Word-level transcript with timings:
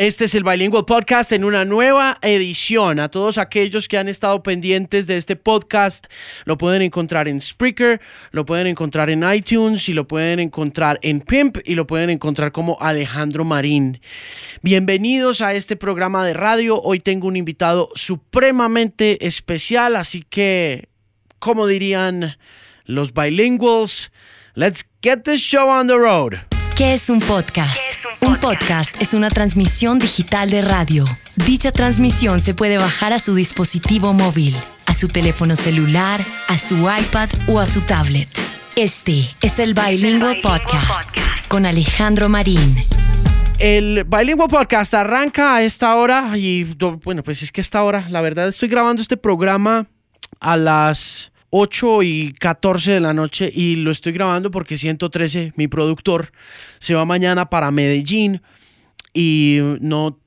Este 0.00 0.24
es 0.24 0.34
el 0.34 0.44
Bilingual 0.44 0.86
Podcast 0.86 1.30
en 1.32 1.44
una 1.44 1.66
nueva 1.66 2.16
edición. 2.22 3.00
A 3.00 3.10
todos 3.10 3.36
aquellos 3.36 3.86
que 3.86 3.98
han 3.98 4.08
estado 4.08 4.42
pendientes 4.42 5.06
de 5.06 5.18
este 5.18 5.36
podcast, 5.36 6.06
lo 6.46 6.56
pueden 6.56 6.80
encontrar 6.80 7.28
en 7.28 7.38
Spreaker, 7.38 8.00
lo 8.30 8.46
pueden 8.46 8.66
encontrar 8.66 9.10
en 9.10 9.22
iTunes 9.30 9.90
y 9.90 9.92
lo 9.92 10.08
pueden 10.08 10.40
encontrar 10.40 10.98
en 11.02 11.20
Pimp 11.20 11.58
y 11.66 11.74
lo 11.74 11.86
pueden 11.86 12.08
encontrar 12.08 12.50
como 12.50 12.78
Alejandro 12.80 13.44
Marín. 13.44 14.00
Bienvenidos 14.62 15.42
a 15.42 15.52
este 15.52 15.76
programa 15.76 16.24
de 16.24 16.32
radio. 16.32 16.80
Hoy 16.80 17.00
tengo 17.00 17.28
un 17.28 17.36
invitado 17.36 17.90
supremamente 17.94 19.26
especial, 19.26 19.96
así 19.96 20.22
que, 20.22 20.88
como 21.38 21.66
dirían 21.66 22.38
los 22.86 23.12
bilinguals, 23.12 24.10
let's 24.54 24.82
get 25.02 25.24
this 25.24 25.42
show 25.42 25.68
on 25.68 25.88
the 25.88 25.98
road. 25.98 26.36
¿Qué 26.74 26.94
es 26.94 27.10
un 27.10 27.20
podcast? 27.20 27.92
un, 28.06 28.09
podcast? 28.40 29.00
es 29.02 29.12
una 29.12 29.28
transmisión 29.28 29.98
digital 29.98 30.50
de 30.50 30.62
radio. 30.62 31.04
Dicha 31.36 31.72
transmisión 31.72 32.40
se 32.40 32.54
puede 32.54 32.78
bajar 32.78 33.12
a 33.12 33.18
su 33.18 33.34
dispositivo 33.34 34.14
móvil, 34.14 34.56
a 34.86 34.94
su 34.94 35.08
teléfono 35.08 35.56
celular, 35.56 36.24
a 36.48 36.56
su 36.56 36.76
iPad 36.76 37.28
o 37.48 37.60
a 37.60 37.66
su 37.66 37.82
tablet. 37.82 38.28
Este 38.76 39.28
es 39.42 39.58
el 39.58 39.74
Bilingual 39.74 40.38
Podcast 40.42 41.10
con 41.48 41.66
Alejandro 41.66 42.28
Marín. 42.28 42.84
El 43.58 44.04
Bilingual 44.04 44.48
Podcast 44.48 44.94
arranca 44.94 45.56
a 45.56 45.62
esta 45.62 45.94
hora 45.96 46.32
y 46.36 46.64
bueno, 47.04 47.22
pues 47.22 47.42
es 47.42 47.52
que 47.52 47.60
a 47.60 47.62
esta 47.62 47.82
hora, 47.82 48.06
la 48.08 48.22
verdad 48.22 48.48
estoy 48.48 48.68
grabando 48.68 49.02
este 49.02 49.18
programa 49.18 49.86
a 50.40 50.56
las 50.56 51.30
8 51.50 52.02
y 52.02 52.32
14 52.38 52.92
de 52.92 53.00
la 53.00 53.12
noche 53.12 53.50
y 53.52 53.76
lo 53.76 53.90
estoy 53.90 54.12
grabando 54.12 54.50
porque 54.50 54.76
113, 54.76 55.52
mi 55.56 55.68
productor, 55.68 56.32
se 56.78 56.94
va 56.94 57.04
mañana 57.04 57.50
para 57.50 57.70
Medellín 57.70 58.40
y 59.12 59.58
no 59.80 60.18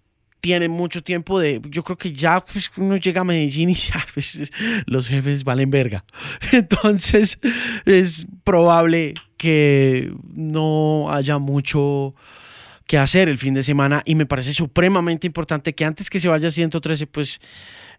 tiene 0.41 0.67
mucho 0.67 1.01
tiempo 1.01 1.39
de, 1.39 1.61
yo 1.69 1.85
creo 1.85 1.97
que 1.97 2.11
ya 2.11 2.43
pues, 2.43 2.69
uno 2.75 2.97
llega 2.97 3.21
a 3.21 3.23
Medellín 3.23 3.69
y 3.69 3.75
ya 3.75 4.05
pues, 4.13 4.51
los 4.85 5.07
jefes 5.07 5.45
valen 5.45 5.69
verga. 5.69 6.03
Entonces 6.51 7.39
es 7.85 8.27
probable 8.43 9.13
que 9.37 10.13
no 10.33 11.07
haya 11.09 11.37
mucho 11.37 12.13
que 12.85 12.97
hacer 12.97 13.29
el 13.29 13.37
fin 13.37 13.53
de 13.53 13.63
semana 13.63 14.03
y 14.05 14.15
me 14.15 14.25
parece 14.25 14.51
supremamente 14.51 15.25
importante 15.25 15.73
que 15.73 15.85
antes 15.85 16.09
que 16.09 16.19
se 16.19 16.27
vaya 16.27 16.51
113 16.51 17.07
pues 17.07 17.39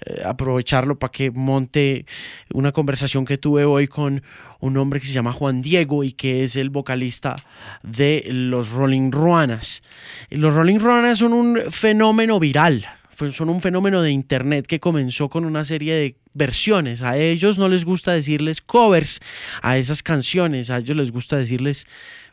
eh, 0.04 0.22
aprovecharlo 0.24 0.98
para 0.98 1.10
que 1.10 1.30
monte 1.30 2.06
una 2.52 2.72
conversación 2.72 3.24
que 3.24 3.38
tuve 3.38 3.64
hoy 3.64 3.86
con 3.86 4.22
un 4.60 4.76
hombre 4.76 5.00
que 5.00 5.06
se 5.06 5.12
llama 5.12 5.32
Juan 5.32 5.62
Diego 5.62 6.04
y 6.04 6.12
que 6.12 6.44
es 6.44 6.56
el 6.56 6.70
vocalista 6.70 7.36
de 7.82 8.24
los 8.28 8.70
Rolling 8.70 9.10
Ruanas. 9.10 9.82
Los 10.30 10.54
Rolling 10.54 10.78
Ruanas 10.78 11.18
son 11.18 11.32
un 11.32 11.60
fenómeno 11.70 12.40
viral, 12.40 12.86
son 13.32 13.48
un 13.48 13.60
fenómeno 13.60 14.02
de 14.02 14.10
internet 14.10 14.66
que 14.66 14.80
comenzó 14.80 15.28
con 15.28 15.44
una 15.44 15.64
serie 15.64 15.94
de 15.94 16.16
versiones. 16.32 17.02
A 17.02 17.16
ellos 17.16 17.58
no 17.58 17.68
les 17.68 17.84
gusta 17.84 18.12
decirles 18.12 18.60
covers 18.60 19.20
a 19.62 19.78
esas 19.78 20.02
canciones, 20.02 20.70
a 20.70 20.78
ellos 20.78 20.96
les 20.96 21.12
gusta 21.12 21.36
decirles 21.36 21.86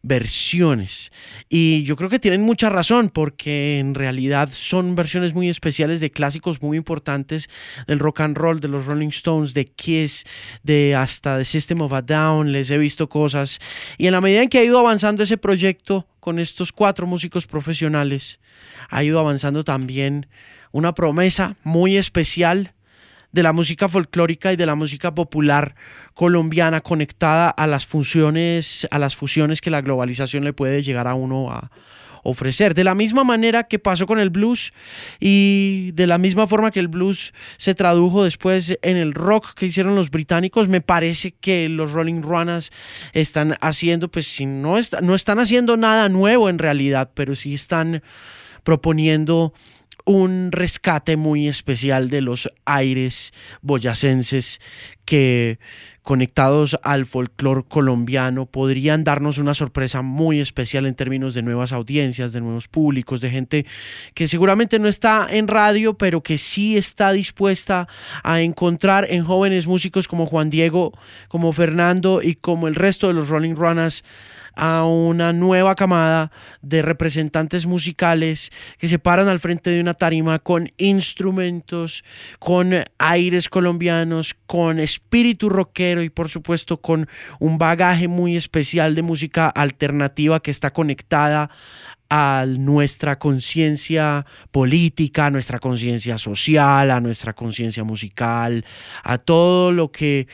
versiones. 0.04 1.12
Y 1.50 1.84
yo 1.84 1.96
creo 1.96 2.10
que 2.10 2.20
tienen 2.20 2.42
mucha 2.42 2.70
razón 2.70 3.10
porque 3.10 3.80
en 3.80 3.94
realidad 3.94 4.50
son 4.52 4.96
versiones 4.96 5.34
muy 5.34 5.50
especiales 5.50 6.00
de 6.00 6.12
clásicos 6.12 6.62
muy 6.62 6.78
importantes 6.78 7.50
del 7.88 8.00
rock 8.00 8.22
and 8.22 8.38
roll, 8.38 8.60
de 8.60 8.68
los 8.68 8.86
Rolling 8.86 9.10
Stones, 9.10 9.54
de 9.54 9.66
Kiss, 9.66 10.26
de 10.64 10.96
hasta 10.96 11.38
The 11.38 11.46
System 11.46 11.82
of 11.82 11.94
a 11.94 12.02
Down. 12.02 12.52
Les 12.52 12.70
he 12.72 12.78
visto 12.78 13.10
cosas. 13.10 13.60
Y 13.98 14.08
en 14.08 14.14
la 14.14 14.22
medida 14.22 14.42
en 14.42 14.50
que 14.50 14.60
ha 14.60 14.64
ido 14.64 14.80
avanzando 14.80 15.24
ese 15.24 15.38
proyecto 15.38 16.08
con 16.20 16.40
estos 16.40 16.72
cuatro 16.72 17.08
músicos 17.08 17.48
profesionales, 17.48 18.40
ha 18.90 19.04
ido 19.04 19.20
avanzando 19.20 19.64
también 19.64 20.28
una 20.72 20.94
promesa 20.94 21.58
muy 21.64 21.98
especial 21.98 22.74
de 23.32 23.44
la 23.44 23.54
música 23.54 23.88
folclórica 23.88 24.52
y 24.54 24.56
de 24.56 24.66
la 24.66 24.76
música 24.76 25.14
popular 25.14 25.76
colombiana 26.14 26.82
conectada 26.82 27.50
a 27.50 27.68
las 27.68 27.86
funciones, 27.86 28.88
a 28.92 29.00
las 29.00 29.16
fusiones 29.16 29.62
que 29.62 29.70
la 29.70 29.82
globalización 29.82 30.44
le 30.44 30.54
puede 30.54 30.84
llegar 30.84 31.08
a 31.08 31.16
uno 31.16 31.52
a 31.52 31.72
ofrecer. 32.24 32.74
De 32.74 32.84
la 32.84 32.96
misma 32.96 33.24
manera 33.24 33.64
que 33.64 33.80
pasó 33.80 34.06
con 34.06 34.20
el 34.20 34.30
blues 34.30 34.74
y 35.20 35.92
de 35.94 36.08
la 36.08 36.18
misma 36.18 36.48
forma 36.48 36.72
que 36.72 36.80
el 36.80 36.88
blues 36.88 37.34
se 37.58 37.76
tradujo 37.76 38.24
después 38.24 38.78
en 38.82 38.98
el 38.98 39.14
rock 39.14 39.54
que 39.54 39.66
hicieron 39.68 39.96
los 39.96 40.10
británicos, 40.10 40.68
me 40.68 40.82
parece 40.82 41.32
que 41.32 41.70
los 41.70 41.92
Rolling 41.94 42.22
Runners 42.22 42.72
están 43.14 43.58
haciendo, 43.62 44.10
pues 44.10 44.28
si 44.28 44.46
no, 44.46 44.76
no 45.02 45.16
están 45.16 45.40
haciendo 45.40 45.78
nada 45.78 46.10
nuevo 46.10 46.50
en 46.50 46.60
realidad, 46.60 47.12
pero 47.14 47.36
sí 47.36 47.54
están 47.54 48.04
proponiendo 48.64 49.54
un 50.12 50.52
rescate 50.52 51.16
muy 51.16 51.48
especial 51.48 52.10
de 52.10 52.20
los 52.20 52.52
aires 52.66 53.34
boyacenses 53.62 54.60
que 55.06 55.58
conectados 56.04 56.78
al 56.84 57.06
folclore 57.06 57.64
colombiano 57.64 58.46
podrían 58.46 59.06
darnos 59.06 59.38
una 59.38 59.54
sorpresa 59.54 60.02
muy 60.02 60.42
especial 60.42 60.86
en 60.86 60.96
términos 60.96 61.34
de 61.34 61.44
nuevas 61.44 61.72
audiencias, 61.72 62.34
de 62.34 62.42
nuevos 62.42 62.68
públicos, 62.68 63.22
de 63.22 63.30
gente 63.30 63.66
que 64.14 64.28
seguramente 64.28 64.80
no 64.80 64.90
está 64.90 65.28
en 65.30 65.48
radio, 65.48 65.94
pero 65.98 66.22
que 66.22 66.38
sí 66.38 66.76
está 66.76 67.14
dispuesta 67.14 67.88
a 68.24 68.42
encontrar 68.42 69.08
en 69.10 69.24
jóvenes 69.24 69.66
músicos 69.66 70.10
como 70.10 70.26
Juan 70.26 70.50
Diego, 70.50 70.92
como 71.30 71.54
Fernando 71.54 72.22
y 72.22 72.36
como 72.36 72.68
el 72.68 72.76
resto 72.76 73.08
de 73.08 73.14
los 73.14 73.30
Rolling 73.30 73.56
Runners 73.56 74.04
a 74.56 74.86
una 74.86 75.34
nueva 75.34 75.76
camada 75.76 76.32
de 76.62 76.82
representantes 76.82 77.66
musicales 77.66 78.52
que 78.78 78.88
se 78.88 79.00
paran 79.00 79.28
al 79.28 79.40
frente 79.40 79.70
de 79.70 79.82
una 79.82 79.94
tarima 79.94 80.40
con 80.40 80.70
instrumentos, 80.78 82.04
con 82.40 82.84
aires 82.98 83.50
colombianos, 83.50 84.36
con 84.46 84.80
espíritu 84.80 85.50
rockero 85.50 86.04
y 86.04 86.10
por 86.10 86.30
supuesto 86.30 86.82
con 86.82 87.08
un 87.40 87.58
bagaje 87.58 88.08
muy 88.08 88.36
especial 88.36 88.96
de 88.96 89.02
música 89.02 89.48
alternativa 89.50 90.42
que 90.42 90.52
está 90.52 90.72
conectada 90.72 91.50
a 92.14 92.46
nuestra 92.46 93.18
conciencia 93.18 94.26
política, 94.52 95.28
a 95.28 95.32
nuestra 95.32 95.60
conciencia 95.60 96.18
social, 96.18 96.92
a 96.92 97.00
nuestra 97.00 97.32
conciencia 97.32 97.86
musical, 97.86 98.66
a 99.02 99.18
todo 99.18 99.72
lo 99.72 99.94
que 99.94 100.28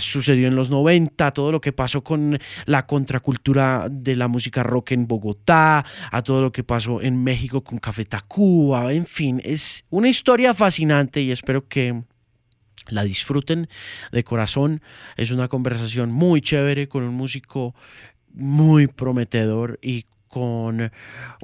sucedió 0.00 0.48
en 0.48 0.56
los 0.56 0.68
90, 0.68 1.24
a 1.24 1.30
todo 1.30 1.52
lo 1.52 1.60
que 1.60 1.72
pasó 1.72 2.02
con 2.02 2.40
la 2.64 2.86
contracultura 2.86 3.86
de 3.88 4.16
la 4.16 4.26
música 4.26 4.64
rock 4.64 4.90
en 4.90 5.06
Bogotá, 5.06 5.84
a 6.10 6.22
todo 6.22 6.42
lo 6.42 6.50
que 6.50 6.64
pasó 6.64 7.00
en 7.00 7.22
México 7.22 7.62
con 7.62 7.78
Café 7.78 8.04
Tacuba, 8.04 8.92
en 8.92 9.06
fin, 9.06 9.40
es 9.44 9.84
una 9.90 10.08
historia 10.08 10.54
fascinante 10.54 11.22
y 11.22 11.30
espero 11.30 11.68
que 11.68 12.02
la 12.88 13.04
disfruten 13.04 13.68
de 14.10 14.24
corazón. 14.24 14.82
Es 15.16 15.30
una 15.30 15.46
conversación 15.46 16.10
muy 16.10 16.40
chévere 16.40 16.88
con 16.88 17.04
un 17.04 17.14
músico 17.14 17.76
muy 18.32 18.88
prometedor 18.88 19.78
y 19.80 20.04
con 20.36 20.92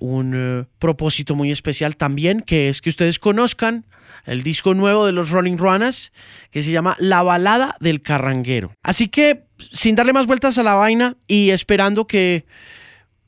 un 0.01 0.33
eh, 0.37 0.67
propósito 0.79 1.35
muy 1.35 1.51
especial 1.51 1.97
también, 1.97 2.43
que 2.43 2.69
es 2.69 2.83
que 2.83 2.91
ustedes 2.91 3.19
conozcan 3.19 3.87
el 4.27 4.43
disco 4.43 4.75
nuevo 4.75 5.07
de 5.07 5.13
los 5.13 5.31
Rolling 5.31 5.57
Runners, 5.57 6.13
que 6.51 6.63
se 6.63 6.73
llama 6.73 6.95
La 6.99 7.23
Balada 7.23 7.75
del 7.81 8.03
Carranguero. 8.03 8.75
Así 8.83 9.09
que, 9.09 9.45
sin 9.73 9.95
darle 9.95 10.13
más 10.13 10.27
vueltas 10.27 10.59
a 10.59 10.63
la 10.63 10.75
vaina 10.75 11.17
y 11.27 11.53
esperando 11.53 12.07
que 12.07 12.45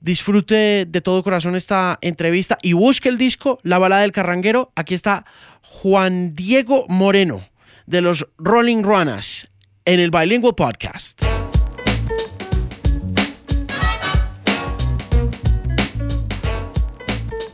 disfrute 0.00 0.84
de 0.86 1.00
todo 1.00 1.22
corazón 1.22 1.56
esta 1.56 1.98
entrevista 2.02 2.58
y 2.60 2.74
busque 2.74 3.08
el 3.08 3.16
disco 3.16 3.58
La 3.62 3.78
Balada 3.78 4.02
del 4.02 4.12
Carranguero, 4.12 4.70
aquí 4.76 4.92
está 4.92 5.24
Juan 5.62 6.34
Diego 6.34 6.84
Moreno 6.90 7.48
de 7.86 8.02
los 8.02 8.26
Rolling 8.36 8.82
Runners 8.82 9.48
en 9.86 9.98
el 9.98 10.10
Bilingual 10.10 10.54
Podcast. 10.54 11.33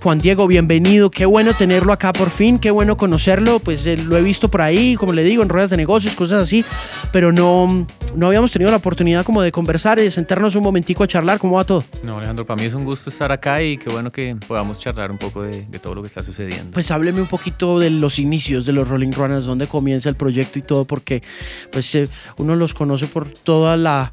Juan 0.03 0.19
Diego, 0.19 0.47
bienvenido. 0.47 1.11
Qué 1.11 1.27
bueno 1.27 1.53
tenerlo 1.53 1.93
acá 1.93 2.15
por 2.15 2.31
fin, 2.31 2.59
qué 2.59 2.71
bueno 2.71 2.97
conocerlo. 2.97 3.59
Pues 3.59 3.85
eh, 3.87 3.99
lo 3.99 4.17
he 4.17 4.23
visto 4.23 4.49
por 4.49 4.63
ahí, 4.63 4.97
como 4.97 5.13
le 5.13 5.23
digo, 5.23 5.43
en 5.43 5.51
ruedas 5.51 5.69
de 5.69 5.77
negocios, 5.77 6.15
cosas 6.15 6.43
así, 6.43 6.65
pero 7.13 7.33
no, 7.33 7.87
no 8.15 8.27
habíamos 8.27 8.51
tenido 8.51 8.71
la 8.71 8.79
oportunidad 8.79 9.27
como 9.27 9.43
de 9.43 9.53
conversar 9.53 9.99
y 9.99 10.03
de 10.05 10.11
sentarnos 10.11 10.55
un 10.57 10.63
momentico 10.63 11.05
a 11.05 11.07
charlar. 11.07 11.39
¿Cómo 11.39 11.57
va 11.57 11.65
todo? 11.65 11.85
No, 12.03 12.17
Alejandro, 12.17 12.47
para 12.47 12.63
mí 12.63 12.67
es 12.67 12.73
un 12.73 12.87
gusto 12.87 13.11
estar 13.11 13.31
acá 13.31 13.63
y 13.63 13.77
qué 13.77 13.91
bueno 13.91 14.11
que 14.11 14.35
podamos 14.49 14.79
charlar 14.79 15.11
un 15.11 15.19
poco 15.19 15.43
de, 15.43 15.65
todo 15.83 15.95
lo 15.95 16.01
que 16.01 16.09
está 16.09 16.23
sucediendo. 16.23 16.73
Pues 16.73 16.91
hábleme 16.91 17.21
un 17.21 17.29
poquito 17.29 17.79
de 17.79 17.91
los 17.91 18.19
inicios 18.19 18.65
de 18.65 18.73
los 18.73 18.89
Rolling 18.89 19.13
Runners, 19.13 19.45
dónde 19.45 19.67
comienza 19.67 20.09
el 20.09 20.17
proyecto 20.17 20.59
y 20.59 20.63
todo, 20.63 20.87
porque 20.87 21.23
pues 21.71 21.95
eh, 21.95 22.09
uno 22.39 22.57
los 22.57 22.73
conoce 22.73 23.07
por 23.07 23.29
toda 23.29 23.77
la, 23.77 24.13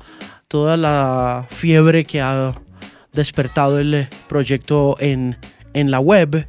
toda 0.50 0.76
la 0.76 1.48
fiebre 1.50 2.04
que 2.04 2.20
ha 2.20 2.54
despertado 3.14 3.80
el 3.80 3.94
eh, 3.94 4.10
proyecto 4.28 4.98
en 5.00 5.38
en 5.80 5.92
la 5.92 6.00
web, 6.00 6.48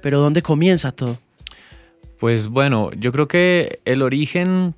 pero 0.00 0.20
¿dónde 0.20 0.42
comienza 0.42 0.92
todo? 0.92 1.18
Pues 2.18 2.48
bueno, 2.48 2.90
yo 2.92 3.12
creo 3.12 3.28
que 3.28 3.80
el 3.84 4.02
origen 4.02 4.74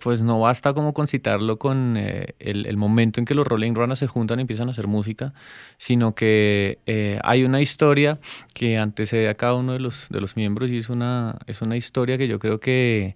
pues 0.00 0.22
no 0.22 0.40
basta 0.40 0.74
como 0.74 0.92
concitarlo 0.92 1.58
con 1.58 1.96
eh, 1.96 2.34
el, 2.40 2.76
momento 2.76 3.20
en 3.20 3.26
que 3.26 3.34
los 3.34 3.46
Rolling 3.46 3.74
Runners 3.74 4.00
se 4.00 4.06
juntan 4.08 4.38
y 4.38 4.42
empiezan 4.42 4.68
a 4.68 4.72
hacer 4.72 4.88
música, 4.88 5.34
sino 5.76 6.14
que 6.14 6.78
eh, 6.86 7.20
hay 7.22 7.44
una 7.44 7.60
historia 7.60 8.18
que 8.54 8.76
antecede 8.76 9.28
a 9.28 9.34
cada 9.34 9.54
uno 9.54 9.74
de 9.74 9.78
los, 9.78 10.08
de 10.10 10.20
los 10.20 10.36
miembros 10.36 10.70
y 10.70 10.78
es 10.78 10.88
una, 10.88 11.38
es 11.46 11.62
una 11.62 11.76
historia 11.76 12.18
que 12.18 12.26
yo 12.26 12.38
creo 12.40 12.58
que, 12.58 13.14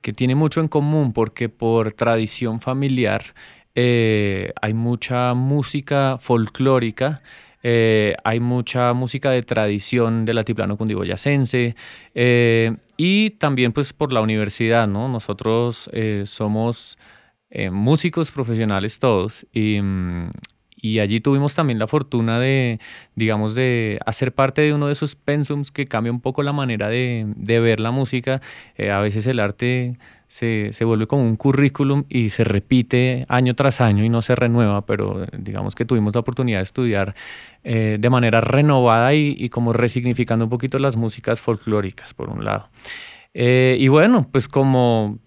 que 0.00 0.12
tiene 0.12 0.34
mucho 0.34 0.60
en 0.60 0.68
común 0.68 1.12
porque 1.12 1.48
por 1.48 1.92
tradición 1.92 2.60
familiar 2.60 3.22
eh, 3.74 4.52
hay 4.60 4.74
mucha 4.74 5.34
música 5.34 6.18
folclórica 6.20 7.22
eh, 7.62 8.14
hay 8.24 8.40
mucha 8.40 8.92
música 8.92 9.30
de 9.30 9.42
tradición 9.42 10.24
del 10.24 10.38
altiplano 10.38 10.76
cundiboyacense 10.76 11.76
eh, 12.14 12.76
y 12.96 13.30
también 13.30 13.72
pues 13.72 13.92
por 13.92 14.12
la 14.12 14.20
universidad, 14.20 14.88
¿no? 14.88 15.08
Nosotros 15.08 15.88
eh, 15.92 16.24
somos 16.26 16.98
músicos 17.70 18.30
profesionales 18.30 18.98
todos 18.98 19.46
y, 19.52 19.78
y, 20.74 21.00
allí 21.00 21.20
tuvimos 21.20 21.54
también 21.54 21.78
la 21.78 21.86
fortuna 21.86 22.40
de, 22.40 22.80
digamos, 23.14 23.54
de 23.54 23.98
hacer 24.06 24.32
parte 24.32 24.62
de 24.62 24.72
uno 24.72 24.86
de 24.86 24.94
esos 24.94 25.16
pensums 25.16 25.70
que 25.70 25.84
cambia 25.84 26.10
un 26.10 26.22
poco 26.22 26.42
la 26.42 26.54
manera 26.54 26.88
de, 26.88 27.26
de 27.36 27.60
ver 27.60 27.78
la 27.78 27.90
música. 27.90 28.40
a 28.90 29.00
veces 29.00 29.26
el 29.26 29.38
arte 29.38 29.98
se, 30.32 30.70
se, 30.72 30.86
vuelve 30.86 31.06
como 31.06 31.24
un 31.24 31.36
currículum 31.36 32.04
y 32.08 32.30
se 32.30 32.42
repite 32.42 33.26
año 33.28 33.54
tras 33.54 33.82
año 33.82 34.02
y 34.02 34.08
no 34.08 34.22
se 34.22 34.34
renueva, 34.34 34.86
pero 34.86 35.26
digamos 35.36 35.74
que 35.74 35.84
tuvimos 35.84 36.14
la 36.14 36.20
oportunidad 36.20 36.60
de 36.60 36.62
estudiar 36.62 37.14
eh, 37.64 37.98
de 38.00 38.08
manera 38.08 38.40
renovada 38.40 39.12
y, 39.12 39.50
como 39.50 39.74
resignificando 39.74 40.46
un 40.46 40.48
poquito 40.48 40.78
las 40.78 40.96
músicas 40.96 41.42
folclóricas, 41.42 42.14
por 42.14 42.30
un 42.30 42.46
lado. 42.46 42.70
Eh, 43.34 43.76
y 43.78 43.88
bueno, 43.88 44.26
pues 44.32 44.48
como, 44.48 45.18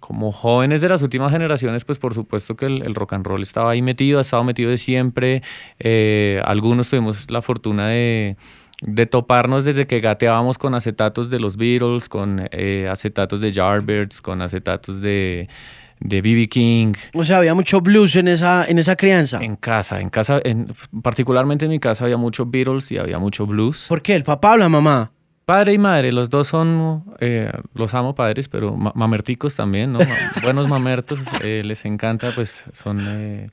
como 0.00 0.32
jóvenes 0.32 0.80
de 0.80 0.88
las 0.88 1.02
últimas 1.02 1.30
generaciones, 1.30 1.84
pues 1.84 1.98
por 1.98 2.14
supuesto 2.14 2.56
que 2.56 2.64
el, 2.64 2.94
rock 2.94 3.12
and 3.12 3.26
roll 3.26 3.42
estaba 3.42 3.72
ahí 3.72 3.82
metido, 3.82 4.16
ha 4.16 4.22
estado 4.22 4.44
metido 4.44 4.70
de 4.70 4.78
siempre. 4.78 5.42
Eh, 5.78 6.40
algunos 6.42 6.88
tuvimos 6.88 7.30
la 7.30 7.42
fortuna 7.42 7.88
de 7.88 8.38
de 8.84 9.06
toparnos 9.06 9.64
desde 9.64 9.86
que 9.86 10.00
gateábamos 10.00 10.58
con 10.58 10.74
acetatos 10.74 11.30
de 11.30 11.40
los 11.40 11.56
Beatles, 11.56 12.08
con 12.08 12.48
eh, 12.52 12.88
acetatos 12.90 13.40
de 13.40 13.50
Yardbirds, 13.50 14.20
con 14.20 14.42
acetatos 14.42 15.00
de 15.00 15.48
de 16.00 16.20
BB 16.20 16.48
King. 16.48 16.92
O 17.14 17.24
sea, 17.24 17.38
había 17.38 17.54
mucho 17.54 17.80
blues 17.80 18.16
en 18.16 18.28
esa, 18.28 18.66
en 18.66 18.78
esa 18.78 18.96
crianza. 18.96 19.38
En 19.42 19.56
casa, 19.56 20.00
en 20.00 20.10
casa, 20.10 20.40
en, 20.44 20.74
particularmente 21.02 21.64
en 21.64 21.70
mi 21.70 21.80
casa 21.80 22.04
había 22.04 22.16
mucho 22.16 22.46
Beatles 22.46 22.92
y 22.92 22.98
había 22.98 23.18
mucho 23.18 23.46
blues. 23.46 23.86
¿Por 23.88 24.02
qué? 24.02 24.14
¿El 24.14 24.24
papá 24.24 24.52
o 24.52 24.56
la 24.56 24.68
mamá? 24.68 25.12
Padre 25.44 25.74
y 25.74 25.78
madre, 25.78 26.10
los 26.10 26.30
dos 26.30 26.48
son, 26.48 27.04
eh, 27.20 27.52
los 27.74 27.92
amo 27.92 28.14
padres, 28.14 28.48
pero 28.48 28.74
mamerticos 28.76 29.54
también, 29.54 29.92
¿no? 29.92 29.98
Buenos 30.42 30.68
mamertos, 30.68 31.18
eh, 31.42 31.62
les 31.62 31.84
encanta, 31.84 32.30
pues 32.34 32.64
son 32.72 33.50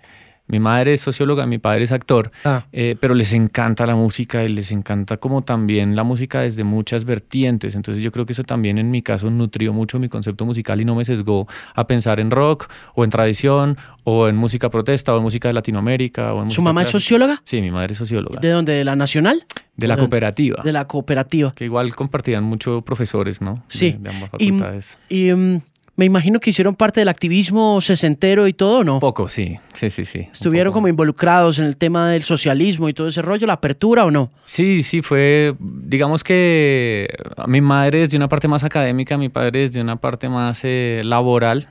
mi 0.51 0.59
madre 0.59 0.93
es 0.93 1.01
socióloga, 1.01 1.45
mi 1.45 1.59
padre 1.59 1.85
es 1.85 1.93
actor, 1.93 2.33
ah. 2.43 2.65
eh, 2.73 2.97
pero 2.99 3.15
les 3.15 3.31
encanta 3.31 3.85
la 3.85 3.95
música 3.95 4.43
y 4.43 4.49
les 4.49 4.73
encanta 4.73 5.15
como 5.15 5.43
también 5.43 5.95
la 5.95 6.03
música 6.03 6.41
desde 6.41 6.65
muchas 6.65 7.05
vertientes. 7.05 7.73
Entonces 7.73 8.03
yo 8.03 8.11
creo 8.11 8.25
que 8.25 8.33
eso 8.33 8.43
también 8.43 8.77
en 8.77 8.91
mi 8.91 9.01
caso 9.01 9.31
nutrió 9.31 9.71
mucho 9.71 9.97
mi 9.97 10.09
concepto 10.09 10.45
musical 10.45 10.81
y 10.81 10.85
no 10.85 10.93
me 10.93 11.05
sesgó 11.05 11.47
a 11.73 11.87
pensar 11.87 12.19
en 12.19 12.31
rock 12.31 12.67
o 12.95 13.05
en 13.05 13.09
tradición 13.11 13.77
o 14.03 14.27
en 14.27 14.35
música 14.35 14.69
protesta 14.69 15.13
o 15.13 15.17
en 15.17 15.23
música 15.23 15.47
de 15.47 15.53
Latinoamérica. 15.53 16.33
O 16.33 16.43
en 16.43 16.51
¿Su 16.51 16.61
mamá 16.61 16.81
es 16.81 16.89
socióloga? 16.89 17.41
Sí, 17.45 17.61
mi 17.61 17.71
madre 17.71 17.93
es 17.93 17.97
socióloga. 17.97 18.41
¿De 18.41 18.49
dónde? 18.49 18.73
¿De 18.73 18.83
la 18.83 18.97
Nacional? 18.97 19.45
De 19.77 19.87
la 19.87 19.95
cooperativa. 19.95 20.61
De 20.63 20.73
la 20.73 20.85
cooperativa. 20.85 21.53
Que 21.55 21.63
igual 21.63 21.95
compartían 21.95 22.43
mucho 22.43 22.81
profesores, 22.81 23.41
¿no? 23.41 23.63
Sí. 23.69 23.95
De, 23.97 24.09
ambas 24.09 24.29
facultades. 24.31 24.97
Y, 25.07 25.31
mm, 25.31 25.61
me 25.95 26.05
imagino 26.05 26.39
que 26.39 26.49
hicieron 26.49 26.75
parte 26.75 27.01
del 27.01 27.09
activismo 27.09 27.81
sesentero 27.81 28.47
y 28.47 28.53
todo, 28.53 28.83
¿no? 28.83 28.99
Poco, 28.99 29.27
sí, 29.27 29.57
sí, 29.73 29.89
sí, 29.89 30.05
sí. 30.05 30.27
¿Estuvieron 30.31 30.73
como 30.73 30.87
involucrados 30.87 31.59
en 31.59 31.65
el 31.65 31.77
tema 31.77 32.09
del 32.09 32.23
socialismo 32.23 32.89
y 32.89 32.93
todo 32.93 33.07
ese 33.07 33.21
rollo, 33.21 33.45
la 33.45 33.53
apertura 33.53 34.05
o 34.05 34.11
no? 34.11 34.31
Sí, 34.45 34.83
sí, 34.83 35.01
fue, 35.01 35.55
digamos 35.59 36.23
que 36.23 37.13
mi 37.47 37.61
madre 37.61 38.03
es 38.03 38.11
de 38.11 38.17
una 38.17 38.29
parte 38.29 38.47
más 38.47 38.63
académica, 38.63 39.17
mi 39.17 39.29
padre 39.29 39.65
es 39.65 39.73
de 39.73 39.81
una 39.81 39.97
parte 39.97 40.29
más 40.29 40.61
eh, 40.63 41.01
laboral, 41.03 41.69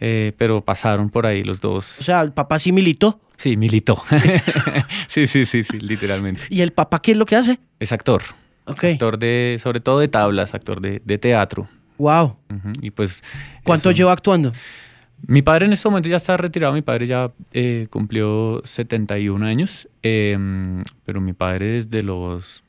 eh, 0.00 0.32
pero 0.36 0.60
pasaron 0.60 1.08
por 1.08 1.26
ahí 1.26 1.42
los 1.42 1.60
dos. 1.60 2.00
O 2.00 2.04
sea, 2.04 2.20
¿el 2.20 2.32
papá 2.32 2.58
sí 2.58 2.72
militó? 2.72 3.20
Sí, 3.36 3.56
militó. 3.56 4.02
sí, 5.08 5.26
sí, 5.26 5.46
sí, 5.46 5.64
sí, 5.64 5.80
literalmente. 5.80 6.42
¿Y 6.50 6.60
el 6.60 6.72
papá 6.72 7.00
qué 7.00 7.12
es 7.12 7.16
lo 7.16 7.26
que 7.26 7.36
hace? 7.36 7.58
Es 7.80 7.90
actor. 7.90 8.22
Ok. 8.66 8.84
Actor 8.84 9.18
de, 9.18 9.58
sobre 9.60 9.80
todo 9.80 9.98
de 9.98 10.08
tablas, 10.08 10.54
actor 10.54 10.80
de 10.80 11.18
teatro. 11.18 11.68
Wow. 12.02 12.36
Y 12.80 12.90
pues. 12.90 13.22
¿Cuánto 13.62 13.92
lleva 13.92 14.10
actuando? 14.10 14.50
Mi 15.24 15.40
padre 15.40 15.66
en 15.66 15.72
este 15.72 15.88
momento 15.88 16.08
ya 16.08 16.16
está 16.16 16.36
retirado, 16.36 16.72
mi 16.72 16.82
padre 16.82 17.06
ya 17.06 17.30
eh, 17.52 17.86
cumplió 17.90 18.60
71 18.64 19.46
años, 19.46 19.88
em, 20.02 20.82
pero 21.04 21.20
mi 21.20 21.32
padre 21.32 21.66
desde 21.74 22.02
los 22.02 22.64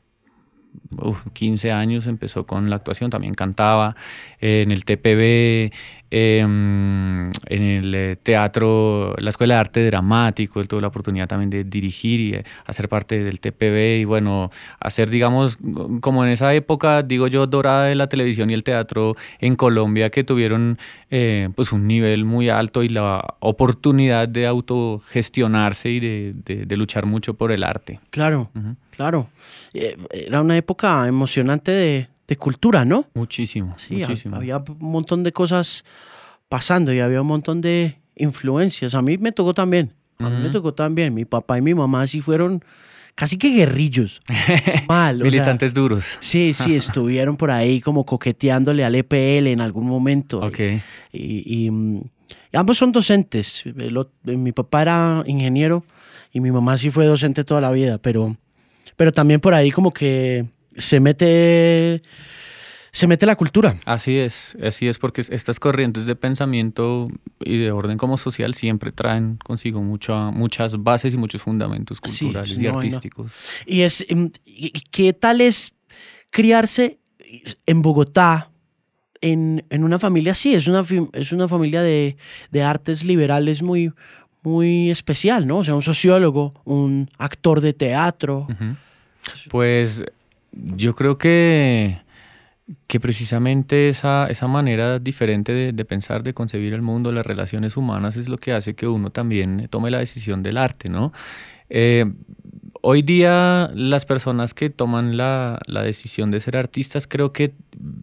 15 1.33 1.71
años 1.71 2.05
empezó 2.05 2.45
con 2.45 2.69
la 2.69 2.75
actuación, 2.75 3.09
también 3.09 3.33
cantaba 3.33 3.95
en 4.39 4.71
el 4.71 4.85
TPB, 4.85 5.73
em, 6.15 7.31
en 7.47 7.63
el 7.63 7.95
eh, 7.95 8.15
teatro, 8.21 9.15
la 9.17 9.31
Escuela 9.31 9.55
de 9.55 9.59
Arte 9.61 9.85
Dramático, 9.87 10.61
él 10.61 10.67
tuvo 10.67 10.79
la 10.79 10.89
oportunidad 10.89 11.27
también 11.27 11.49
de 11.49 11.63
dirigir 11.63 12.19
y 12.19 12.33
eh, 12.35 12.43
hacer 12.67 12.87
parte 12.87 13.23
del 13.23 13.39
TPB 13.39 14.01
y 14.01 14.05
bueno, 14.05 14.51
hacer 14.79 15.09
digamos 15.09 15.57
como 16.01 16.23
en 16.23 16.29
esa 16.29 16.53
época, 16.53 17.01
digo 17.01 17.25
yo, 17.25 17.47
dorada 17.47 17.85
de 17.85 17.95
la 17.95 18.09
televisión 18.09 18.51
y 18.51 18.53
el 18.53 18.63
teatro 18.63 19.15
en 19.39 19.55
Colombia 19.55 20.11
que 20.11 20.23
tuvieron 20.23 20.77
eh, 21.09 21.49
pues 21.55 21.71
un 21.71 21.87
nivel 21.87 22.25
muy 22.25 22.47
alto 22.47 22.83
y 22.83 22.89
la 22.89 23.35
oportunidad 23.39 24.27
de 24.27 24.45
autogestionarse 24.45 25.89
y 25.89 25.99
de, 25.99 26.77
luchar 26.77 27.07
mucho 27.07 27.33
por 27.33 27.51
el 27.51 27.63
arte. 27.63 27.99
Claro, 28.11 28.51
claro. 28.91 29.29
Era 29.73 30.41
una 30.41 30.57
época 30.57 31.07
emocionante 31.07 31.71
de, 31.71 32.07
de 32.27 32.35
cultura, 32.37 32.85
¿no? 32.85 33.07
Muchísimo, 33.13 33.73
sí, 33.77 33.95
muchísimo. 33.95 34.35
Había 34.35 34.57
un 34.57 34.77
montón 34.91 35.23
de 35.23 35.31
cosas 35.31 35.83
pasando 36.49 36.93
y 36.93 36.99
había 36.99 37.21
un 37.21 37.27
montón 37.27 37.61
de 37.61 37.99
influencias. 38.15 38.95
A 38.95 39.01
mí 39.01 39.17
me 39.17 39.31
tocó 39.31 39.53
también, 39.53 39.93
a 40.19 40.29
mí 40.29 40.43
me 40.43 40.49
tocó 40.49 40.73
también. 40.73 41.13
Mi 41.13 41.25
papá 41.25 41.57
y 41.57 41.61
mi 41.61 41.73
mamá 41.73 42.07
sí 42.07 42.21
fueron 42.21 42.63
casi 43.15 43.37
que 43.37 43.49
guerrillos. 43.49 44.21
Mal. 44.87 45.19
Militantes 45.19 45.73
duros. 45.73 46.17
Sí, 46.19 46.53
sí, 46.53 46.75
estuvieron 46.77 47.37
por 47.37 47.51
ahí 47.51 47.81
como 47.81 48.05
coqueteándole 48.05 48.85
al 48.85 48.95
EPL 48.95 49.47
en 49.47 49.61
algún 49.61 49.85
momento. 49.85 50.39
Ok. 50.39 50.59
Y, 51.11 51.69
mm, 51.69 52.01
ambos 52.53 52.77
son 52.77 52.91
docentes. 52.91 53.63
mi 54.23 54.51
papá 54.51 54.81
era 54.81 55.23
ingeniero 55.25 55.83
y 56.31 56.39
mi 56.39 56.51
mamá 56.51 56.77
sí 56.77 56.89
fue 56.89 57.05
docente 57.05 57.43
toda 57.43 57.61
la 57.61 57.71
vida, 57.71 57.97
pero, 57.99 58.35
pero 58.95 59.11
también 59.11 59.39
por 59.39 59.53
ahí 59.53 59.71
como 59.71 59.91
que 59.91 60.45
se 60.77 60.99
mete 60.99 62.01
se 62.93 63.07
mete 63.07 63.25
la 63.25 63.35
cultura. 63.35 63.75
Así 63.85 64.19
es, 64.19 64.55
así 64.63 64.87
es, 64.87 64.99
porque 64.99 65.21
estas 65.27 65.59
corrientes 65.59 66.05
de 66.05 66.15
pensamiento 66.15 67.07
y 67.39 67.57
de 67.57 67.71
orden 67.71 67.97
como 67.97 68.19
social 68.19 68.53
siempre 68.53 68.91
traen 68.91 69.37
consigo 69.43 69.81
muchas 69.81 70.81
bases 70.83 71.15
y 71.15 71.17
muchos 71.17 71.41
fundamentos 71.41 71.99
culturales 71.99 72.55
y 72.55 72.67
artísticos. 72.67 73.31
Y 73.65 73.81
es, 73.81 74.05
em, 74.09 74.29
¿qué 74.91 75.11
tal 75.13 75.41
es 75.41 75.73
criarse 76.29 76.99
en 77.65 77.81
Bogotá? 77.81 78.51
En, 79.21 79.63
una 79.71 79.97
familia 79.97 80.33
así, 80.33 80.53
es 80.53 80.67
una, 80.67 80.85
es 81.13 81.31
una 81.31 81.47
familia 81.47 81.81
de, 81.81 82.15
artes 82.61 83.03
liberales 83.03 83.63
muy, 83.63 83.91
muy 84.43 84.91
especial, 84.91 85.47
¿no? 85.47 85.59
O 85.59 85.63
sea, 85.63 85.73
un 85.73 85.81
sociólogo, 85.81 86.53
un 86.65 87.09
actor 87.17 87.61
de 87.61 87.73
teatro. 87.73 88.47
Pues 89.49 90.03
yo 90.53 90.95
creo 90.95 91.17
que, 91.17 91.97
que 92.87 92.99
precisamente 92.99 93.89
esa, 93.89 94.27
esa 94.27 94.47
manera 94.47 94.99
diferente 94.99 95.73
de, 95.73 95.85
pensar, 95.85 96.23
de 96.23 96.33
concebir 96.33 96.73
el 96.73 96.81
mundo, 96.81 97.11
las 97.11 97.25
relaciones 97.25 97.77
humanas, 97.77 98.15
es 98.15 98.29
lo 98.29 98.37
que 98.37 98.53
hace 98.53 98.75
que 98.75 98.87
uno 98.87 99.09
también 99.09 99.67
tome 99.69 99.91
la 99.91 99.99
decisión 99.99 100.43
del 100.43 100.57
arte, 100.57 100.89
¿no? 100.89 101.11
Eh, 101.69 102.05
hoy 102.81 103.01
día 103.01 103.71
las 103.73 104.05
personas 104.05 104.53
que 104.53 104.69
toman 104.69 105.17
la, 105.17 105.59
decisión 105.65 106.29
de 106.29 106.39
ser 106.39 106.57
artistas 106.57 107.07
creo 107.07 107.31
que 107.33 107.53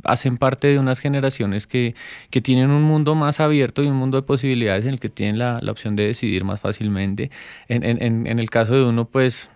hacen 0.02 0.38
parte 0.38 0.68
de 0.68 0.78
unas 0.78 0.98
generaciones 0.98 1.66
que, 1.66 1.94
tienen 2.42 2.70
un 2.70 2.82
mundo 2.82 3.14
más 3.14 3.38
abierto 3.38 3.82
y 3.82 3.86
un 3.86 3.96
mundo 3.96 4.20
de 4.20 4.26
posibilidades 4.26 4.86
en 4.86 4.94
el 4.94 5.00
que 5.00 5.08
tienen 5.08 5.38
la, 5.38 5.60
opción 5.70 5.94
de 5.94 6.06
decidir 6.06 6.44
más 6.44 6.60
fácilmente. 6.60 7.30
En, 7.68 7.84
en 7.84 8.38
el 8.38 8.50
caso 8.50 8.74
de 8.74 8.84
uno, 8.84 9.04
pues 9.04 9.50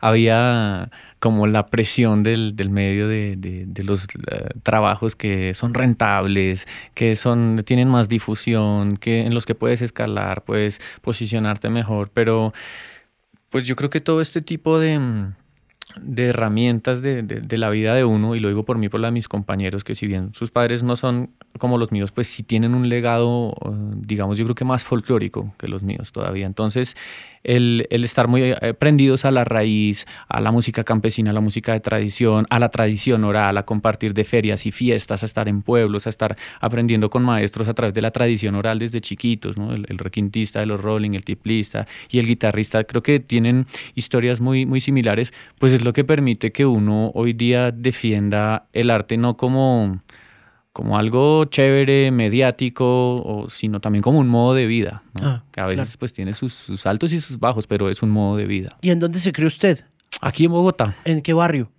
había 0.00 0.90
como 1.18 1.46
la 1.46 1.66
presión 1.66 2.22
del, 2.22 2.54
medio 2.70 3.08
de, 3.08 3.66
los 3.82 4.04
eh, 4.04 4.48
trabajos 4.62 5.16
que 5.16 5.54
son 5.54 5.74
rentables, 5.74 6.66
que 6.94 7.14
son, 7.14 7.62
tienen 7.64 7.88
más 7.88 8.08
difusión, 8.08 8.96
que 8.96 9.20
en 9.20 9.34
los 9.34 9.46
que 9.46 9.54
puedes 9.54 9.82
escalar, 9.82 10.44
puedes 10.44 10.80
posicionarte 11.00 11.70
mejor, 11.70 12.10
pero 12.12 12.52
pues 13.50 13.66
yo 13.66 13.76
creo 13.76 13.90
que 13.90 14.00
todo 14.00 14.20
este 14.20 14.42
tipo 14.42 14.78
de, 14.78 15.30
de 16.00 16.26
herramientas 16.26 17.00
de, 17.00 17.22
de, 17.22 17.58
la 17.58 17.70
vida 17.70 17.94
de 17.94 18.04
uno, 18.04 18.34
y 18.34 18.40
lo 18.40 18.48
digo 18.48 18.64
por 18.64 18.76
mí, 18.76 18.88
por 18.88 19.00
la 19.00 19.08
de 19.08 19.12
mis 19.12 19.28
compañeros, 19.28 19.84
que 19.84 19.94
si 19.94 20.06
bien 20.06 20.34
sus 20.34 20.50
padres 20.50 20.82
no 20.82 20.96
son 20.96 21.30
como 21.58 21.78
los 21.78 21.92
míos, 21.92 22.12
pues 22.12 22.28
sí 22.28 22.42
tienen 22.42 22.74
un 22.74 22.88
legado, 22.88 23.54
eh, 23.64 23.68
digamos, 23.96 24.36
yo 24.36 24.44
creo 24.44 24.54
que 24.54 24.64
más 24.64 24.84
folclórico 24.84 25.54
que 25.58 25.68
los 25.68 25.82
míos 25.82 26.12
todavía. 26.12 26.46
Entonces, 26.46 26.96
el, 27.46 27.86
estar 27.90 28.28
muy 28.28 28.42
eh, 28.42 28.74
prendidos 28.74 29.24
a 29.24 29.30
la 29.30 29.44
raíz, 29.44 30.06
a 30.28 30.40
la 30.40 30.50
música 30.50 30.84
campesina, 30.84 31.30
a 31.30 31.32
la 31.32 31.40
música 31.40 31.72
de 31.72 31.80
tradición, 31.80 32.46
a 32.50 32.58
la 32.58 32.70
tradición 32.70 33.24
oral, 33.24 33.56
a 33.56 33.64
compartir 33.64 34.14
de 34.14 34.24
ferias 34.24 34.66
y 34.66 34.72
fiestas, 34.72 35.22
a 35.22 35.26
estar 35.26 35.48
en 35.48 35.62
pueblos, 35.62 36.06
a 36.06 36.10
estar 36.10 36.36
aprendiendo 36.60 37.08
con 37.08 37.22
maestros 37.22 37.68
a 37.68 37.74
través 37.74 37.94
de 37.94 38.02
la 38.02 38.10
tradición 38.10 38.56
oral 38.56 38.78
desde 38.78 39.00
chiquitos, 39.00 39.56
¿no? 39.56 39.72
el, 39.72 39.98
requintista 39.98 40.60
de 40.60 40.66
los 40.66 40.80
rolling, 40.80 41.12
el 41.12 41.24
tiplista 41.24 41.86
y 42.10 42.18
el 42.18 42.26
guitarrista, 42.26 42.84
creo 42.84 43.02
que 43.02 43.20
tienen 43.20 43.66
historias 43.94 44.40
muy, 44.40 44.66
muy 44.66 44.80
similares, 44.80 45.32
pues 45.58 45.72
es 45.72 45.82
lo 45.82 45.92
que 45.92 46.04
permite 46.04 46.52
que 46.52 46.66
uno 46.66 47.12
hoy 47.14 47.32
día 47.32 47.70
defienda 47.70 48.66
el 48.72 48.90
arte 48.90 49.16
no 49.16 49.36
como 49.36 50.00
como 50.76 50.98
algo 50.98 51.46
chévere, 51.46 52.10
mediático, 52.10 52.84
o, 52.84 53.48
sino 53.48 53.80
también 53.80 54.02
como 54.02 54.20
un 54.20 54.28
modo 54.28 54.52
de 54.52 54.66
vida, 54.66 55.02
ah, 55.22 55.42
que 55.50 55.62
a 55.62 55.64
veces 55.64 55.96
pues 55.96 56.12
tiene 56.12 56.34
sus, 56.34 56.52
sus, 56.52 56.84
altos 56.84 57.14
y 57.14 57.20
sus 57.22 57.38
bajos, 57.38 57.66
pero 57.66 57.88
es 57.88 58.02
un 58.02 58.10
modo 58.10 58.36
de 58.36 58.44
vida. 58.44 58.76
¿Y 58.82 58.90
en 58.90 58.98
dónde 58.98 59.18
se 59.18 59.32
crió 59.32 59.46
usted? 59.46 59.86
Aquí 60.20 60.44
en 60.44 60.50
Bogotá. 60.50 60.94
¿En 61.06 61.22
qué 61.22 61.32
barrio? 61.32 61.70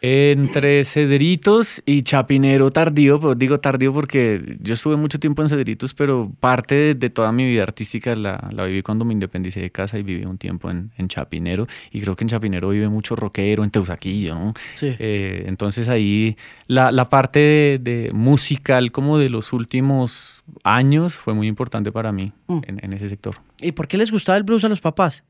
Entre 0.00 0.84
Cedritos 0.84 1.82
y 1.84 2.02
Chapinero 2.02 2.70
tardío, 2.70 3.18
pues 3.18 3.38
digo 3.38 3.58
tardío 3.58 3.92
porque 3.92 4.56
yo 4.60 4.74
estuve 4.74 4.96
mucho 4.96 5.18
tiempo 5.18 5.42
en 5.42 5.48
Cedritos, 5.48 5.92
pero 5.92 6.30
parte 6.38 6.94
de, 6.94 7.10
toda 7.10 7.32
mi 7.32 7.44
vida 7.44 7.64
artística 7.64 8.14
la, 8.14 8.48
la, 8.52 8.64
viví 8.64 8.82
cuando 8.82 9.04
me 9.04 9.12
independicé 9.12 9.60
de 9.60 9.70
casa 9.70 9.98
y 9.98 10.04
viví 10.04 10.24
un 10.24 10.38
tiempo 10.38 10.70
en, 10.70 10.92
en, 10.96 11.08
Chapinero. 11.08 11.66
Y 11.90 12.00
creo 12.00 12.14
que 12.14 12.22
en 12.22 12.28
Chapinero 12.28 12.68
vive 12.68 12.88
mucho 12.88 13.16
rockero, 13.16 13.64
en 13.64 13.70
Teusaquillo, 13.70 14.34
¿no? 14.34 14.54
Sí. 14.76 14.94
Eh, 14.98 15.44
entonces 15.46 15.88
ahí 15.88 16.36
la, 16.68 16.92
la 16.92 17.06
parte 17.06 17.40
de, 17.40 17.78
de, 17.82 18.10
musical 18.12 18.92
como 18.92 19.18
de 19.18 19.30
los 19.30 19.52
últimos 19.52 20.44
años 20.62 21.14
fue 21.14 21.34
muy 21.34 21.48
importante 21.48 21.90
para 21.90 22.12
mí 22.12 22.32
mm. 22.46 22.60
en, 22.66 22.84
en 22.84 22.92
ese 22.92 23.08
sector. 23.08 23.36
¿Y 23.60 23.72
por 23.72 23.88
qué 23.88 23.96
les 23.96 24.12
gustaba 24.12 24.38
el 24.38 24.44
blues 24.44 24.64
a 24.64 24.68
los 24.68 24.80
papás? 24.80 25.24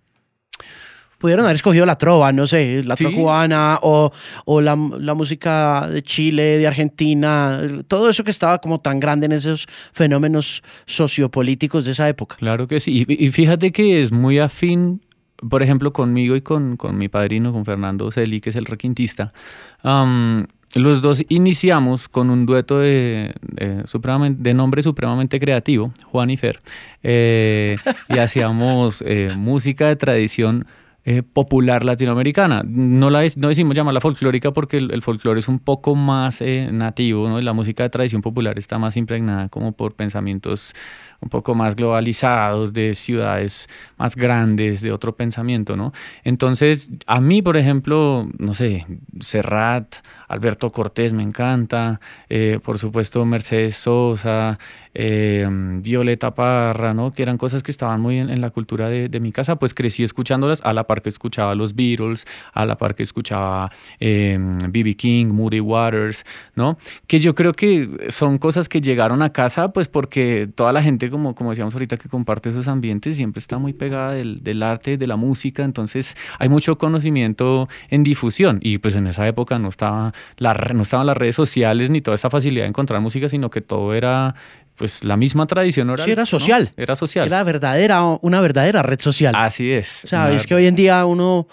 Pudieron 1.18 1.44
haber 1.44 1.56
escogido 1.56 1.84
la 1.84 1.98
trova, 1.98 2.32
no 2.32 2.46
sé, 2.46 2.82
la 2.84 2.94
trova 2.96 3.14
cubana 3.14 3.78
o, 3.82 4.12
o 4.44 4.60
la, 4.60 4.76
la, 4.98 5.14
música 5.14 5.88
de 5.88 6.02
Chile, 6.02 6.58
de 6.58 6.66
Argentina, 6.66 7.60
todo 7.88 8.08
eso 8.08 8.24
que 8.24 8.30
estaba 8.30 8.58
como 8.58 8.80
tan 8.80 9.00
grande 9.00 9.26
en 9.26 9.32
esos 9.32 9.66
fenómenos 9.92 10.62
sociopolíticos 10.86 11.84
de 11.84 11.92
esa 11.92 12.08
época. 12.08 12.36
Claro 12.36 12.68
que 12.68 12.80
sí, 12.80 13.04
y, 13.06 13.30
fíjate 13.30 13.72
que 13.72 14.02
es 14.02 14.12
muy 14.12 14.38
afín, 14.38 15.02
por 15.50 15.62
ejemplo, 15.62 15.92
conmigo 15.92 16.36
y 16.36 16.40
con, 16.40 16.76
con 16.76 16.96
mi 16.96 17.08
padrino, 17.08 17.52
con 17.52 17.64
Fernando 17.64 18.10
Celi, 18.12 18.40
que 18.40 18.50
es 18.50 18.56
el 18.56 18.66
requintista. 18.66 19.32
los 19.82 21.02
dos 21.02 21.24
iniciamos 21.28 22.08
con 22.08 22.30
un 22.30 22.46
dueto 22.46 22.78
de, 22.78 23.34
de, 23.50 24.54
nombre 24.54 24.82
supremamente 24.84 25.40
creativo, 25.40 25.92
Juan 26.06 26.30
y 26.30 26.36
Fer, 26.36 26.60
eh, 27.02 27.76
y 28.08 28.18
hacíamos 28.18 29.02
eh, 29.04 29.30
música 29.36 29.88
de 29.88 29.96
tradición 29.96 30.66
eh, 31.10 31.22
popular 31.22 31.86
latinoamericana. 31.86 32.62
No, 32.66 33.08
la, 33.08 33.26
no 33.36 33.48
decimos 33.48 33.74
llamarla 33.74 33.98
folclórica 33.98 34.50
porque 34.50 34.76
el, 34.76 34.90
el 34.92 35.00
folclore 35.00 35.38
es 35.40 35.48
un 35.48 35.58
poco 35.58 35.94
más 35.94 36.42
eh, 36.42 36.68
nativo, 36.70 37.30
¿no? 37.30 37.40
la 37.40 37.54
música 37.54 37.82
de 37.82 37.88
tradición 37.88 38.20
popular 38.20 38.58
está 38.58 38.78
más 38.78 38.94
impregnada 38.94 39.48
como 39.48 39.72
por 39.72 39.94
pensamientos 39.94 40.74
un 41.20 41.30
poco 41.30 41.54
más 41.54 41.76
globalizados, 41.76 42.74
de 42.74 42.94
ciudades 42.94 43.68
más 43.96 44.16
grandes, 44.16 44.82
de 44.82 44.92
otro 44.92 45.16
pensamiento, 45.16 45.76
¿no? 45.76 45.92
Entonces, 46.24 46.90
a 47.06 47.22
mí, 47.22 47.40
por 47.40 47.56
ejemplo, 47.56 48.28
no 48.38 48.52
sé, 48.52 48.84
Serrat, 49.18 49.96
Alberto 50.28 50.70
Cortés 50.70 51.12
me 51.12 51.22
encanta, 51.22 52.00
eh, 52.28 52.60
por 52.62 52.78
supuesto 52.78 53.24
Mercedes 53.24 53.76
Sosa, 53.76 54.58
eh, 54.94 55.46
Violeta 55.80 56.34
Parra, 56.34 56.94
¿no? 56.94 57.12
Que 57.12 57.22
eran 57.22 57.38
cosas 57.38 57.62
que 57.62 57.70
estaban 57.70 58.00
muy 58.00 58.18
en, 58.18 58.40
la 58.40 58.50
cultura 58.50 58.88
de, 58.88 59.20
mi 59.20 59.32
casa, 59.32 59.56
pues 59.56 59.74
crecí 59.74 60.02
escuchándolas 60.02 60.60
a 60.64 60.72
la 60.72 60.84
par 60.84 61.02
que 61.02 61.08
escuchaba 61.08 61.54
los 61.54 61.74
Beatles, 61.74 62.26
a 62.52 62.66
la 62.66 62.76
par 62.76 62.94
que 62.94 63.02
escuchaba 63.02 63.70
B.B. 64.00 64.90
Em, 64.90 64.94
King, 64.94 65.26
Moody 65.26 65.60
Waters, 65.60 66.24
¿no? 66.54 66.78
Que 67.06 67.20
yo 67.20 67.34
creo 67.34 67.52
que 67.52 67.88
son 68.08 68.38
cosas 68.38 68.68
que 68.68 68.80
llegaron 68.80 69.22
a 69.22 69.30
casa, 69.30 69.72
pues 69.72 69.88
porque 69.88 70.48
toda 70.54 70.72
la 70.72 70.82
gente, 70.82 71.10
como, 71.10 71.34
como 71.34 71.50
decíamos 71.50 71.74
ahorita, 71.74 71.96
que 71.96 72.08
comparte 72.08 72.50
esos 72.50 72.68
ambientes, 72.68 73.16
siempre 73.16 73.38
está 73.38 73.58
muy 73.58 73.72
pegada 73.72 74.12
del, 74.12 74.42
del 74.42 74.62
arte, 74.62 74.96
de 74.96 75.06
la 75.06 75.16
música, 75.16 75.64
entonces 75.64 76.16
hay 76.38 76.48
mucho 76.48 76.76
conocimiento 76.78 77.68
en 77.88 78.02
difusión 78.02 78.58
y 78.62 78.78
pues 78.78 78.96
en 78.96 79.06
esa 79.06 79.26
época 79.26 79.58
no 79.58 79.68
estaba 79.68 80.12
la, 80.36 80.54
no 80.54 80.82
estaban 80.82 81.06
las 81.06 81.16
redes 81.16 81.36
sociales 81.36 81.90
ni 81.90 82.00
toda 82.00 82.14
esa 82.14 82.30
facilidad 82.30 82.64
de 82.64 82.68
encontrar 82.68 83.00
música, 83.00 83.28
sino 83.28 83.50
que 83.50 83.60
todo 83.60 83.94
era 83.94 84.34
pues 84.78 85.02
la 85.04 85.16
misma 85.16 85.46
tradición 85.46 85.90
oral. 85.90 86.04
Sí, 86.04 86.12
era 86.12 86.24
social. 86.24 86.70
Era 86.76 86.96
social. 86.96 87.26
Era 87.26 87.42
verdadera, 87.42 88.02
una 88.22 88.40
verdadera 88.40 88.82
red 88.82 89.00
social. 89.00 89.34
Así 89.36 89.72
es. 89.72 90.04
O 90.04 90.06
sea, 90.06 90.30
es 90.30 90.46
que 90.46 90.54
hoy 90.54 90.66
en 90.66 90.76
día 90.76 91.04
uno 91.04 91.48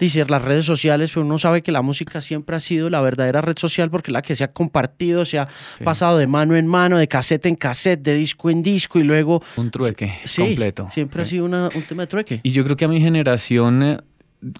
dice 0.00 0.24
las 0.26 0.42
redes 0.42 0.64
sociales, 0.64 1.10
pero 1.12 1.24
uno 1.24 1.38
sabe 1.38 1.62
que 1.62 1.70
la 1.70 1.82
música 1.82 2.20
siempre 2.22 2.56
ha 2.56 2.60
sido 2.60 2.90
la 2.90 3.00
verdadera 3.02 3.42
red 3.42 3.56
social 3.58 3.90
porque 3.90 4.10
la 4.10 4.22
que 4.22 4.34
se 4.34 4.42
ha 4.42 4.50
compartido, 4.50 5.24
se 5.24 5.38
ha 5.38 5.48
pasado 5.84 6.16
de 6.16 6.26
mano 6.26 6.56
en 6.56 6.66
mano, 6.66 6.96
de 6.96 7.06
cassette 7.06 7.46
en 7.46 7.54
cassette, 7.54 8.00
de 8.00 8.14
disco 8.14 8.50
en 8.50 8.62
disco 8.62 8.98
y 8.98 9.04
luego... 9.04 9.42
Un 9.56 9.70
trueque 9.70 10.20
completo. 10.36 10.88
Siempre 10.88 11.22
ha 11.22 11.24
sido 11.26 11.44
un 11.44 11.82
tema 11.86 12.02
de 12.02 12.06
trueque. 12.06 12.40
Y 12.42 12.50
yo 12.50 12.64
creo 12.64 12.76
que 12.76 12.86
a 12.86 12.88
mi 12.88 13.00
generación 13.00 13.82
eh, 13.82 13.98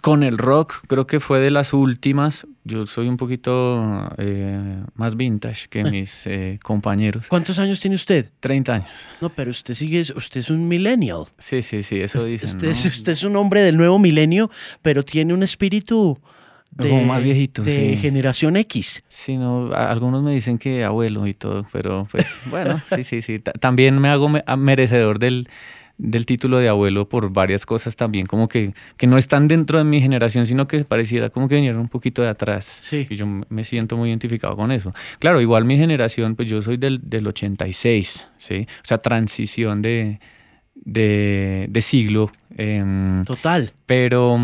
con 0.02 0.22
el 0.22 0.38
rock 0.38 0.74
creo 0.86 1.06
que 1.06 1.20
fue 1.20 1.40
de 1.40 1.50
las 1.50 1.72
últimas. 1.72 2.46
Yo 2.64 2.86
soy 2.86 3.08
un 3.08 3.16
poquito 3.16 4.10
eh, 4.18 4.82
más 4.94 5.16
vintage 5.16 5.68
que 5.68 5.84
mis 5.90 6.26
eh, 6.26 6.58
compañeros. 6.62 7.28
¿Cuántos 7.28 7.58
años 7.58 7.80
tiene 7.80 7.96
usted? 7.96 8.30
30 8.40 8.72
años. 8.72 8.90
No, 9.20 9.30
pero 9.30 9.50
usted 9.50 9.74
sigue, 9.74 10.00
usted 10.00 10.40
es 10.40 10.50
un 10.50 10.68
millennial. 10.68 11.24
Sí, 11.38 11.62
sí, 11.62 11.82
sí, 11.82 12.00
eso 12.00 12.24
dicen. 12.24 12.48
Usted, 12.48 12.70
usted 12.70 13.12
es 13.12 13.24
un 13.24 13.36
hombre 13.36 13.62
del 13.62 13.76
nuevo 13.76 13.98
milenio, 13.98 14.50
pero 14.82 15.04
tiene 15.04 15.34
un 15.34 15.42
espíritu 15.42 16.18
de, 16.70 17.04
más 17.04 17.22
viejito, 17.22 17.62
de 17.62 17.96
generación 17.96 18.56
X. 18.56 19.02
Sí, 19.08 19.36
no, 19.36 19.72
algunos 19.74 20.22
me 20.22 20.32
dicen 20.32 20.58
que 20.58 20.84
abuelo 20.84 21.26
y 21.26 21.34
todo, 21.34 21.66
pero 21.72 22.06
pues 22.10 22.40
bueno, 22.50 22.80
sí, 22.94 23.04
sí, 23.04 23.22
sí. 23.22 23.38
También 23.38 23.98
me 23.98 24.08
hago 24.08 24.28
merecedor 24.56 25.18
del 25.18 25.48
del 26.02 26.24
título 26.24 26.58
de 26.58 26.68
abuelo 26.68 27.08
por 27.08 27.30
varias 27.30 27.66
cosas 27.66 27.94
también, 27.94 28.24
como 28.24 28.48
que, 28.48 28.72
que 28.96 29.06
no 29.06 29.18
están 29.18 29.48
dentro 29.48 29.78
de 29.78 29.84
mi 29.84 30.00
generación, 30.00 30.46
sino 30.46 30.66
que 30.66 30.84
pareciera 30.84 31.28
como 31.28 31.46
que 31.46 31.56
vinieron 31.56 31.80
un 31.80 31.88
poquito 31.88 32.22
de 32.22 32.28
atrás. 32.28 32.78
Sí. 32.80 33.06
Y 33.08 33.16
yo 33.16 33.26
me 33.26 33.64
siento 33.64 33.96
muy 33.96 34.08
identificado 34.08 34.56
con 34.56 34.72
eso. 34.72 34.94
Claro, 35.18 35.40
igual 35.40 35.64
mi 35.64 35.76
generación, 35.76 36.36
pues 36.36 36.48
yo 36.48 36.62
soy 36.62 36.78
del, 36.78 37.00
del 37.02 37.26
86, 37.26 38.26
¿sí? 38.38 38.66
O 38.82 38.86
sea, 38.86 38.98
transición 38.98 39.82
de, 39.82 40.20
de, 40.74 41.66
de 41.68 41.80
siglo. 41.82 42.32
Em, 42.56 43.24
Total. 43.24 43.72
Pero, 43.84 44.38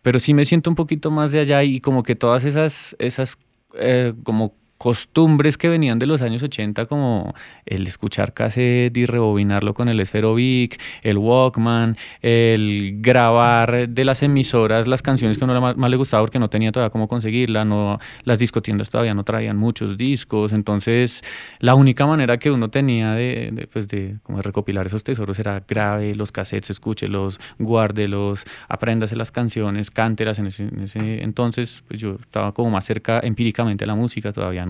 pero 0.00 0.18
sí 0.18 0.32
me 0.32 0.46
siento 0.46 0.70
un 0.70 0.76
poquito 0.76 1.10
más 1.10 1.30
de 1.30 1.40
allá 1.40 1.62
y 1.62 1.80
como 1.80 2.02
que 2.02 2.16
todas 2.16 2.44
esas, 2.44 2.96
esas 2.98 3.36
eh, 3.74 4.14
como 4.22 4.54
costumbres 4.80 5.58
que 5.58 5.68
venían 5.68 5.98
de 5.98 6.06
los 6.06 6.22
años 6.22 6.42
80 6.42 6.86
como 6.86 7.34
el 7.66 7.86
escuchar 7.86 8.32
cassette 8.32 8.96
y 8.96 9.04
rebobinarlo 9.04 9.74
con 9.74 9.90
el 9.90 10.00
Esferovic, 10.00 10.80
el 11.02 11.18
Walkman, 11.18 11.98
el 12.22 12.94
grabar 13.02 13.90
de 13.90 14.04
las 14.06 14.22
emisoras 14.22 14.86
las 14.86 15.02
canciones 15.02 15.36
que 15.36 15.44
a 15.44 15.48
uno 15.48 15.74
más, 15.76 15.90
le 15.90 15.96
gustaba 15.98 16.22
porque 16.22 16.38
no 16.38 16.48
tenía 16.48 16.72
todavía 16.72 16.88
cómo 16.88 17.08
conseguirla, 17.08 17.66
no, 17.66 17.98
las 18.24 18.38
discotiendas 18.38 18.88
todavía 18.88 19.12
no 19.12 19.22
traían 19.22 19.58
muchos 19.58 19.98
discos, 19.98 20.50
entonces 20.54 21.22
la 21.58 21.74
única 21.74 22.06
manera 22.06 22.38
que 22.38 22.50
uno 22.50 22.70
tenía 22.70 23.12
de, 23.12 23.68
pues 23.70 23.86
de, 23.86 24.16
como 24.22 24.40
recopilar 24.40 24.86
esos 24.86 25.04
tesoros 25.04 25.38
era 25.38 25.62
grave 25.68 26.14
los 26.14 26.32
cassettes, 26.32 26.70
escúchelos, 26.70 27.38
guárdelos, 27.58 28.44
apréndase 28.66 29.14
las 29.14 29.30
canciones, 29.30 29.90
cántelas 29.90 30.38
en 30.38 30.46
ese, 30.46 30.62
en 30.62 30.80
ese 30.80 31.22
entonces, 31.22 31.84
pues 31.86 32.00
yo 32.00 32.16
estaba 32.18 32.52
como 32.52 32.70
más 32.70 32.86
cerca 32.86 33.20
empíricamente 33.22 33.84
a 33.84 33.86
la 33.86 33.94
música 33.94 34.32
todavía 34.32 34.64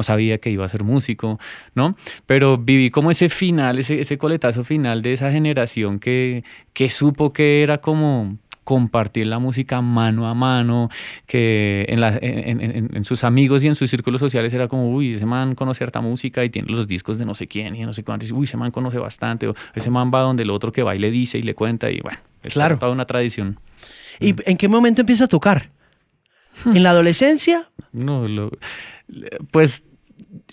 sabía 0.00 0.38
que 0.38 0.50
iba 0.50 0.64
a 0.64 0.68
ser 0.68 0.84
músico, 0.84 1.38
¿no? 1.74 1.96
Pero 2.26 2.58
viví 2.58 2.90
como 2.90 3.10
ese 3.10 3.28
final, 3.28 3.78
ese, 3.78 4.00
ese 4.00 4.18
coletazo 4.18 4.64
final 4.64 5.02
de 5.02 5.12
esa 5.12 5.30
generación 5.30 5.98
que, 5.98 6.44
que 6.72 6.90
supo 6.90 7.32
que 7.32 7.62
era 7.62 7.78
como 7.78 8.38
compartir 8.68 9.26
la 9.26 9.38
música 9.38 9.80
mano 9.80 10.28
a 10.28 10.34
mano, 10.34 10.90
que 11.24 11.86
en, 11.88 12.02
la, 12.02 12.18
en, 12.20 13.02
sus 13.02 13.24
amigos 13.24 13.64
y 13.64 13.66
en 13.66 13.74
sus 13.74 13.88
círculos 13.88 14.20
sociales 14.20 14.52
era 14.52 14.68
como, 14.68 14.90
uy, 14.90 15.14
ese 15.14 15.24
man 15.24 15.54
conoce 15.54 15.84
harta 15.84 16.02
música 16.02 16.44
y 16.44 16.50
tiene 16.50 16.70
los 16.70 16.86
discos 16.86 17.16
de 17.16 17.24
no 17.24 17.34
sé 17.34 17.46
quién 17.46 17.74
y 17.76 17.86
no 17.86 17.94
sé 17.94 18.04
cuánto, 18.04 18.26
y, 18.26 18.32
uy, 18.32 18.44
ese 18.44 18.58
man 18.58 18.70
conoce 18.70 18.98
bastante, 18.98 19.48
o 19.48 19.54
ese 19.74 19.88
man 19.88 20.10
va 20.14 20.20
donde 20.20 20.42
el 20.42 20.50
otro 20.50 20.70
que 20.70 20.82
va 20.82 20.94
y 20.94 20.98
le 20.98 21.10
dice 21.10 21.38
y 21.38 21.42
le 21.44 21.54
cuenta, 21.54 21.90
y 21.90 22.00
bueno, 22.00 22.18
es 22.42 22.52
toda 22.52 22.90
una 22.90 23.06
tradición. 23.06 23.58
¿Y 24.20 24.34
en 24.44 24.58
qué 24.58 24.68
momento 24.68 25.00
empieza 25.00 25.24
a 25.24 25.28
tocar? 25.28 25.70
¿En 26.66 26.82
la 26.82 26.90
adolescencia? 26.90 27.70
No, 27.92 28.28
lo, 28.28 28.50
pues 29.50 29.84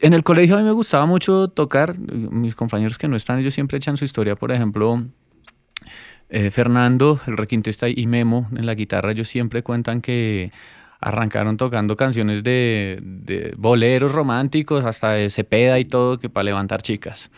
en 0.01 0.13
el 0.13 0.23
colegio 0.23 0.55
a 0.55 0.59
mí 0.59 0.65
me 0.65 0.71
gustaba 0.71 1.05
mucho 1.05 1.47
tocar. 1.47 1.97
Mis 1.99 2.55
compañeros 2.55 2.97
que 2.97 3.07
no 3.07 3.15
están, 3.15 3.39
ellos 3.39 3.53
siempre 3.53 3.77
echan 3.77 3.97
su 3.97 4.05
historia. 4.05 4.35
Por 4.35 4.51
ejemplo, 4.51 5.03
Eh, 6.27 6.49
Fernando, 6.49 7.19
el 7.27 7.37
requintista, 7.37 7.87
y 7.87 8.07
Memo 8.07 8.49
en 8.57 8.65
la 8.65 8.73
guitarra, 8.73 9.11
ellos 9.11 9.27
siempre 9.27 9.61
cuentan 9.61 10.01
que 10.01 10.51
arrancaron 11.05 11.55
tocando 11.55 11.95
canciones 11.95 12.41
de, 12.41 13.53
boleros 13.57 14.11
románticos, 14.11 14.83
hasta 14.85 15.11
de 15.11 15.29
Cepeda 15.29 15.77
y 15.77 15.85
todo, 15.85 16.17
que 16.17 16.29
para 16.29 16.45
levantar 16.45 16.81
chicas. 16.81 17.29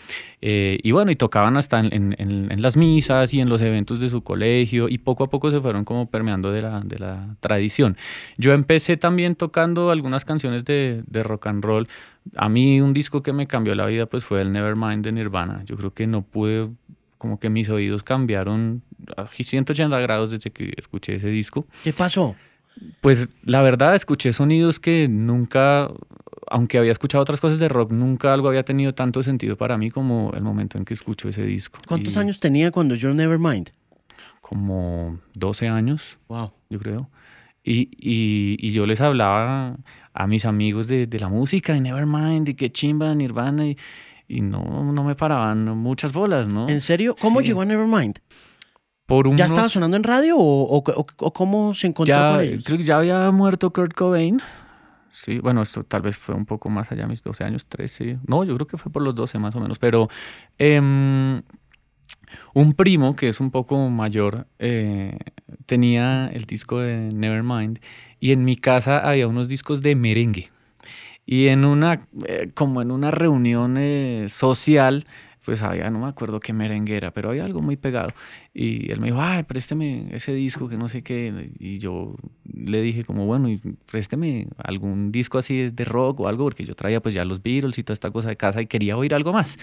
Eh, 0.42 0.80
y 0.84 0.92
bueno, 0.92 1.12
y 1.12 1.18
tocaban 1.18 1.58
hasta 1.58 1.82
en, 1.82 2.62
las 2.62 2.78
misas 2.78 3.34
y 3.34 3.42
en 3.42 3.50
los 3.50 3.62
eventos 3.62 4.00
de 4.00 4.10
su 4.10 4.24
colegio, 4.24 4.88
y 4.88 5.00
poco 5.00 5.26
a 5.26 5.30
poco 5.30 5.52
se 5.52 5.60
fueron 5.60 5.84
como 5.84 6.10
permeando 6.10 6.50
de 6.54 6.62
la, 6.62 6.80
de 6.80 6.98
la 6.98 7.36
tradición. 7.42 7.98
Yo 8.38 8.54
empecé 8.54 8.96
también 8.96 9.36
tocando 9.36 9.92
algunas 9.92 10.24
canciones 10.24 10.64
de, 10.64 11.04
de 11.06 11.24
rock 11.24 11.48
and 11.48 11.62
roll. 11.62 11.90
A 12.38 12.48
mí 12.48 12.80
un 12.80 12.94
disco 12.94 13.22
que 13.22 13.34
me 13.34 13.48
cambió 13.48 13.76
la 13.76 13.86
vida 13.88 14.06
pues 14.06 14.24
fue 14.24 14.42
el 14.42 14.54
Nevermind 14.54 15.04
de 15.04 15.12
Nirvana. 15.12 15.64
Yo 15.66 15.76
creo 15.76 15.94
que 15.94 16.08
no 16.08 16.22
pude 16.22 16.70
como 17.18 17.38
que 17.38 17.50
mis 17.50 17.68
oídos 17.68 18.02
cambiaron 18.02 18.82
a 19.18 19.28
180 19.28 20.00
grados 20.00 20.32
desde 20.32 20.52
que 20.52 20.74
escuché 20.78 21.16
ese 21.16 21.28
disco. 21.28 21.68
¿Qué 21.84 21.92
pasó? 21.92 22.38
Pues 23.02 23.30
la 23.44 23.62
verdad, 23.62 23.96
escuché 23.96 24.34
sonidos 24.34 24.80
que 24.80 25.08
nunca, 25.08 25.90
aunque 26.48 26.78
había 26.78 26.92
escuchado 26.92 27.22
otras 27.22 27.40
cosas 27.40 27.60
de 27.60 27.70
rock, 27.70 27.92
nunca 27.92 28.34
algo 28.34 28.48
había 28.48 28.64
tenido 28.64 28.94
tanto 28.94 29.24
sentido 29.24 29.58
para 29.58 29.78
mí 29.78 29.92
como 29.92 30.32
el 30.34 30.42
momento 30.42 30.78
en 30.78 30.86
que 30.86 30.94
escucho 30.94 31.30
ese 31.30 31.44
disco. 31.44 31.80
¿Cuántos 31.88 32.16
y 32.16 32.20
años 32.20 32.40
tenía 32.40 32.72
cuando 32.72 32.96
yo 32.96 33.14
Nevermind? 33.14 33.72
Como 34.42 35.20
12 35.34 35.68
años. 35.68 36.18
Wow. 36.28 36.52
Yo 36.70 36.80
creo. 36.80 37.10
Y, 37.64 37.90
y, 38.00 38.58
y 38.60 38.72
yo 38.72 38.86
les 38.86 39.02
hablaba 39.02 39.78
a 40.14 40.28
mis 40.28 40.46
amigos 40.46 40.88
de, 40.88 41.06
de, 41.06 41.20
la 41.20 41.28
música, 41.28 41.74
de 41.74 41.82
Nevermind, 41.82 42.48
y 42.50 42.54
qué 42.56 42.72
chimba, 42.72 43.14
Nirvana, 43.14 43.68
y, 43.68 43.78
y 44.28 44.42
no, 44.42 44.92
no 44.92 45.04
me 45.04 45.16
paraban 45.16 45.66
muchas 45.78 46.14
bolas, 46.14 46.48
¿no? 46.48 46.70
¿En 46.70 46.82
serio? 46.82 47.14
¿Cómo 47.20 47.42
sí. 47.42 47.48
llegó 47.48 47.62
a 47.62 47.66
Nevermind? 47.66 48.20
Por 49.08 49.28
unos... 49.28 49.40
¿Ya 49.40 49.46
estaba 49.46 49.70
sonando 49.70 49.98
en 49.98 50.04
radio 50.04 50.38
o, 50.38 50.64
o, 50.64 50.78
o, 50.78 51.06
o 51.18 51.34
cómo 51.34 51.74
se 51.74 51.88
encontró 51.88 52.16
ya, 52.16 52.32
con 52.34 52.42
ellos? 52.42 52.64
Creo 52.64 52.78
que 52.78 52.84
ya 52.84 52.98
había 52.98 53.32
muerto 53.32 53.74
Kurt 53.74 53.94
Cobain. 53.94 54.40
Sí, 55.12 55.40
bueno, 55.40 55.64
esto 55.64 55.84
tal 55.84 56.04
vez 56.04 56.16
fue 56.16 56.36
un 56.36 56.46
poco 56.46 56.70
más 56.70 56.92
allá, 56.92 57.08
mis 57.08 57.24
12 57.24 57.44
años, 57.44 57.66
13. 57.66 58.20
No, 58.28 58.44
yo 58.44 58.54
creo 58.54 58.68
que 58.68 58.78
fue 58.78 58.92
por 58.92 59.02
los 59.02 59.16
12 59.16 59.40
más 59.40 59.56
o 59.56 59.60
menos. 59.60 59.80
Pero 59.80 60.10
eh, 60.60 60.80
un 62.54 62.74
primo 62.74 63.16
que 63.16 63.30
es 63.30 63.40
un 63.40 63.52
poco 63.52 63.90
mayor 63.90 64.48
eh, 64.60 65.18
tenía 65.66 66.28
el 66.28 66.46
disco 66.46 66.80
de 66.80 67.10
Nevermind 67.14 67.80
y 68.20 68.32
en 68.32 68.44
mi 68.46 68.56
casa 68.56 69.00
había 69.00 69.28
unos 69.28 69.48
discos 69.48 69.82
de 69.82 69.96
merengue. 69.96 70.50
Y 71.26 71.48
en 71.48 71.66
una, 71.66 72.08
eh, 72.26 72.52
como 72.54 72.82
en 72.82 72.92
una 72.92 73.12
reunión 73.12 73.76
eh, 73.78 74.28
social, 74.30 75.06
pues 75.48 75.62
había, 75.62 75.90
no 75.90 76.00
me 76.00 76.08
acuerdo 76.08 76.42
qué 76.42 76.52
merengue 76.52 76.98
era, 76.98 77.12
pero 77.12 77.30
había 77.30 77.46
algo 77.46 77.62
muy 77.62 77.78
pegado. 77.78 78.10
Y 78.54 78.92
él 78.92 79.00
me 79.00 79.08
dijo, 79.08 79.22
ay, 79.22 79.44
présteme 79.44 80.10
ese 80.12 80.34
disco 80.34 80.68
que 80.68 80.76
no 80.76 80.90
sé 80.90 81.04
qué. 81.04 81.52
Y 81.58 81.80
yo 81.80 82.18
le 82.54 82.82
dije 82.82 83.06
como, 83.06 83.26
bueno, 83.26 83.48
présteme 83.90 84.50
algún 84.58 85.10
disco 85.14 85.38
así 85.38 85.70
de 85.70 85.86
rock 85.86 86.20
o 86.20 86.28
algo, 86.28 86.44
porque 86.44 86.66
yo 86.66 86.76
traía 86.76 87.00
pues 87.02 87.16
ya 87.16 87.24
los 87.24 87.42
Beatles 87.42 87.78
y 87.78 87.84
toda 87.84 87.94
esta 87.94 88.12
cosa 88.12 88.28
de 88.28 88.36
casa 88.36 88.62
y 88.62 88.68
quería 88.68 88.98
oír 88.98 89.14
algo 89.14 89.32
más. 89.32 89.58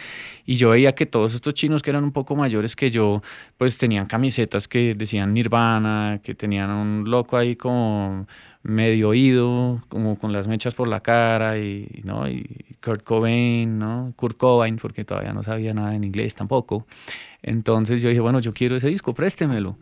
Y 0.47 0.57
yo 0.57 0.71
veía 0.71 0.95
que 0.95 1.05
todos 1.05 1.35
estos 1.35 1.53
chinos 1.53 1.83
que 1.83 1.91
eran 1.91 2.03
un 2.03 2.13
poco 2.13 2.35
mayores 2.35 2.77
que 2.77 2.91
yo, 2.91 3.21
pues 3.59 3.77
tenían 3.77 4.07
camisetas 4.07 4.69
que 4.69 4.95
decían 4.95 5.35
Nirvana, 5.35 6.21
que 6.23 6.35
tenían 6.35 6.71
un 6.71 7.11
loco 7.11 7.37
ahí 7.37 7.57
como 7.57 8.27
medio 8.65 9.11
oído, 9.11 9.83
como 9.89 10.19
con 10.19 10.33
las 10.33 10.49
mechas 10.49 10.75
por 10.75 10.89
la 10.89 11.01
cara, 11.01 11.59
y, 11.59 12.01
¿no? 12.03 12.29
y 12.29 12.77
Kurt 12.83 13.05
Cobain, 13.05 13.79
¿no? 13.79 14.13
Kurt 14.17 14.37
Cobain, 14.37 14.77
porque 14.77 15.05
todavía 15.05 15.33
no 15.33 15.43
sabía 15.43 15.73
nada 15.75 15.95
en 15.95 16.03
inglés 16.03 16.35
tampoco. 16.35 16.87
Entonces 17.43 18.03
yo 18.03 18.09
dije, 18.09 18.21
bueno, 18.21 18.41
yo 18.41 18.53
quiero 18.55 18.75
ese 18.77 18.89
disco, 18.89 19.15
préstemelo. 19.15 19.77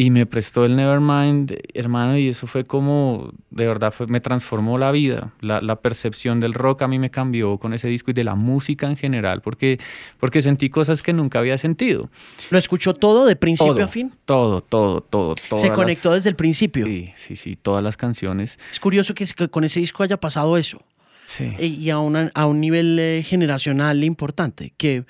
Y 0.00 0.08
me 0.08 0.24
prestó 0.24 0.64
el 0.64 0.76
Nevermind, 0.76 1.58
hermano, 1.74 2.16
y 2.16 2.28
eso 2.28 2.46
fue 2.46 2.64
como, 2.64 3.34
de 3.50 3.66
verdad, 3.66 3.92
fue, 3.92 4.06
me 4.06 4.22
transformó 4.22 4.78
la 4.78 4.92
vida. 4.92 5.34
La, 5.42 5.60
la, 5.60 5.76
percepción 5.76 6.40
del 6.40 6.54
rock 6.54 6.80
a 6.80 6.88
mí 6.88 6.98
me 6.98 7.10
cambió 7.10 7.58
con 7.58 7.74
ese 7.74 7.86
disco 7.86 8.10
y 8.10 8.14
de 8.14 8.24
la 8.24 8.34
música 8.34 8.86
en 8.86 8.96
general, 8.96 9.42
porque, 9.42 9.78
porque 10.18 10.40
sentí 10.40 10.70
cosas 10.70 11.02
que 11.02 11.12
nunca 11.12 11.38
había 11.38 11.58
sentido. 11.58 12.08
¿Lo 12.48 12.56
escuchó 12.56 12.94
todo 12.94 13.26
de 13.26 13.36
principio 13.36 13.74
todo, 13.74 13.84
a 13.84 13.88
fin? 13.88 14.10
Todo, 14.24 14.62
todo, 14.62 15.02
todo. 15.02 15.34
Se 15.56 15.70
conectó 15.70 16.08
las, 16.08 16.20
desde 16.20 16.30
el 16.30 16.36
principio. 16.36 16.86
Sí, 16.86 17.12
sí, 17.16 17.36
sí, 17.36 17.54
todas 17.56 17.82
las 17.82 17.98
canciones. 17.98 18.58
Es 18.70 18.80
curioso 18.80 19.12
que, 19.12 19.26
con 19.50 19.64
ese 19.64 19.80
disco 19.80 20.02
haya 20.02 20.16
pasado 20.16 20.56
eso. 20.56 20.80
Sí. 21.26 21.54
Y 21.58 21.90
a, 21.90 21.98
una, 21.98 22.30
a 22.34 22.46
un 22.46 22.58
nivel 22.58 22.98
eh, 22.98 23.22
generacional 23.22 24.02
importante, 24.02 24.72
que, 24.78 25.04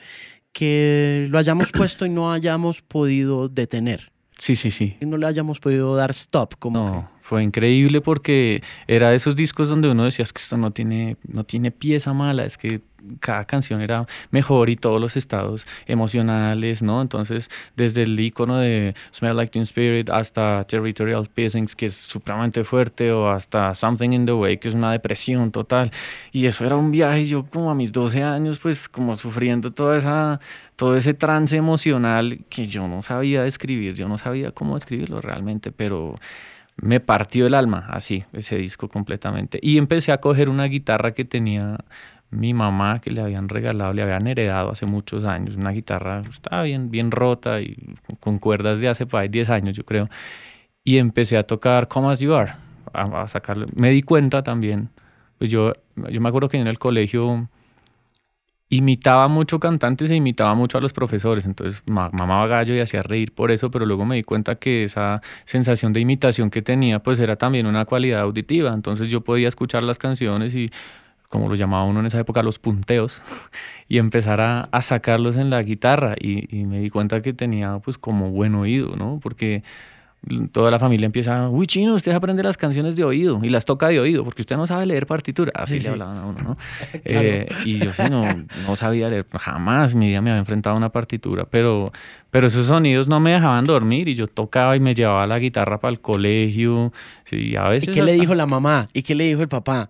que 0.53 1.29
lo 1.31 1.39
hayamos 1.39 1.71
puesto 1.73 2.07
y 2.07 2.09
no 2.09 2.33
hayamos 2.33 2.83
podido 2.83 3.49
detener. 3.49 4.11
Sí, 4.41 4.57
sí, 4.57 4.71
sí. 4.71 4.97
Y 5.01 5.07
no 5.07 5.19
le 5.19 5.27
hayamos 5.27 5.61
podido 5.61 5.95
dar 5.95 6.11
stop. 6.13 6.55
Como 6.59 6.79
no, 6.79 6.93
que... 7.03 7.07
fue 7.21 7.43
increíble 7.43 8.01
porque 8.01 8.63
era 8.89 9.11
de 9.11 9.17
esos 9.17 9.37
discos 9.37 9.69
donde 9.69 9.91
uno 9.91 10.05
decía 10.05 10.23
es 10.23 10.33
que 10.33 10.41
esto 10.41 10.57
no 10.57 10.71
tiene, 10.71 11.19
no 11.29 11.45
tiene 11.45 11.71
pieza 11.71 12.15
mala, 12.15 12.47
es 12.47 12.57
que 12.57 12.81
cada 13.21 13.45
canción 13.45 13.81
era 13.83 14.07
mejor 14.31 14.71
y 14.71 14.77
todos 14.77 15.01
los 15.01 15.17
estados 15.17 15.67
emocionales, 15.87 16.83
¿no? 16.83 17.03
Entonces, 17.03 17.51
desde 17.77 18.03
el 18.03 18.19
icono 18.19 18.59
de 18.59 18.95
Smell 19.15 19.37
Like 19.37 19.53
Teen 19.53 19.63
Spirit 19.65 20.09
hasta 20.09 20.65
Territorial 20.65 21.27
Pissings, 21.33 21.77
que 21.77 21.87
es 21.87 21.95
supremamente 21.95 22.65
fuerte, 22.65 23.13
o 23.13 23.29
hasta 23.29 23.75
Something 23.75 24.11
in 24.11 24.27
the 24.27 24.33
Way, 24.33 24.59
que 24.59 24.69
es 24.69 24.75
una 24.75 24.93
depresión 24.93 25.51
total. 25.51 25.91
Y 26.33 26.47
eso 26.47 26.65
era 26.65 26.77
un 26.77 26.91
viaje, 26.91 27.27
yo 27.27 27.45
como 27.45 27.71
a 27.71 27.75
mis 27.75 27.93
12 27.93 28.23
años, 28.23 28.59
pues 28.59 28.89
como 28.89 29.17
sufriendo 29.17 29.71
toda 29.73 29.99
esa 29.99 30.41
todo 30.81 30.97
ese 30.97 31.13
trance 31.13 31.55
emocional 31.59 32.39
que 32.49 32.65
yo 32.65 32.89
no 32.89 33.03
sabía 33.03 33.43
describir, 33.43 33.93
yo 33.93 34.09
no 34.09 34.17
sabía 34.17 34.51
cómo 34.53 34.77
describirlo 34.77 35.21
realmente, 35.21 35.73
pero 35.73 36.15
me 36.77 37.01
partió 37.01 37.47
el 37.47 37.53
alma 37.53 37.85
así, 37.91 38.25
ese 38.33 38.57
disco 38.57 38.89
completamente. 38.89 39.59
Y 39.61 39.77
empecé 39.77 40.11
a 40.11 40.23
coger 40.23 40.49
una 40.49 40.65
guitarra 40.65 41.13
que 41.13 41.27
tenía 41.27 41.77
mi 42.31 42.55
mamá, 42.55 43.03
que 43.03 43.11
le 43.11 43.21
habían 43.21 43.51
regalado, 43.51 43.93
le 43.93 44.01
habían 44.01 44.27
heredado 44.27 44.71
hace 44.71 44.87
muchos 44.87 45.27
años, 45.27 45.55
una 45.55 45.73
guitarra, 45.73 46.23
estaba 46.31 46.63
bien, 46.63 46.91
bien 46.91 47.11
rota 47.11 47.61
y 47.61 47.77
con 48.19 48.39
cuerdas 48.39 48.81
de 48.81 48.89
hace 48.89 49.05
para 49.05 49.29
10 49.29 49.51
años, 49.51 49.77
yo 49.77 49.85
creo. 49.85 50.09
Y 50.83 50.97
empecé 50.97 51.37
a 51.37 51.43
tocar 51.43 51.89
Come 51.89 52.11
As 52.11 52.21
You 52.21 52.33
Are, 52.33 52.53
a, 52.95 53.25
a 53.25 53.29
sacarle. 53.29 53.67
Me 53.75 53.91
di 53.91 54.01
cuenta 54.01 54.43
también, 54.43 54.89
pues 55.37 55.51
yo, 55.51 55.75
yo 56.11 56.21
me 56.23 56.29
acuerdo 56.31 56.49
que 56.49 56.57
en 56.57 56.69
el 56.69 56.79
colegio 56.79 57.51
imitaba 58.71 59.29
mucho 59.29 59.59
cantantes 59.59 60.11
e 60.11 60.15
imitaba 60.15 60.55
mucho 60.55 60.79
a 60.79 60.81
los 60.81 60.93
profesores, 60.93 61.45
entonces 61.45 61.83
mamaba 61.87 62.47
gallo 62.47 62.75
y 62.75 62.81
hacía 62.81 63.03
reír 63.03 63.33
por 63.33 63.51
eso, 63.51 63.71
pero 63.71 63.85
luego 63.85 64.07
me 64.07 64.17
di 64.17 64.23
cuenta 64.23 64.55
que 64.55 64.85
esa 64.85 65.21
sensación 65.45 65.93
de 65.93 66.01
imitación 66.01 66.51
que 66.51 66.63
tenía 66.63 67.01
pues 67.01 67.19
era 67.19 67.37
también 67.37 67.67
una 67.67 67.85
cualidad 67.85 68.21
auditiva, 68.21 68.73
entonces 68.73 69.09
yo 69.09 69.23
podía 69.23 69.49
escuchar 69.49 69.83
las 69.83 69.99
canciones 69.99 70.55
y 70.55 70.71
como 71.29 71.49
lo 71.49 71.55
llamaba 71.55 71.85
uno 71.85 72.01
en 72.01 72.07
esa 72.07 72.19
época, 72.19 72.43
los 72.43 72.59
punteos, 72.59 73.23
y 73.89 73.99
empezar 73.99 74.41
a, 74.41 74.83
sacarlos 74.83 75.37
en 75.37 75.49
la 75.49 75.63
guitarra. 75.63 76.17
Y, 76.21 76.55
y, 76.55 76.65
me 76.65 76.81
di 76.81 76.91
cuenta 76.91 77.23
que 77.23 77.33
tenía 77.33 77.79
pues 77.79 77.99
como 77.99 78.31
buen 78.31 78.57
oído, 78.57 78.97
¿no? 78.97 79.21
Porque 79.23 79.63
toda 80.53 80.71
la 80.71 80.79
familia 80.79 81.07
empieza, 81.07 81.49
uy, 81.49 81.67
chino, 81.67 81.95
usted 81.95 82.13
aprende 82.13 82.43
las 82.43 82.57
canciones 82.57 82.95
de 82.95 83.05
oído 83.05 83.41
y 83.43 83.49
las 83.49 83.65
toca 83.65 83.89
de 83.89 83.99
oído 83.99 84.23
porque 84.23 84.43
usted 84.43 84.57
no 84.57 84.67
sabe 84.67 84.85
leer 84.87 85.07
partitura. 85.07 85.53
Así 85.55 85.79
sí, 85.79 85.85
le 85.85 85.91
hablaban 85.91 86.19
a 86.19 86.27
uno, 86.27 86.39
¿no? 86.41 86.57
claro. 87.05 87.27
eh, 87.27 87.49
y 87.65 87.79
yo 87.79 87.93
sí 87.93 88.03
no, 88.11 88.25
no 88.67 88.77
sabía 88.77 89.09
leer, 89.09 89.27
jamás 89.39 89.95
mi 89.95 90.09
vida 90.09 90.21
me 90.21 90.31
había 90.31 90.41
enfrentado 90.41 90.75
a 90.75 90.79
una 90.79 90.91
partitura, 90.91 91.47
pero, 91.47 91.93
pero 92.31 92.49
esos 92.49 92.67
sonidos 92.67 93.09
no 93.09 93.19
me 93.19 93.33
dejaban 93.33 93.65
dormir 93.65 94.09
y 94.09 94.15
yo 94.15 94.27
tocaba 94.27 94.77
y 94.77 94.81
me 94.81 94.95
llevaba 94.95 95.27
la 95.27 95.39
guitarra 95.39 95.81
para 95.81 95.93
el 95.93 96.01
colegio. 96.01 96.93
Sí, 97.25 97.57
a 97.57 97.69
veces 97.69 97.89
¿Y 97.89 97.93
qué 97.93 98.01
hasta... 98.01 98.13
le 98.13 98.21
dijo 98.21 98.35
la 98.35 98.47
mamá? 98.47 98.89
¿Y 98.93 99.03
qué 99.03 99.15
le 99.15 99.25
dijo 99.25 99.41
el 99.41 99.49
papá? 99.49 99.89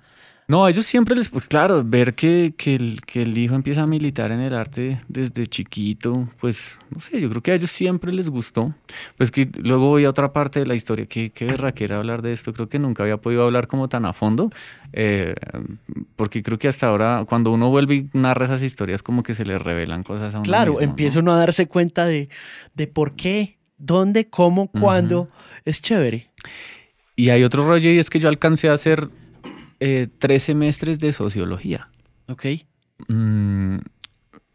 No, 0.51 0.65
a 0.65 0.71
ellos 0.71 0.85
siempre 0.85 1.15
les, 1.15 1.29
pues 1.29 1.47
claro, 1.47 1.85
ver 1.85 2.15
que, 2.15 2.55
que, 2.57 2.75
el, 2.75 3.03
que 3.07 3.23
el 3.23 3.39
hijo 3.39 3.55
empieza 3.55 3.83
a 3.83 3.87
militar 3.87 4.33
en 4.33 4.41
el 4.41 4.53
arte 4.53 5.01
desde 5.07 5.47
chiquito, 5.47 6.29
pues 6.41 6.77
no 6.93 7.01
sé, 7.01 7.21
yo 7.21 7.31
creo 7.31 7.41
que 7.41 7.53
a 7.53 7.55
ellos 7.55 7.71
siempre 7.71 8.13
les 8.13 8.29
gustó. 8.29 8.75
Pues 9.17 9.31
que 9.31 9.49
luego 9.63 9.87
voy 9.87 10.07
a 10.07 10.11
otra 10.11 10.33
parte 10.33 10.59
de 10.59 10.67
la 10.67 10.75
historia, 10.75 11.07
que 11.07 11.31
qué 11.31 11.45
berraquera 11.45 11.99
hablar 11.99 12.21
de 12.21 12.33
esto, 12.33 12.53
creo 12.53 12.69
que 12.69 12.81
nunca 12.81 13.05
había 13.05 13.19
podido 13.19 13.45
hablar 13.45 13.69
como 13.69 13.89
tan 13.89 14.05
a 14.05 14.13
fondo, 14.13 14.51
eh, 14.93 15.37
porque 16.17 16.43
creo 16.43 16.59
que 16.59 16.67
hasta 16.67 16.89
ahora 16.89 17.25
cuando 17.29 17.53
uno 17.53 17.71
vuelve 17.71 17.95
y 17.95 18.11
narra 18.13 18.47
esas 18.47 18.63
historias 18.65 19.05
como 19.05 19.23
que 19.23 19.35
se 19.35 19.45
le 19.45 19.57
revelan 19.57 20.03
cosas 20.03 20.35
a 20.35 20.39
uno 20.39 20.45
Claro, 20.45 20.73
mismo, 20.73 20.85
empieza 20.85 21.19
¿no? 21.21 21.31
uno 21.31 21.33
a 21.35 21.37
darse 21.39 21.69
cuenta 21.69 22.07
de, 22.07 22.29
de 22.75 22.89
por 22.89 23.13
qué, 23.15 23.57
dónde, 23.79 24.29
cómo, 24.29 24.67
cuándo, 24.69 25.21
uh 25.21 25.25
-huh. 25.27 25.63
es 25.65 25.81
chévere. 25.81 26.29
Y 27.15 27.31
hay 27.31 27.45
otro 27.45 27.65
rollo 27.69 27.89
y 27.89 28.01
es 28.01 28.11
que 28.11 28.19
yo 28.19 28.29
alcancé 28.29 28.69
a 28.69 28.73
hacer 28.73 29.11
eh, 29.81 30.09
tres 30.19 30.45
semestres 30.45 30.99
de 31.01 31.13
sociología. 31.13 31.89
Ok. 32.29 32.47
Mm. 33.09 33.79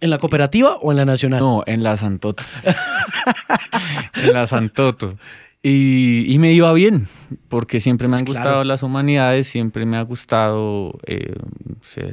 ¿En 0.02 0.10
la 0.10 0.18
cooperativa 0.20 0.76
o 0.76 0.92
en 0.92 0.98
la 0.98 1.06
nacional? 1.06 1.40
No, 1.40 1.64
en 1.66 1.84
la 1.84 1.98
Santoto. 1.98 2.44
en 4.24 4.34
la 4.34 4.46
Santoto. 4.48 5.18
Y, 5.64 6.32
y, 6.32 6.38
me 6.38 6.54
iba 6.54 6.72
bien, 6.74 7.08
porque 7.50 7.80
siempre 7.80 8.08
me 8.08 8.18
han 8.18 8.26
gustado 8.26 8.48
claro. 8.50 8.64
las 8.66 8.84
humanidades, 8.84 9.48
siempre 9.48 9.88
me 9.88 9.98
ha 9.98 10.04
gustado 10.04 11.00
eh, 11.08 11.34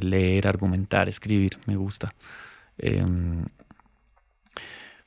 leer, 0.01 0.47
argumentar, 0.47 1.07
escribir, 1.07 1.51
me 1.67 1.75
gusta. 1.75 2.09
Eh, 2.79 3.05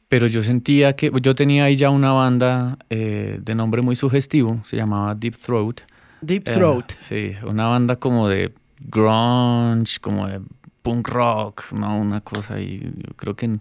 pero 0.09 0.29
yo 0.29 0.43
sentía 0.43 0.95
que 0.95 1.11
yo 1.21 1.35
tenía 1.35 1.65
ahí 1.65 1.77
ya 1.77 1.91
una 1.91 2.13
banda 2.13 2.79
eh, 2.91 3.39
de 3.41 3.55
nombre 3.55 3.83
muy 3.83 3.97
sugestivo, 3.97 4.61
se 4.65 4.77
llamaba 4.77 5.15
Deep 5.15 5.37
Throat. 5.37 5.81
Deep 6.21 6.45
Throat. 6.45 6.93
sí, 6.93 7.33
una 7.43 7.69
banda 7.69 7.97
como 7.97 8.29
de 8.29 8.53
grunge, 8.81 9.99
como 10.01 10.27
de 10.27 10.41
punk 10.83 11.09
rock, 11.09 11.73
¿no? 11.73 11.99
Una 11.99 12.21
cosa 12.21 12.61
y 12.61 12.81
yo 12.81 13.15
creo 13.17 13.35
que 13.35 13.59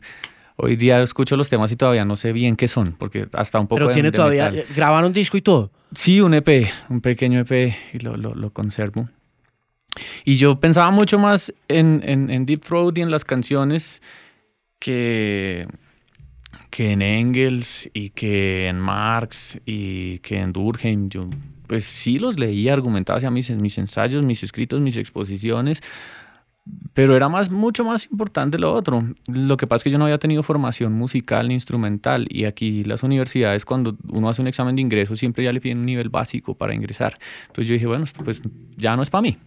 hoy 0.57 0.75
día 0.75 1.01
escucho 1.01 1.35
los 1.35 1.49
temas 1.49 1.71
y 1.71 1.75
todavía 1.75 2.05
no 2.05 2.15
sé 2.15 2.31
bien 2.31 2.55
qué 2.55 2.67
son, 2.67 2.93
porque 2.93 3.27
hasta 3.33 3.59
un 3.59 3.67
poco 3.67 3.79
Pero 3.79 3.91
tiene 3.91 4.11
todavía, 4.11 4.51
grabaron 4.75 5.13
disco 5.13 5.37
y 5.37 5.41
todo. 5.41 5.71
Sí, 5.93 6.21
un 6.21 6.33
EP, 6.33 6.69
un 6.89 7.01
pequeño 7.01 7.39
EP 7.39 7.75
y 7.93 7.99
lo, 7.99 8.17
lo, 8.17 8.35
lo 8.35 8.51
conservo. 8.51 9.09
Y 10.23 10.35
yo 10.35 10.59
pensaba 10.59 10.91
mucho 10.91 11.17
más 11.17 11.53
en, 11.67 12.01
en, 12.05 12.29
en, 12.29 12.45
Deep 12.45 12.61
Throat 12.61 12.97
y 12.97 13.01
en 13.01 13.11
las 13.11 13.23
canciones 13.23 14.01
que, 14.79 15.67
que 16.69 16.91
en 16.91 17.01
Engels 17.01 17.89
y 17.93 18.09
que 18.09 18.67
en 18.67 18.79
Marx 18.79 19.57
y 19.65 20.19
que 20.19 20.39
en 20.39 20.51
Durkheim. 20.51 21.09
Yo 21.09 21.29
pues 21.67 21.86
sí 21.86 22.19
los 22.19 22.38
leía, 22.38 22.73
argumentaba 22.73 23.17
hacia 23.17 23.32
mis, 23.32 23.49
mis 23.49 23.78
ensayos, 23.78 24.25
mis 24.25 24.43
escritos, 24.43 24.82
mis 24.82 24.97
exposiciones, 24.97 25.82
pero 26.93 27.15
era 27.15 27.30
más, 27.30 27.51
mucho 27.51 27.84
más 27.84 28.08
importante 28.10 28.58
lo 28.58 28.73
otro. 28.73 29.04
Lo 29.28 29.58
que 29.58 29.67
pasa 29.67 29.78
es 29.78 29.84
que 29.84 29.89
yo 29.91 29.97
no 29.97 30.06
había 30.06 30.17
tenido 30.17 30.41
formación 30.41 30.93
musical 30.93 31.51
instrumental 31.51 32.25
y 32.30 32.45
aquí 32.45 32.84
las 32.84 33.04
universidades 33.04 33.65
cuando 33.65 33.95
uno 34.10 34.30
hace 34.30 34.41
un 34.41 34.47
examen 34.47 34.75
de 34.75 34.82
ingreso 34.82 35.15
siempre 35.15 35.43
ya 35.43 35.54
le 35.54 35.62
piden 35.62 35.80
un 35.80 35.86
nivel 35.86 36.10
básico 36.10 36.56
para 36.56 36.73
ingresar. 36.73 37.17
Entonces 37.47 37.67
yo 37.67 37.73
dije, 37.73 37.86
bueno, 37.86 38.06
pues 38.23 38.41
ya 38.75 38.95
no 38.95 39.04
es 39.04 39.10
para 39.10 39.21
mí. 39.21 39.38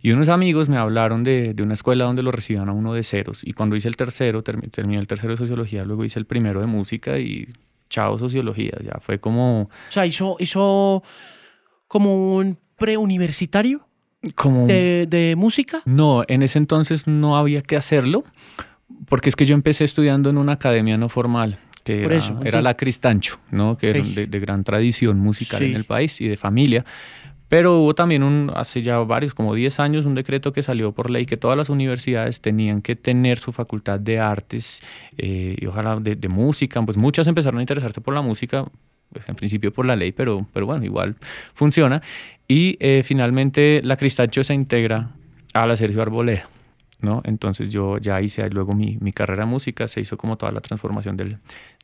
Y 0.00 0.12
unos 0.12 0.28
amigos 0.28 0.68
me 0.68 0.76
hablaron 0.76 1.24
de, 1.24 1.54
de, 1.54 1.62
una 1.62 1.74
escuela 1.74 2.04
donde 2.04 2.22
lo 2.22 2.30
recibían 2.30 2.68
a 2.68 2.72
uno 2.72 2.92
de 2.92 3.02
ceros. 3.02 3.42
Y 3.42 3.54
cuando 3.54 3.74
hice 3.74 3.88
el 3.88 3.96
tercero, 3.96 4.42
terminé 4.42 4.98
el 4.98 5.06
tercero 5.06 5.32
de 5.32 5.38
sociología, 5.38 5.84
luego 5.84 6.04
hice 6.04 6.18
el 6.18 6.26
primero 6.26 6.60
de 6.60 6.66
música 6.66 7.18
y 7.18 7.48
chao 7.88 8.18
sociología. 8.18 8.72
Ya 8.82 9.00
fue 9.00 9.18
como... 9.18 9.62
O 9.62 9.70
sea, 9.88 10.04
hizo, 10.04 10.36
hizo 10.40 11.02
como 11.94 12.34
un 12.34 12.58
preuniversitario 12.76 13.86
como 14.34 14.66
de, 14.66 15.06
de 15.08 15.36
música. 15.36 15.80
No, 15.84 16.24
en 16.26 16.42
ese 16.42 16.58
entonces 16.58 17.06
no 17.06 17.36
había 17.36 17.62
que 17.62 17.76
hacerlo, 17.76 18.24
porque 19.06 19.28
es 19.28 19.36
que 19.36 19.44
yo 19.44 19.54
empecé 19.54 19.84
estudiando 19.84 20.28
en 20.28 20.38
una 20.38 20.52
academia 20.54 20.98
no 20.98 21.08
formal 21.08 21.60
que 21.84 22.02
era, 22.04 22.16
eso, 22.16 22.40
era 22.44 22.62
la 22.62 22.74
Cristancho, 22.76 23.38
¿no? 23.52 23.76
que 23.76 23.90
era 23.90 24.02
de, 24.02 24.26
de 24.26 24.40
gran 24.40 24.64
tradición 24.64 25.20
musical 25.20 25.60
Sí. 25.60 25.66
en 25.66 25.76
el 25.76 25.84
país 25.84 26.20
y 26.20 26.26
de 26.26 26.36
familia. 26.36 26.84
Pero 27.48 27.78
hubo 27.78 27.94
también 27.94 28.24
un, 28.24 28.50
hace 28.56 28.82
ya 28.82 28.98
varios, 28.98 29.34
como 29.34 29.54
10 29.54 29.78
años, 29.78 30.06
un 30.06 30.16
decreto 30.16 30.50
que 30.52 30.64
salió 30.64 30.90
por 30.92 31.10
ley 31.10 31.26
que 31.26 31.36
todas 31.36 31.56
las 31.56 31.68
universidades 31.68 32.40
tenían 32.40 32.82
que 32.82 32.96
tener 32.96 33.38
su 33.38 33.52
facultad 33.52 34.00
de 34.00 34.18
artes 34.18 34.82
eh, 35.18 35.54
y 35.60 35.66
ojalá 35.66 36.00
de, 36.00 36.16
de 36.16 36.28
música. 36.28 36.82
Pues 36.84 36.96
muchas 36.96 37.28
empezaron 37.28 37.58
a 37.58 37.62
interesarse 37.62 38.00
por 38.00 38.14
la 38.14 38.22
música, 38.22 38.64
pues 39.12 39.28
en 39.28 39.36
principio 39.36 39.72
por 39.72 39.86
la 39.86 39.96
ley, 39.96 40.12
pero, 40.12 40.46
pero 40.52 40.66
bueno, 40.66 40.84
igual 40.84 41.16
funciona. 41.54 42.02
Y 42.48 42.76
eh, 42.80 43.02
finalmente 43.04 43.80
la 43.84 43.96
Cristancho 43.96 44.44
se 44.44 44.54
integra 44.54 45.10
a 45.54 45.66
la 45.66 45.76
Sergio 45.76 46.02
Arboleda. 46.02 46.48
¿no? 47.00 47.20
Entonces 47.24 47.68
yo 47.68 47.98
ya 47.98 48.20
hice 48.22 48.48
luego 48.50 48.72
mi, 48.74 48.96
mi 49.00 49.12
carrera 49.12 49.42
en 49.44 49.50
música, 49.50 49.88
se 49.88 50.00
hizo 50.00 50.16
como 50.16 50.36
toda 50.38 50.52
la 50.52 50.60
transformación 50.60 51.16
del, 51.18 51.36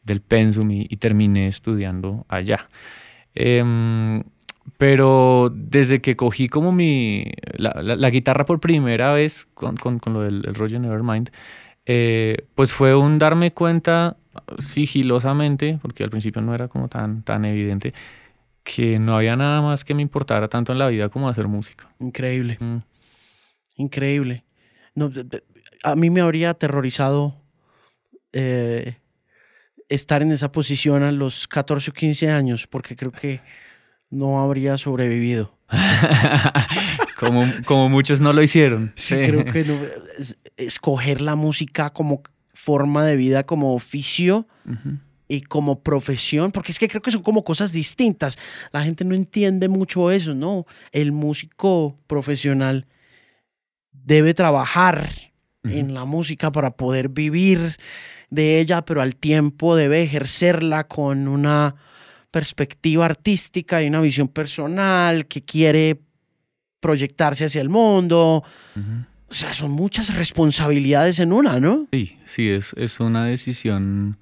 del 0.02 0.20
pensum 0.22 0.70
y, 0.70 0.87
y 0.88 0.96
terminé 0.96 1.46
estudiando 1.48 2.24
allá. 2.28 2.68
Em, 3.35 4.22
pero 4.78 5.52
desde 5.54 6.00
que 6.00 6.16
cogí 6.16 6.48
como 6.48 6.72
mi, 6.72 7.24
la, 7.56 7.80
la- 7.83 7.96
la 7.96 8.11
guitarra 8.11 8.44
por 8.44 8.61
primera 8.61 9.12
vez 9.12 9.46
con, 9.54 9.76
con, 9.76 9.98
con 9.98 10.12
lo 10.14 10.22
del 10.22 10.42
el 10.46 10.54
rollo 10.54 10.78
Nevermind, 10.80 11.30
eh, 11.87 12.46
pues 12.54 12.72
fue 12.72 12.94
un 12.94 13.18
darme 13.18 13.52
cuenta 13.52 14.16
sigilosamente, 14.59 15.79
porque 15.83 16.05
al 16.05 16.11
principio 16.11 16.40
no 16.42 16.55
era 16.55 16.68
como 16.68 16.88
tan, 16.88 17.22
tan 17.22 17.44
evidente, 17.44 17.92
que 18.62 18.98
no 18.98 19.16
había 19.16 19.37
nada 19.37 19.62
más 19.62 19.85
que 19.85 19.94
me 19.94 20.03
importara 20.03 20.48
tanto 20.48 20.72
en 20.72 20.79
la 20.79 20.88
vida 20.88 21.09
como 21.09 21.29
hacer 21.29 21.48
música. 21.48 21.88
Increíble, 21.98 22.57
Mm. 22.61 22.79
increíble. 23.76 24.44
No, 24.94 25.11
a 25.83 25.96
mí 25.96 26.11
me 26.11 26.20
habría 26.20 26.50
aterrorizado 26.50 27.37
eh, 28.33 28.96
estar 29.88 30.22
en 30.22 30.31
esa 30.33 30.53
posición 30.53 31.03
a 31.03 31.11
los 31.12 31.48
14 31.48 31.90
o 31.90 31.94
15 31.94 32.31
años, 32.31 32.66
porque 32.66 32.94
creo 32.96 33.11
que 33.12 33.40
no 34.11 34.40
habría 34.42 34.76
sobrevivido. 34.76 35.57
como, 37.18 37.44
como 37.64 37.88
muchos 37.88 38.20
no 38.20 38.33
lo 38.33 38.42
hicieron. 38.42 38.92
Sí, 38.94 39.14
creo 39.16 39.44
que 39.44 39.64
no- 39.64 39.81
es- 40.18 40.38
escoger 40.57 41.20
la 41.20 41.35
música 41.37 41.90
como 41.90 42.22
forma 42.61 43.07
de 43.07 43.16
vida, 43.16 43.44
como 43.44 43.75
oficio 43.75 44.46
y 45.29 45.40
como 45.40 45.81
profesión, 45.81 46.53
porque 46.53 46.73
es 46.73 46.79
que 46.79 46.88
creo 46.88 47.01
que 47.01 47.11
son 47.11 47.23
como 47.23 47.42
cosas 47.42 47.73
distintas. 47.73 48.37
La 48.70 48.83
gente 48.83 49.05
no 49.05 49.14
entiende 49.14 49.68
mucho 49.68 50.11
eso, 50.11 50.35
¿no? 50.35 50.66
El 50.92 51.12
músico 51.12 51.96
profesional 52.07 52.87
debe 53.92 54.35
trabajar 54.35 55.09
en 55.64 55.94
la 55.94 56.05
música 56.05 56.53
para 56.53 56.73
poder 56.73 57.09
vivir 57.09 57.77
de 58.29 58.61
ella, 58.61 58.83
pero 58.83 59.01
al 59.01 59.16
tiempo 59.16 59.75
debe 59.75 60.03
ejercerla 60.03 60.87
con 60.87 61.29
una 61.29 61.77
perspectiva 62.31 63.07
artística 63.07 63.83
y 63.83 63.88
una 63.88 64.01
visión 64.01 64.29
personal 64.29 65.27
que 65.27 65.42
quiere 65.42 66.01
proyectarse 66.81 67.46
hacia 67.46 67.62
el 67.62 67.70
mundo. 67.70 68.44
O 69.31 69.35
sea, 69.35 69.55
son 69.55 69.71
muchas 69.71 70.14
responsabilidades 70.16 71.21
en 71.21 71.33
una, 71.33 71.61
¿no? 71.61 71.87
Sí, 71.93 72.19
sí, 72.25 72.51
es, 72.51 72.73
es 72.77 72.99
una 72.99 73.25
decisión 73.25 74.19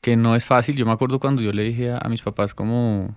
que 0.00 0.16
no 0.16 0.34
es 0.34 0.44
fácil. 0.44 0.74
Yo 0.74 0.84
me 0.84 0.90
acuerdo 0.92 1.20
cuando 1.20 1.42
yo 1.42 1.52
le 1.52 1.62
dije 1.62 1.92
a, 1.92 1.98
a 1.98 2.08
mis 2.08 2.22
papás 2.22 2.52
como 2.52 3.16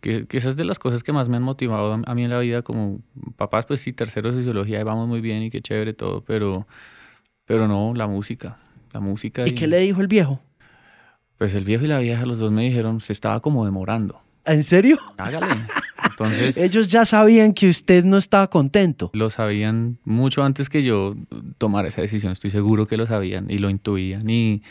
que, 0.00 0.26
que 0.26 0.36
esas 0.36 0.56
de 0.56 0.64
las 0.64 0.80
cosas 0.80 1.04
que 1.04 1.12
más 1.12 1.28
me 1.28 1.36
han 1.36 1.44
motivado 1.44 1.94
a, 1.94 2.02
a 2.04 2.14
mí 2.16 2.24
en 2.24 2.30
la 2.30 2.40
vida, 2.40 2.62
como 2.62 2.98
papás, 3.36 3.66
pues 3.66 3.80
sí, 3.82 3.92
tercero 3.92 4.30
de 4.32 4.38
sociología, 4.38 4.80
y 4.80 4.82
vamos 4.82 5.08
muy 5.08 5.20
bien 5.20 5.44
y 5.44 5.50
qué 5.50 5.62
chévere 5.62 5.94
todo, 5.94 6.22
pero, 6.24 6.66
pero 7.44 7.68
no, 7.68 7.94
la 7.94 8.08
música, 8.08 8.58
la 8.92 8.98
música. 8.98 9.46
¿Y 9.46 9.52
qué 9.52 9.68
le 9.68 9.78
dijo 9.78 10.00
el 10.00 10.08
viejo? 10.08 10.40
Pues 11.38 11.54
el 11.54 11.64
viejo 11.64 11.84
y 11.84 11.88
la 11.88 12.00
vieja, 12.00 12.26
los 12.26 12.40
dos 12.40 12.50
me 12.50 12.62
dijeron, 12.62 13.00
se 13.00 13.12
estaba 13.12 13.40
como 13.40 13.64
demorando. 13.64 14.20
¿En 14.44 14.64
serio? 14.64 14.98
Hágale. 15.18 15.54
Entonces... 16.02 16.56
Ellos 16.56 16.88
ya 16.88 17.04
sabían 17.04 17.54
que 17.54 17.68
usted 17.68 18.04
no 18.04 18.16
estaba 18.16 18.48
contento. 18.48 19.10
Lo 19.12 19.30
sabían 19.30 19.98
mucho 20.04 20.42
antes 20.42 20.68
que 20.68 20.82
yo 20.82 21.14
tomara 21.58 21.88
esa 21.88 22.00
decisión, 22.00 22.32
estoy 22.32 22.50
seguro 22.50 22.86
que 22.86 22.96
lo 22.96 23.06
sabían 23.06 23.50
y 23.50 23.58
lo 23.58 23.70
intuían 23.70 24.28
y, 24.28 24.62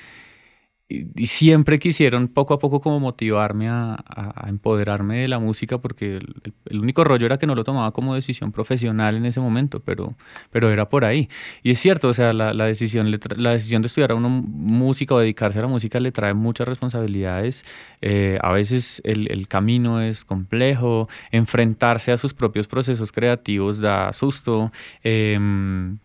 y, 0.89 1.27
siempre 1.27 1.79
quisieron 1.79 2.27
poco 2.27 2.53
a 2.53 2.59
poco 2.59 2.81
como 2.81 2.99
motivarme 2.99 3.67
a, 3.69 4.45
empoderarme 4.47 5.21
de 5.21 5.27
la 5.27 5.39
música 5.39 5.79
porque 5.79 6.17
el, 6.65 6.79
único 6.79 7.03
rollo 7.03 7.25
era 7.25 7.37
que 7.37 7.47
no 7.47 7.55
lo 7.55 7.63
tomaba 7.63 7.91
como 7.91 8.15
decisión 8.15 8.51
profesional 8.51 9.15
en 9.15 9.25
ese 9.25 9.39
momento, 9.39 9.79
pero, 9.79 10.13
pero 10.51 10.71
era 10.71 10.89
por 10.89 11.05
ahí. 11.05 11.29
Y 11.63 11.71
es 11.71 11.79
cierto, 11.79 12.09
o 12.09 12.13
sea, 12.13 12.33
la, 12.33 12.53
decisión, 12.65 13.11
la 13.37 13.51
decisión 13.51 13.81
de 13.81 13.87
estudiar 13.87 14.11
a 14.11 14.15
uno 14.15 14.29
música 14.29 15.15
o 15.15 15.19
dedicarse 15.19 15.59
a 15.59 15.63
la 15.63 15.67
música 15.67 15.99
le 15.99 16.11
trae 16.11 16.33
muchas 16.33 16.67
responsabilidades. 16.67 17.65
Eh, 18.01 18.37
a 18.41 18.51
veces 18.51 19.01
el, 19.05 19.31
el 19.31 19.47
camino 19.47 20.01
es 20.01 20.25
complejo, 20.25 21.07
enfrentarse 21.31 22.11
a 22.11 22.17
sus 22.17 22.33
propios 22.33 22.67
procesos 22.67 23.11
creativos 23.11 23.79
da 23.79 24.13
susto. 24.13 24.71
em, 25.03 25.97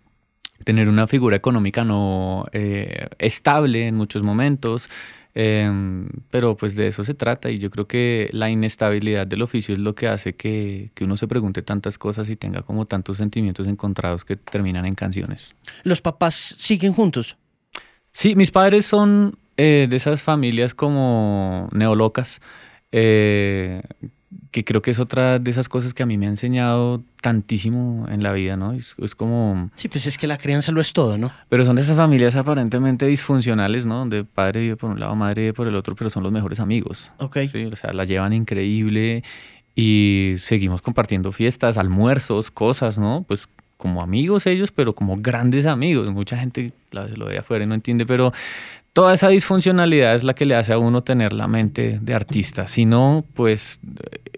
tener 0.64 0.88
una 0.88 1.06
figura 1.06 1.36
económica 1.36 1.84
no 1.84 2.44
eh, 2.52 3.08
estable 3.18 3.86
en 3.86 3.94
muchos 3.94 4.22
momentos, 4.22 4.88
em, 5.34 6.08
pero 6.30 6.56
pues 6.56 6.74
de 6.74 6.88
eso 6.88 7.04
se 7.04 7.14
trata 7.14 7.50
y 7.50 7.58
yo 7.58 7.70
creo 7.70 7.86
que 7.86 8.28
la 8.32 8.50
inestabilidad 8.50 9.26
del 9.26 9.42
oficio 9.42 9.74
es 9.74 9.80
lo 9.80 9.94
que 9.94 10.08
hace 10.08 10.34
que, 10.34 10.90
que 10.94 11.04
uno 11.04 11.16
se 11.16 11.28
pregunte 11.28 11.62
tantas 11.62 11.98
cosas 11.98 12.28
y 12.28 12.36
tenga 12.36 12.62
como 12.62 12.86
tantos 12.86 13.18
sentimientos 13.18 13.66
encontrados 13.66 14.24
que 14.24 14.36
terminan 14.36 14.84
en 14.86 14.94
canciones. 14.94 15.54
Los 15.84 16.00
papás 16.00 16.34
siguen 16.34 16.92
juntos. 16.92 17.36
Sí, 18.12 18.34
mis 18.34 18.50
padres 18.50 18.86
son 18.86 19.38
eh, 19.56 19.86
de 19.90 19.96
esas 19.96 20.22
familias 20.22 20.72
como 20.72 21.68
neolocas, 21.72 22.40
eh, 22.92 23.82
que 24.50 24.64
creo 24.64 24.82
que 24.82 24.90
es 24.90 24.98
otra 24.98 25.38
de 25.38 25.50
esas 25.50 25.68
cosas 25.68 25.94
que 25.94 26.02
a 26.02 26.06
mí 26.06 26.18
me 26.18 26.26
ha 26.26 26.28
enseñado 26.28 27.02
tantísimo 27.20 28.06
en 28.08 28.22
la 28.22 28.32
vida, 28.32 28.56
¿no? 28.56 28.72
Es, 28.72 28.94
es 28.98 29.14
como... 29.14 29.70
Sí, 29.74 29.88
pues 29.88 30.06
es 30.06 30.18
que 30.18 30.26
la 30.26 30.38
crianza 30.38 30.72
lo 30.72 30.80
es 30.80 30.92
todo, 30.92 31.16
¿no? 31.18 31.30
Pero 31.48 31.64
son 31.64 31.76
de 31.76 31.82
esas 31.82 31.96
familias 31.96 32.36
aparentemente 32.36 33.06
disfuncionales, 33.06 33.86
¿no? 33.86 33.98
Donde 33.98 34.24
padre 34.24 34.60
vive 34.60 34.76
por 34.76 34.90
un 34.90 35.00
lado, 35.00 35.14
madre 35.14 35.42
vive 35.42 35.54
por 35.54 35.66
el 35.66 35.74
otro, 35.74 35.96
pero 35.96 36.10
son 36.10 36.22
los 36.22 36.32
mejores 36.32 36.60
amigos. 36.60 37.10
Ok. 37.18 37.38
Sí, 37.50 37.64
o 37.64 37.76
sea, 37.76 37.92
la 37.92 38.04
llevan 38.04 38.32
increíble 38.32 39.22
y 39.74 40.34
seguimos 40.38 40.82
compartiendo 40.82 41.32
fiestas, 41.32 41.78
almuerzos, 41.78 42.50
cosas, 42.50 42.98
¿no? 42.98 43.24
Pues 43.26 43.48
como 43.78 44.02
amigos 44.02 44.44
ellos, 44.46 44.72
pero 44.72 44.92
como 44.92 45.16
grandes 45.18 45.64
amigos. 45.64 46.10
Mucha 46.10 46.36
gente 46.36 46.72
lo 46.90 47.26
ve 47.26 47.38
afuera 47.38 47.64
y 47.64 47.66
no 47.66 47.74
entiende, 47.74 48.04
pero 48.04 48.32
toda 48.98 49.14
esa 49.14 49.28
disfuncionalidad 49.28 50.16
es 50.16 50.24
la 50.24 50.34
que 50.34 50.44
le 50.44 50.56
hace 50.56 50.72
a 50.72 50.78
uno 50.78 51.04
tener 51.04 51.32
la 51.32 51.46
mente 51.46 52.00
de 52.02 52.14
artista. 52.14 52.66
Si 52.66 52.84
no, 52.84 53.24
pues 53.34 53.78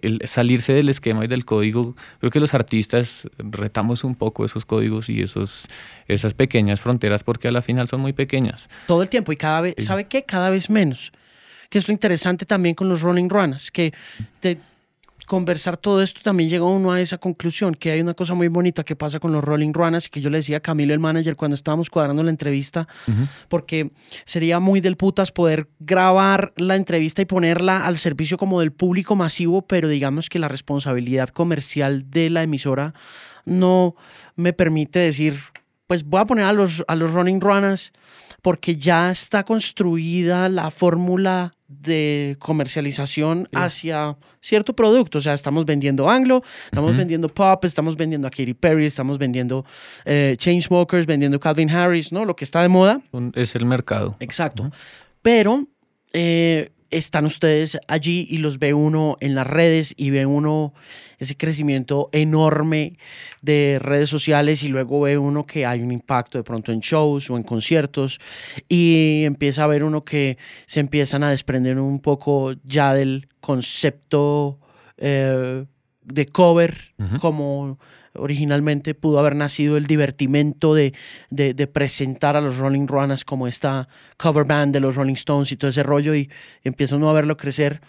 el 0.02 0.20
salirse 0.26 0.74
del 0.74 0.90
esquema 0.90 1.24
y 1.24 1.28
del 1.28 1.46
código, 1.46 1.96
creo 2.18 2.30
que 2.30 2.40
los 2.40 2.52
artistas 2.52 3.26
retamos 3.38 4.04
un 4.04 4.14
poco 4.16 4.44
esos 4.44 4.66
códigos 4.66 5.08
y 5.08 5.22
esos, 5.22 5.66
esas 6.08 6.34
pequeñas 6.34 6.78
fronteras 6.78 7.24
porque 7.24 7.48
a 7.48 7.52
la 7.52 7.62
final 7.62 7.88
son 7.88 8.02
muy 8.02 8.12
pequeñas. 8.12 8.68
Todo 8.86 9.00
el 9.00 9.08
tiempo 9.08 9.32
y 9.32 9.36
cada 9.36 9.62
vez, 9.62 9.76
¿sabe 9.78 10.04
qué? 10.04 10.24
Cada 10.24 10.50
vez 10.50 10.68
menos. 10.68 11.10
Que 11.70 11.78
es 11.78 11.88
lo 11.88 11.92
interesante 11.92 12.44
también 12.44 12.74
con 12.74 12.86
los 12.90 13.00
Rolling 13.00 13.30
Runners, 13.30 13.70
que 13.70 13.94
te, 14.40 14.58
conversar 15.30 15.76
todo 15.76 16.02
esto 16.02 16.22
también 16.24 16.50
llega 16.50 16.64
uno 16.64 16.90
a 16.90 17.00
esa 17.00 17.16
conclusión, 17.16 17.76
que 17.76 17.92
hay 17.92 18.00
una 18.00 18.14
cosa 18.14 18.34
muy 18.34 18.48
bonita 18.48 18.82
que 18.82 18.96
pasa 18.96 19.20
con 19.20 19.30
los 19.30 19.44
Rolling 19.44 19.72
Runners, 19.72 20.08
que 20.08 20.20
yo 20.20 20.28
le 20.28 20.38
decía 20.38 20.56
a 20.56 20.60
Camilo, 20.60 20.92
el 20.92 20.98
manager, 20.98 21.36
cuando 21.36 21.54
estábamos 21.54 21.88
cuadrando 21.88 22.24
la 22.24 22.30
entrevista, 22.30 22.88
porque 23.48 23.92
sería 24.24 24.58
muy 24.58 24.80
del 24.80 24.96
putas 24.96 25.30
poder 25.30 25.68
grabar 25.78 26.52
la 26.56 26.74
entrevista 26.74 27.22
y 27.22 27.26
ponerla 27.26 27.86
al 27.86 27.98
servicio 27.98 28.38
como 28.38 28.58
del 28.58 28.72
público 28.72 29.14
masivo, 29.14 29.62
pero 29.62 29.86
digamos 29.86 30.28
que 30.28 30.40
la 30.40 30.48
responsabilidad 30.48 31.28
comercial 31.28 32.10
de 32.10 32.28
la 32.28 32.42
emisora 32.42 32.92
no 33.44 33.94
me 34.34 34.52
permite 34.52 34.98
decir, 34.98 35.38
pues 35.86 36.02
voy 36.02 36.22
a 36.22 36.24
poner 36.24 36.46
a 36.46 36.52
los, 36.52 36.82
a 36.88 36.96
los 36.96 37.12
Running 37.12 37.40
Runners 37.40 37.92
porque 38.42 38.78
ya 38.78 39.12
está 39.12 39.44
construida 39.44 40.48
la 40.48 40.72
fórmula 40.72 41.54
de 41.70 42.36
comercialización 42.40 43.48
hacia 43.54 44.16
cierto 44.40 44.74
producto. 44.74 45.18
O 45.18 45.20
sea, 45.20 45.34
estamos 45.34 45.64
vendiendo 45.64 46.10
anglo, 46.10 46.42
estamos 46.64 46.96
vendiendo 46.96 47.28
pop, 47.28 47.64
estamos 47.64 47.96
vendiendo 47.96 48.26
a 48.26 48.30
Katy 48.30 48.54
Perry, 48.54 48.86
estamos 48.86 49.18
vendiendo 49.18 49.64
eh, 50.04 50.34
Chainsmokers, 50.36 51.06
vendiendo 51.06 51.38
Calvin 51.38 51.70
Harris, 51.70 52.12
¿no? 52.12 52.24
Lo 52.24 52.34
que 52.34 52.44
está 52.44 52.60
de 52.62 52.68
moda. 52.68 53.00
Es 53.34 53.54
el 53.54 53.64
mercado. 53.66 54.16
Exacto. 54.18 54.70
Pero 55.22 55.66
eh, 56.12 56.70
están 56.90 57.24
ustedes 57.24 57.78
allí 57.88 58.26
y 58.28 58.38
los 58.38 58.58
ve 58.58 58.74
uno 58.74 59.16
en 59.20 59.34
las 59.34 59.46
redes 59.46 59.94
y 59.96 60.10
ve 60.10 60.26
uno 60.26 60.74
ese 61.18 61.36
crecimiento 61.36 62.08
enorme 62.12 62.98
de 63.42 63.78
redes 63.80 64.10
sociales 64.10 64.62
y 64.62 64.68
luego 64.68 65.02
ve 65.02 65.18
uno 65.18 65.46
que 65.46 65.66
hay 65.66 65.82
un 65.82 65.92
impacto 65.92 66.38
de 66.38 66.44
pronto 66.44 66.72
en 66.72 66.80
shows 66.80 67.30
o 67.30 67.36
en 67.36 67.42
conciertos 67.42 68.20
y 68.68 69.22
empieza 69.24 69.64
a 69.64 69.66
ver 69.66 69.84
uno 69.84 70.04
que 70.04 70.38
se 70.66 70.80
empiezan 70.80 71.22
a 71.22 71.30
desprender 71.30 71.78
un 71.78 72.00
poco 72.00 72.54
ya 72.64 72.94
del 72.94 73.28
concepto 73.40 74.58
eh, 74.96 75.64
de 76.02 76.26
cover 76.26 76.94
como 77.20 77.78
originalmente 78.14 78.94
pudo 78.94 79.18
haber 79.18 79.36
nacido 79.36 79.76
el 79.76 79.86
divertimento 79.86 80.74
de, 80.74 80.92
de, 81.30 81.66
presentar 81.66 82.36
a 82.36 82.40
los 82.40 82.56
Rolling 82.56 82.86
Runners 82.86 83.24
como 83.24 83.46
esta 83.46 83.88
cover 84.16 84.44
band 84.44 84.72
de 84.72 84.80
los 84.80 84.96
Rolling 84.96 85.14
Stones 85.14 85.52
y 85.52 85.56
todo 85.56 85.70
ese 85.70 85.82
rollo 85.82 86.14
y 86.14 86.30
empieza 86.64 86.96
uno 86.96 87.08
a 87.10 87.12
verlo 87.12 87.36
crecer. 87.36 87.80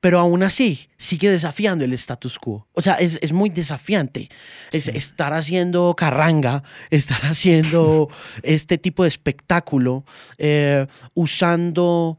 Pero 0.00 0.20
aún 0.20 0.42
así 0.42 0.88
sigue 0.96 1.28
desafiando 1.28 1.84
el 1.84 1.92
status 1.92 2.38
quo. 2.38 2.68
O 2.72 2.80
sea, 2.80 2.94
es, 2.94 3.18
es 3.20 3.32
muy 3.32 3.50
desafiante. 3.50 4.28
Es 4.70 4.88
estar 4.88 5.34
haciendo 5.34 5.94
carranga, 5.96 6.62
estar 6.90 7.20
haciendo 7.26 8.08
este 8.42 8.78
tipo 8.78 9.02
de 9.02 9.08
espectáculo, 9.08 10.04
eh, 10.38 10.86
usando 11.14 12.18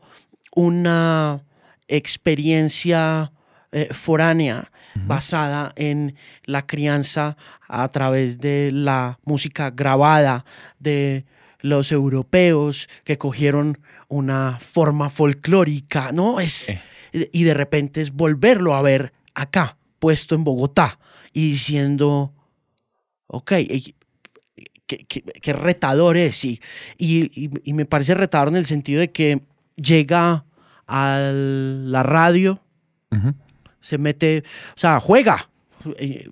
una 0.53 1.41
experiencia 1.87 3.31
eh, 3.71 3.89
foránea 3.93 4.71
basada 4.95 5.73
en 5.75 6.15
la 6.45 6.65
crianza 6.65 7.37
a 7.67 7.87
través 7.89 8.39
de 8.39 8.71
la 8.73 9.19
música 9.23 9.69
grabada 9.69 10.43
de 10.79 11.25
los 11.61 11.91
europeos 11.91 12.89
que 13.03 13.17
cogieron 13.17 13.77
una 14.07 14.59
forma 14.59 15.09
folclórica, 15.09 16.11
¿no? 16.11 16.39
Es, 16.39 16.71
Y 17.11 17.43
de 17.43 17.53
repente 17.53 18.01
es 18.01 18.11
volverlo 18.11 18.73
a 18.75 18.81
ver 18.81 19.13
acá, 19.35 19.77
puesto 19.99 20.35
en 20.35 20.43
Bogotá, 20.43 20.99
y 21.31 21.51
diciendo, 21.51 22.33
ok, 23.27 23.53
qué, 24.87 25.53
retador 25.53 26.17
es. 26.17 26.43
Y, 26.45 26.59
y, 26.97 27.73
me 27.73 27.85
parece 27.85 28.15
retador 28.15 28.49
en 28.49 28.55
el 28.55 28.65
sentido 28.65 28.99
de 28.99 29.11
que 29.11 29.41
llega 29.75 30.45
a 30.87 31.31
la 31.31 32.03
radio, 32.03 32.61
se 33.81 33.97
mete, 33.97 34.43
o 34.75 34.79
sea, 34.79 34.99
juega, 34.99 35.49
eh, 35.97 36.29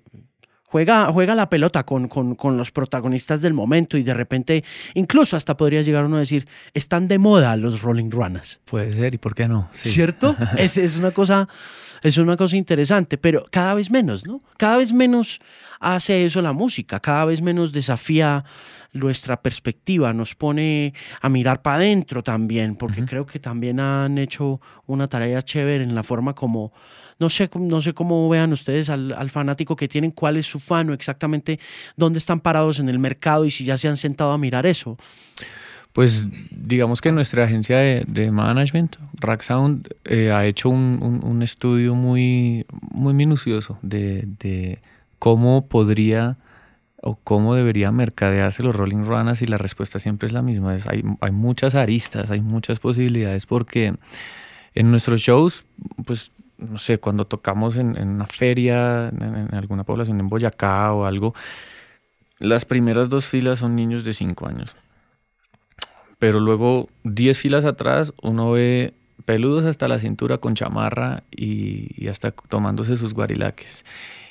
juega, 0.64 1.12
juega 1.12 1.34
la 1.34 1.48
pelota 1.48 1.84
con, 1.84 2.08
con, 2.08 2.56
los 2.56 2.70
protagonistas 2.70 3.40
del 3.40 3.54
momento 3.54 3.96
y 3.96 4.02
de 4.02 4.14
repente, 4.14 4.64
incluso 4.94 5.36
hasta 5.36 5.56
podría 5.56 5.82
llegar 5.82 6.04
uno 6.04 6.16
a 6.16 6.20
decir, 6.20 6.46
están 6.74 7.08
de 7.08 7.18
moda 7.18 7.56
los 7.56 7.82
Rolling 7.82 8.10
Runners. 8.10 8.60
Puede 8.64 8.92
ser, 8.92 9.14
¿y 9.14 9.18
por 9.18 9.34
qué 9.34 9.48
no? 9.48 9.68
¿Cierto? 9.72 10.36
es, 10.56 10.76
es, 10.76 10.96
una 10.96 11.10
cosa, 11.10 11.48
es 12.02 12.18
una 12.18 12.36
cosa 12.36 12.56
interesante, 12.56 13.18
pero 13.18 13.44
cada 13.50 13.74
vez 13.74 13.90
menos, 13.90 14.26
¿no? 14.26 14.42
Cada 14.56 14.76
vez 14.76 14.92
menos 14.92 15.40
hace 15.80 16.24
eso 16.24 16.42
la 16.42 16.52
música, 16.52 17.00
cada 17.00 17.24
vez 17.24 17.40
menos 17.40 17.72
desafía 17.72 18.44
nuestra 18.92 19.40
perspectiva, 19.42 20.12
nos 20.12 20.34
pone 20.34 20.94
a 21.20 21.28
mirar 21.28 21.62
para 21.62 21.76
adentro 21.76 22.22
también, 22.22 22.74
porque 22.76 23.04
creo 23.04 23.26
que 23.26 23.38
también 23.38 23.80
han 23.80 24.18
hecho 24.18 24.60
una 24.86 25.08
tarea 25.08 25.42
chévere 25.42 25.84
en 25.84 25.94
la 25.94 26.02
forma 26.02 26.34
como 26.34 26.72
no 27.18 27.28
sé, 27.30 27.50
no 27.54 27.80
sé 27.80 27.94
cómo 27.94 28.28
vean 28.28 28.52
ustedes 28.52 28.90
al, 28.90 29.30
fanático 29.30 29.76
que 29.76 29.88
tienen, 29.88 30.10
cuál 30.10 30.36
es 30.36 30.46
su 30.46 30.60
fan 30.60 30.90
o 30.90 30.94
exactamente 30.94 31.58
dónde 31.96 32.18
están 32.18 32.40
parados 32.40 32.78
en 32.78 32.88
el 32.88 32.98
mercado 32.98 33.44
y 33.44 33.50
si 33.50 33.64
ya 33.64 33.76
se 33.76 33.88
han 33.88 33.96
sentado 33.96 34.32
a 34.32 34.38
mirar 34.38 34.66
eso. 34.66 34.96
Pues 35.92 36.26
digamos 36.50 37.00
que 37.00 37.10
nuestra 37.10 37.44
agencia 37.44 37.78
de, 37.78 38.30
management, 38.30 38.96
Rack 39.14 39.42
Sound, 39.42 39.88
eh, 40.04 40.30
ha 40.30 40.46
hecho 40.46 40.68
un, 40.68 41.42
estudio 41.42 41.94
muy, 41.94 42.66
muy 42.92 43.14
minucioso 43.14 43.78
de, 43.82 44.78
cómo 45.18 45.66
podría 45.66 46.36
o 47.00 47.16
cómo 47.16 47.54
debería 47.54 47.90
mercadearse 47.90 48.62
los 48.62 48.76
Rolling 48.76 49.04
Runners 49.04 49.42
y 49.42 49.46
la 49.46 49.58
respuesta 49.58 49.98
siempre 49.98 50.28
es 50.28 50.32
la 50.32 50.42
misma. 50.42 50.76
Es, 50.76 50.86
hay, 50.88 51.02
hay 51.20 51.30
muchas 51.32 51.74
aristas, 51.74 52.30
hay 52.30 52.40
muchas 52.40 52.78
posibilidades 52.78 53.46
porque 53.46 53.94
en 54.74 54.90
nuestros 54.90 55.20
shows, 55.20 55.64
pues 56.06 56.30
no 56.58 56.78
sé, 56.78 56.98
cuando 56.98 57.26
tocamos 57.26 57.76
en, 57.76 57.96
una 57.96 58.26
feria, 58.26 59.08
en, 59.08 59.54
alguna 59.54 59.84
población 59.84 60.20
en 60.20 60.28
Boyacá 60.28 60.92
o 60.92 61.06
algo, 61.06 61.34
las 62.38 62.64
primeras 62.64 63.08
dos 63.08 63.26
filas 63.26 63.60
son 63.60 63.76
niños 63.76 64.04
de 64.04 64.14
5 64.14 64.46
años. 64.46 64.74
Pero 66.18 66.40
luego 66.40 66.88
10 67.04 67.38
filas 67.38 67.64
atrás 67.64 68.12
uno 68.22 68.52
ve 68.52 68.94
peludos 69.24 69.64
hasta 69.64 69.88
la 69.88 69.98
cintura 69.98 70.38
con 70.38 70.54
chamarra 70.54 71.22
y, 71.30 72.08
hasta 72.08 72.32
tomándose 72.32 72.96
sus 72.96 73.14
guarilaques. 73.14 73.84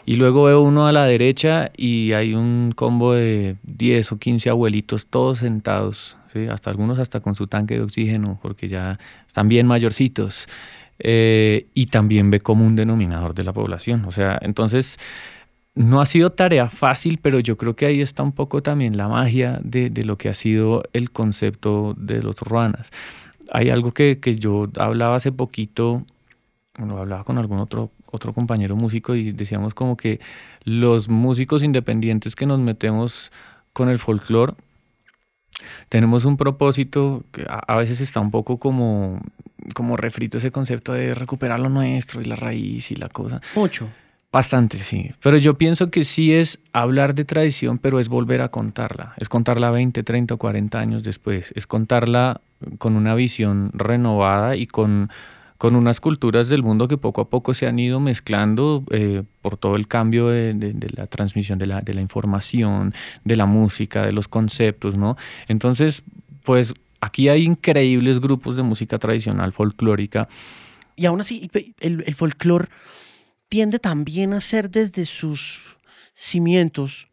Y 0.05 0.15
luego 0.15 0.43
veo 0.43 0.61
uno 0.61 0.87
a 0.87 0.93
la 0.93 1.05
derecha 1.05 1.71
y 1.75 2.13
hay 2.13 2.33
un 2.33 2.71
combo 2.75 3.13
de 3.13 3.57
10 3.63 4.13
o 4.13 4.17
15 4.19 4.49
abuelitos 4.49 5.05
todos 5.07 5.39
sentados, 5.39 6.17
hasta 6.49 6.69
algunos 6.69 6.99
hasta 6.99 7.19
con 7.19 7.35
su 7.35 7.47
tanque 7.47 7.75
de 7.75 7.81
oxígeno 7.81 8.39
porque 8.41 8.67
ya 8.67 8.99
están 9.27 9.47
bien 9.47 9.67
mayorcitos. 9.67 10.47
Eh, 10.99 11.67
y 11.73 11.87
también 11.87 12.31
ve 12.31 12.39
como 12.39 12.65
un 12.65 12.75
denominador 12.75 13.33
de 13.35 13.43
la 13.43 13.53
población. 13.53 14.05
O 14.05 14.11
sea, 14.11 14.37
entonces 14.41 14.99
no 15.75 16.01
ha 16.01 16.05
sido 16.05 16.31
tarea 16.31 16.69
fácil, 16.69 17.19
pero 17.21 17.39
yo 17.39 17.57
creo 17.57 17.75
que 17.75 17.85
ahí 17.85 18.01
está 18.01 18.23
un 18.23 18.31
poco 18.31 18.63
también 18.63 18.97
la 18.97 19.07
magia 19.07 19.59
de, 19.63 19.89
lo 20.03 20.17
que 20.17 20.29
ha 20.29 20.33
sido 20.33 20.83
el 20.93 21.11
concepto 21.11 21.93
de 21.97 22.21
los 22.21 22.39
ruanas. 22.39 22.89
Hay 23.51 23.69
algo 23.69 23.91
que, 23.91 24.19
yo 24.39 24.69
hablaba 24.77 25.15
hace 25.15 25.31
poquito, 25.31 26.03
bueno, 26.77 26.97
hablaba 26.97 27.23
con 27.23 27.37
algún 27.37 27.59
otro, 27.59 27.91
otro 28.07 28.33
compañero 28.33 28.75
músico 28.75 29.15
y 29.15 29.31
decíamos 29.31 29.73
como 29.73 29.97
que 29.97 30.19
los 30.63 31.09
músicos 31.09 31.63
independientes 31.63 32.35
que 32.35 32.45
nos 32.45 32.59
metemos 32.59 33.31
con 33.71 33.89
el 33.89 33.99
folclore 33.99 34.53
tenemos 35.89 36.25
un 36.25 36.37
propósito 36.37 37.23
que 37.31 37.45
a, 37.47 37.75
veces 37.75 38.01
está 38.01 38.19
un 38.19 38.31
poco 38.31 38.57
como, 38.57 39.19
como 39.73 39.97
refrito 39.97 40.37
ese 40.37 40.51
concepto 40.51 40.93
de 40.93 41.13
recuperar 41.13 41.59
lo 41.59 41.69
nuestro 41.69 42.21
y 42.21 42.25
la 42.25 42.35
raíz 42.35 42.91
y 42.91 42.95
la 42.95 43.09
cosa. 43.09 43.41
Mucho. 43.55 43.87
Bastante, 44.31 44.77
sí. 44.77 45.11
Pero 45.21 45.37
yo 45.37 45.57
pienso 45.57 45.89
que 45.89 46.03
sí 46.03 46.33
es 46.33 46.59
hablar 46.73 47.15
de 47.15 47.23
tradición, 47.23 47.77
pero 47.77 47.99
es 47.99 48.09
volver 48.09 48.41
a 48.41 48.49
contarla. 48.49 49.13
Es 49.17 49.29
contarla 49.29 49.71
20, 49.71 50.03
30 50.03 50.33
o 50.33 50.37
40 50.37 50.79
años 50.79 51.03
después. 51.03 51.53
Es 51.55 51.65
contarla 51.65 52.41
con 52.77 52.95
una 52.95 53.15
visión 53.15 53.71
renovada 53.73 54.55
y 54.55 54.67
con 54.67 55.09
con 55.57 55.75
unas 55.75 55.99
culturas 55.99 56.49
del 56.49 56.63
mundo 56.63 56.87
que 56.87 56.97
poco 56.97 57.21
a 57.21 57.29
poco 57.29 57.53
se 57.53 57.67
han 57.67 57.79
ido 57.79 57.99
mezclando 57.99 58.83
eh, 58.91 59.23
por 59.41 59.57
todo 59.57 59.75
el 59.75 59.87
cambio 59.87 60.27
de, 60.27 60.75
la 60.95 61.07
transmisión 61.07 61.57
de 61.57 61.67
la, 61.67 61.81
de 61.81 61.93
la, 61.93 62.01
información, 62.01 62.93
de 63.23 63.35
la 63.35 63.45
música, 63.45 64.05
de 64.05 64.11
los 64.11 64.27
conceptos, 64.27 64.97
¿no? 64.97 65.17
Entonces, 65.47 66.03
pues 66.43 66.73
aquí 67.01 67.29
hay 67.29 67.43
increíbles 67.43 68.19
grupos 68.19 68.55
de 68.55 68.63
música 68.63 68.99
tradicional 68.99 69.51
folclórica. 69.51 70.29
Y 70.95 71.05
aún 71.05 71.21
así, 71.21 71.49
el, 71.79 72.03
el 72.05 72.15
folclore 72.15 72.67
tiende 73.49 73.79
también 73.79 74.33
a 74.33 74.41
ser 74.41 74.69
desde 74.69 75.05
sus 75.05 75.77
cimientos 76.13 77.07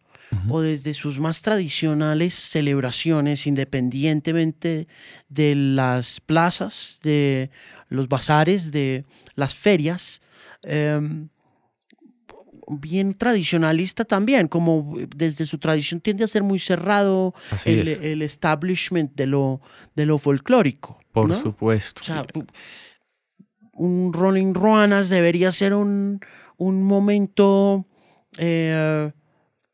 o 0.48 0.61
desde 0.61 0.94
sus 0.94 1.20
más 1.20 1.42
tradicionales 1.42 2.35
celebraciones, 2.35 3.46
independientemente 3.46 4.88
de 5.28 5.54
las 5.54 6.20
plazas, 6.20 6.98
de 7.02 7.50
los 7.88 8.09
bazares, 8.09 8.73
de 8.73 9.05
las 9.35 9.55
ferias, 9.55 10.20
em, 10.62 11.29
bien 12.68 13.14
tradicionalista 13.14 14.05
también, 14.05 14.49
como 14.49 14.97
desde 15.14 15.44
su 15.44 15.59
tradición 15.59 16.01
tiende 16.01 16.25
a 16.25 16.27
ser 16.27 16.42
muy 16.42 16.59
cerrado 16.59 17.35
el, 17.64 18.23
establishment 18.23 19.14
de 19.14 19.27
lo, 19.27 19.61
de 19.94 20.07
lo 20.07 20.18
folclórico. 20.18 20.99
Por 21.12 21.35
supuesto. 21.35 22.01
O 22.03 22.05
sea, 22.05 22.27
un 23.75 24.12
Rolling 24.12 24.55
Ruanas 24.55 25.09
debería 25.09 25.53
ser 25.53 25.75
un, 25.75 26.20
un 26.57 26.83
momento 26.83 27.87
eh, 28.38 29.11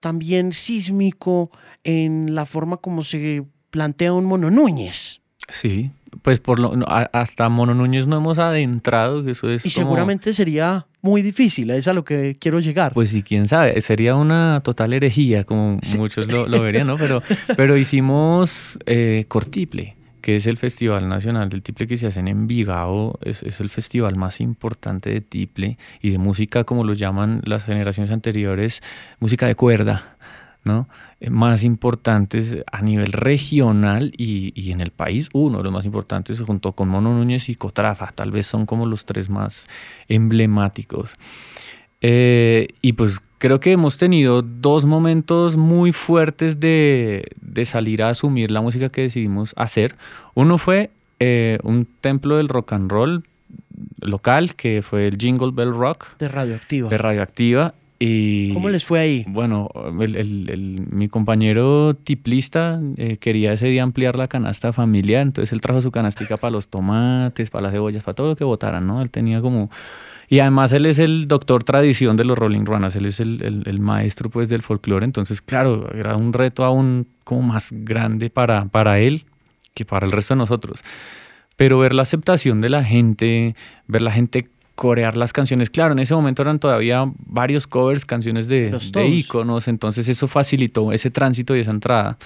también 0.00 0.52
sísmico 0.52 1.50
en 1.84 2.34
la 2.34 2.46
forma 2.46 2.78
como 2.78 3.02
se 3.02 3.44
plantea 3.70 4.12
un 4.12 4.24
Mono 4.24 4.50
Núñez. 4.50 5.20
Sí, 5.48 5.90
pues 6.22 6.40
por 6.40 6.58
lo, 6.58 6.72
hasta 6.86 7.48
Mono 7.48 7.74
Núñez 7.74 8.06
no 8.06 8.16
hemos 8.16 8.38
adentrado, 8.38 9.24
que 9.24 9.32
eso 9.32 9.48
es. 9.48 9.64
Y 9.64 9.70
seguramente 9.70 10.32
sería 10.32 10.86
muy 11.02 11.22
difícil, 11.22 11.70
es 11.70 11.88
a 11.88 11.92
lo 11.92 12.04
que 12.04 12.36
quiero 12.38 12.60
llegar. 12.60 12.92
Pues 12.92 13.10
sí, 13.10 13.22
quién 13.22 13.46
sabe, 13.46 13.80
sería 13.80 14.14
una 14.16 14.60
total 14.64 14.92
herejía, 14.92 15.44
como 15.44 15.78
muchos 15.96 16.26
lo, 16.26 16.48
verían, 16.60 16.86
¿no? 16.86 16.96
Pero, 16.96 17.22
pero 17.56 17.76
hicimos 17.76 18.78
eh, 18.86 19.24
Cortiple, 19.28 19.96
que 20.20 20.36
es 20.36 20.46
el 20.46 20.58
Festival 20.58 21.08
Nacional 21.08 21.48
del 21.48 21.62
Tiple 21.62 21.86
que 21.86 21.96
se 21.96 22.06
hace 22.06 22.20
en 22.20 22.28
Envigado, 22.28 23.18
es, 23.22 23.42
es, 23.42 23.60
el 23.60 23.70
festival 23.70 24.16
más 24.16 24.40
importante 24.40 25.10
de 25.10 25.20
tiple 25.20 25.78
y 26.02 26.10
de 26.10 26.18
música, 26.18 26.64
como 26.64 26.84
lo 26.84 26.92
llaman 26.92 27.40
las 27.44 27.64
generaciones 27.64 28.10
anteriores, 28.10 28.82
música 29.18 29.46
de 29.46 29.54
cuerda, 29.54 30.16
¿no? 30.64 30.88
Eh, 31.20 31.30
más 31.30 31.64
importantes 31.64 32.58
a 32.70 32.82
nivel 32.82 33.12
regional 33.12 34.12
y, 34.16 34.52
y, 34.54 34.72
en 34.72 34.80
el 34.80 34.90
país, 34.90 35.28
uno 35.32 35.58
de 35.58 35.64
los 35.64 35.72
más 35.72 35.84
importantes 35.84 36.40
junto 36.40 36.72
con 36.72 36.88
Mono 36.88 37.14
Núñez 37.14 37.48
y 37.48 37.54
Cotrafa, 37.54 38.12
tal 38.14 38.30
vez 38.30 38.46
son 38.46 38.66
como 38.66 38.86
los 38.86 39.04
tres 39.04 39.28
más 39.28 39.68
emblemáticos. 40.08 41.16
Eh, 42.02 42.68
y 42.80 42.94
pues 42.94 43.20
creo 43.38 43.60
que 43.60 43.72
hemos 43.72 43.98
tenido 43.98 44.42
dos 44.42 44.84
momentos 44.84 45.56
muy 45.56 45.92
fuertes 45.92 46.60
de, 46.60 47.30
de, 47.40 47.64
salir 47.64 48.02
a 48.02 48.10
asumir 48.10 48.50
la 48.50 48.60
música 48.60 48.88
que 48.88 49.02
decidimos 49.02 49.52
hacer. 49.56 49.96
Uno 50.34 50.58
fue 50.58 50.90
eh, 51.18 51.58
un 51.62 51.86
templo 52.00 52.36
del 52.36 52.48
rock 52.48 52.72
and 52.72 52.90
roll 52.90 53.24
local, 54.00 54.54
que 54.54 54.82
fue 54.82 55.08
el 55.08 55.18
Jingle 55.18 55.50
Bell 55.52 55.74
Rock. 55.74 56.16
De 56.18 56.28
Radioactiva. 56.28 56.88
De 56.88 56.98
Radioactiva. 56.98 57.74
Y, 58.02 58.54
¿Cómo 58.54 58.70
les 58.70 58.86
fue 58.86 58.98
ahí? 58.98 59.24
Bueno, 59.28 59.68
mi 59.92 61.08
compañero 61.10 61.92
tiplista 61.92 62.80
eh, 62.96 63.18
quería 63.18 63.52
ese 63.52 63.66
día 63.66 63.82
ampliar 63.82 64.16
la 64.16 64.26
canasta 64.26 64.72
familiar, 64.72 65.20
entonces 65.20 65.52
él 65.52 65.60
trajo 65.60 65.82
su 65.82 65.90
canastica 65.90 66.38
para 66.38 66.50
los 66.50 66.68
tomates, 66.68 67.50
para 67.50 67.64
las 67.64 67.72
cebollas, 67.72 68.02
para 68.02 68.14
todo 68.14 68.28
lo 68.28 68.36
que 68.36 68.44
votaran, 68.44 68.86
¿no? 68.86 69.02
Él 69.02 69.10
tenía 69.10 69.42
como... 69.42 69.70
Y 70.30 70.38
además 70.38 70.72
él 70.72 70.86
es 70.86 70.98
el 70.98 71.28
doctor 71.28 71.62
tradición 71.62 72.16
de 72.16 72.24
los 72.24 72.38
Rolling 72.38 72.64
Runners, 72.64 72.96
él 72.96 73.04
es 73.04 73.20
el, 73.20 73.64
el, 73.66 73.80
maestro 73.80 74.30
pues 74.30 74.48
del 74.48 74.62
folclore, 74.62 75.04
entonces 75.04 75.42
claro, 75.42 75.92
era 75.92 76.16
un 76.16 76.32
reto 76.32 76.64
aún 76.64 77.06
como 77.24 77.42
más 77.42 77.68
grande 77.70 78.30
para, 78.30 78.64
para 78.64 78.98
él 78.98 79.26
que 79.74 79.84
para 79.84 80.06
el 80.06 80.12
resto 80.12 80.32
de 80.32 80.38
nosotros. 80.38 80.82
Pero 81.56 81.78
ver 81.78 81.92
la 81.92 82.02
aceptación 82.02 82.62
de 82.62 82.70
la 82.70 82.82
gente, 82.82 83.54
ver 83.88 84.00
la 84.00 84.12
gente 84.12 84.48
corear 84.80 85.14
las 85.14 85.34
canciones. 85.34 85.68
Claro, 85.68 85.92
en 85.92 85.98
ese 85.98 86.14
momento 86.14 86.40
eran 86.40 86.58
todavía 86.58 87.04
varios 87.26 87.66
covers, 87.66 88.06
canciones 88.06 88.48
de, 88.48 88.70
de 88.70 89.08
íconos, 89.08 89.68
entonces 89.68 90.08
eso 90.08 90.26
facilitó 90.26 90.90
ese 90.92 91.10
tránsito 91.10 91.54
y 91.54 91.60
esa 91.60 91.70
entrada. 91.70 92.16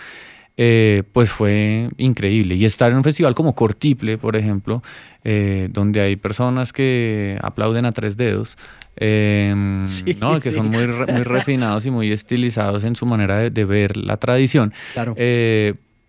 Eh, 0.56 1.02
pues 1.12 1.30
fue 1.30 1.88
increíble. 1.96 2.54
Y 2.54 2.64
estar 2.64 2.92
en 2.92 2.98
un 2.98 3.02
festival 3.02 3.34
como 3.34 3.56
Cortiple, 3.56 4.18
por 4.18 4.36
ejemplo, 4.36 4.84
eh, 5.24 5.68
donde 5.72 6.00
hay 6.00 6.14
personas 6.14 6.72
que 6.72 7.36
aplauden 7.42 7.86
a 7.86 7.92
tres 7.92 8.16
dedos, 8.16 8.56
em, 8.94 9.84
que 10.40 10.50
son 10.52 10.70
muy, 10.70 10.86
muy 10.86 11.22
refinados 11.24 11.86
y 11.86 11.90
muy 11.90 12.12
estilizados 12.12 12.84
en 12.84 12.94
su 12.94 13.04
manera 13.04 13.50
de, 13.50 13.64
ver 13.64 13.96
la 13.96 14.16
tradición. 14.16 14.72
Claro. 14.92 15.16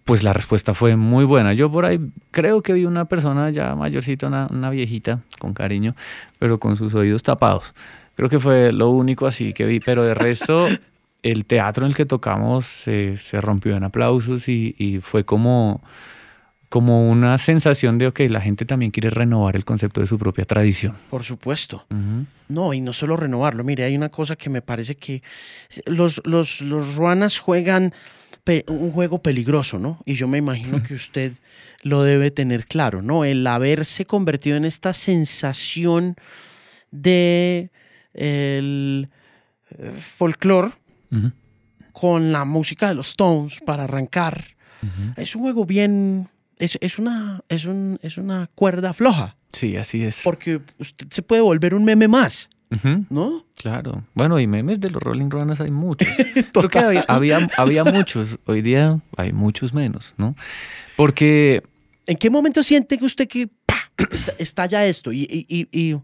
Pues 0.06 0.22
la 0.22 0.34
respuesta 0.34 0.76
fue 0.76 0.96
muy 0.96 1.26
buena. 1.26 1.54
Yo 1.56 1.72
por 1.72 1.84
ahí 1.84 2.00
creo 2.30 2.62
que 2.62 2.74
vi 2.74 2.86
una 2.86 3.06
persona 3.06 3.50
ya 3.50 3.74
mayorcita, 3.74 4.28
una, 4.28 4.70
viejita, 4.70 5.22
con 5.40 5.56
cariño, 5.56 5.96
pero 6.38 6.60
con 6.60 6.78
sus 6.78 6.94
oídos 6.94 7.24
tapados. 7.24 7.74
Creo 8.14 8.30
que 8.30 8.40
fue 8.40 8.72
lo 8.72 8.92
único 8.92 9.26
así 9.26 9.52
que 9.52 9.66
vi, 9.66 9.80
pero 9.80 10.04
de 10.04 10.14
resto 10.14 10.68
el 11.24 11.46
teatro 11.46 11.86
en 11.86 11.90
el 11.90 11.96
que 11.96 12.06
tocamos 12.06 12.68
se, 12.68 13.18
rompió 13.42 13.76
en 13.76 13.84
aplausos 13.84 14.48
y, 14.48 15.00
fue 15.02 15.26
como, 15.26 15.82
como 16.70 17.10
una 17.10 17.40
sensación 17.40 17.98
de, 17.98 18.06
ok, 18.06 18.20
la 18.30 18.42
gente 18.42 18.64
también 18.64 18.92
quiere 18.92 19.10
renovar 19.10 19.56
el 19.56 19.66
concepto 19.66 20.02
de 20.02 20.06
su 20.06 20.20
propia 20.20 20.46
tradición. 20.46 20.94
Por 21.10 21.24
supuesto. 21.24 21.84
No, 22.48 22.76
y 22.76 22.80
no 22.80 22.94
solo 22.94 23.18
renovarlo. 23.18 23.64
Mire, 23.64 23.86
hay 23.86 23.98
una 23.98 24.10
cosa 24.10 24.36
que 24.36 24.52
me 24.52 24.62
parece 24.62 24.94
que 24.94 25.24
los, 25.88 26.22
los, 26.26 26.62
los 26.62 26.96
ruanas 26.96 27.40
juegan 27.40 27.92
un 28.68 28.92
juego 28.92 29.22
peligroso, 29.22 29.80
¿no? 29.80 30.02
Y 30.06 30.16
yo 30.16 30.28
me 30.28 30.38
imagino 30.38 30.84
que 30.84 30.94
usted 30.94 31.34
lo 31.82 32.04
debe 32.04 32.32
tener 32.32 32.66
claro, 32.66 33.02
¿no? 33.02 33.26
El 33.26 33.46
haberse 33.48 34.06
convertido 34.06 34.58
en 34.58 34.66
esta 34.66 34.94
sensación 34.94 36.16
de 36.92 37.72
el 38.14 39.10
eh, 39.72 39.92
folclore 40.18 40.72
con 41.92 42.32
la 42.32 42.44
música 42.46 42.90
de 42.90 42.96
los 42.96 43.10
Stones 43.10 43.60
para 43.66 43.86
arrancar. 43.86 44.44
Es 45.16 45.36
un 45.36 45.42
juego 45.42 45.66
bien, 45.66 46.28
es, 46.60 46.78
es, 46.82 47.00
una, 47.00 47.42
es, 47.50 47.66
un, 47.66 47.98
es 48.04 48.18
una 48.18 48.48
cuerda 48.54 48.94
floja. 48.94 49.36
Sí, 49.52 49.78
así 49.78 50.04
es. 50.04 50.22
Porque 50.24 50.62
usted 50.78 51.08
se 51.10 51.24
puede 51.24 51.42
volver 51.42 51.74
un 51.74 51.86
meme 51.86 52.08
más. 52.08 52.50
¿No? 53.10 53.46
Claro. 53.56 54.04
Bueno, 54.14 54.40
y 54.40 54.48
memes 54.48 54.80
de 54.80 54.90
los 54.90 55.02
Rolling 55.02 55.30
Runners 55.30 55.62
hay 55.62 55.72
muchos. 55.72 56.08
Creo 56.54 56.70
que 56.70 56.80
había, 56.80 57.48
había, 57.58 57.84
muchos. 57.84 58.40
Hoy 58.46 58.62
día 58.62 59.00
hay 59.18 59.32
muchos 59.34 59.74
menos, 59.74 60.14
¿no? 60.18 60.36
Porque... 60.96 61.64
¿En 62.06 62.18
qué 62.18 62.30
momento 62.30 62.62
siente 62.64 62.98
que 62.98 63.06
usted 63.06 63.28
que 63.28 63.50
estalla 64.38 64.86
esto 64.86 65.12
y, 65.12 65.24
y, 65.24 65.68
y, 65.72 65.98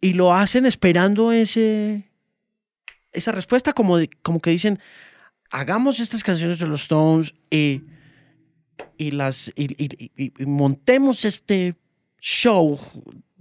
y, 0.00 0.12
lo 0.12 0.32
hacen 0.32 0.66
esperando 0.66 1.32
ese, 1.32 2.08
esa 3.12 3.32
respuesta? 3.32 3.72
Como, 3.72 3.98
como 4.22 4.40
que 4.40 4.50
dicen, 4.50 4.78
hagamos 5.50 5.98
estas 5.98 6.22
canciones 6.22 6.60
de 6.60 6.66
los 6.66 6.82
Stones 6.82 7.34
y, 7.50 7.82
y, 8.98 9.10
las, 9.10 9.52
y, 9.56 10.32
montemos 10.46 11.24
este 11.24 11.74
show 12.20 12.78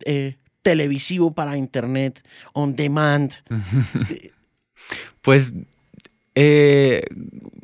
eh, 0.06 0.38
televisivo 0.62 1.32
para 1.32 1.58
internet, 1.58 2.24
on 2.54 2.76
demand. 2.76 3.34
pues 5.22 5.54
eh, 6.36 7.04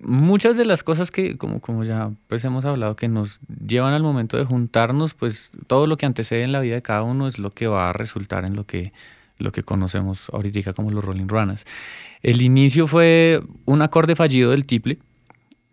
muchas 0.02 0.58
de 0.58 0.66
las 0.66 0.84
cosas 0.84 1.12
que, 1.12 1.38
como, 1.38 1.62
como 1.62 1.84
ya 1.84 2.12
pues 2.28 2.44
hemos 2.44 2.66
hablado, 2.66 2.96
que 2.96 3.08
nos 3.08 3.40
llevan 3.66 3.94
al 3.94 4.04
momento 4.04 4.38
de 4.38 4.46
juntarnos, 4.46 5.14
pues 5.14 5.52
todo 5.68 5.88
lo 5.88 5.98
que 5.98 6.06
antecede 6.06 6.44
en 6.44 6.52
la 6.52 6.60
vida 6.60 6.76
de 6.76 6.82
cada 6.82 7.04
uno 7.04 7.28
es 7.28 7.40
lo 7.40 7.52
que 7.52 7.68
va 7.68 7.90
a 7.90 7.94
resultar 7.94 8.46
en 8.46 8.56
lo 8.56 8.66
que, 8.66 8.92
lo 9.38 9.52
que 9.52 9.64
conocemos 9.64 10.30
ahorita 10.30 10.74
como 10.74 10.92
los 10.92 11.06
Rolling 11.06 11.28
Runners. 11.28 11.66
El 12.22 12.42
inicio 12.42 12.88
fue 12.88 13.42
un 13.66 13.82
acorde 13.82 14.16
fallido 14.16 14.52
del 14.52 14.66
tiple, 14.66 14.98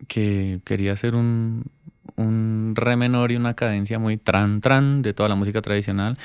que 0.07 0.59
quería 0.65 0.93
hacer 0.93 1.15
un, 1.15 1.65
un 2.15 2.73
re 2.75 2.95
menor 2.95 3.31
y 3.31 3.35
una 3.35 3.53
cadencia 3.53 3.99
muy 3.99 4.17
tran 4.17 4.61
tran 4.61 5.01
de 5.01 5.13
toda 5.13 5.29
la 5.29 5.35
música 5.35 5.61
tradicional, 5.61 6.17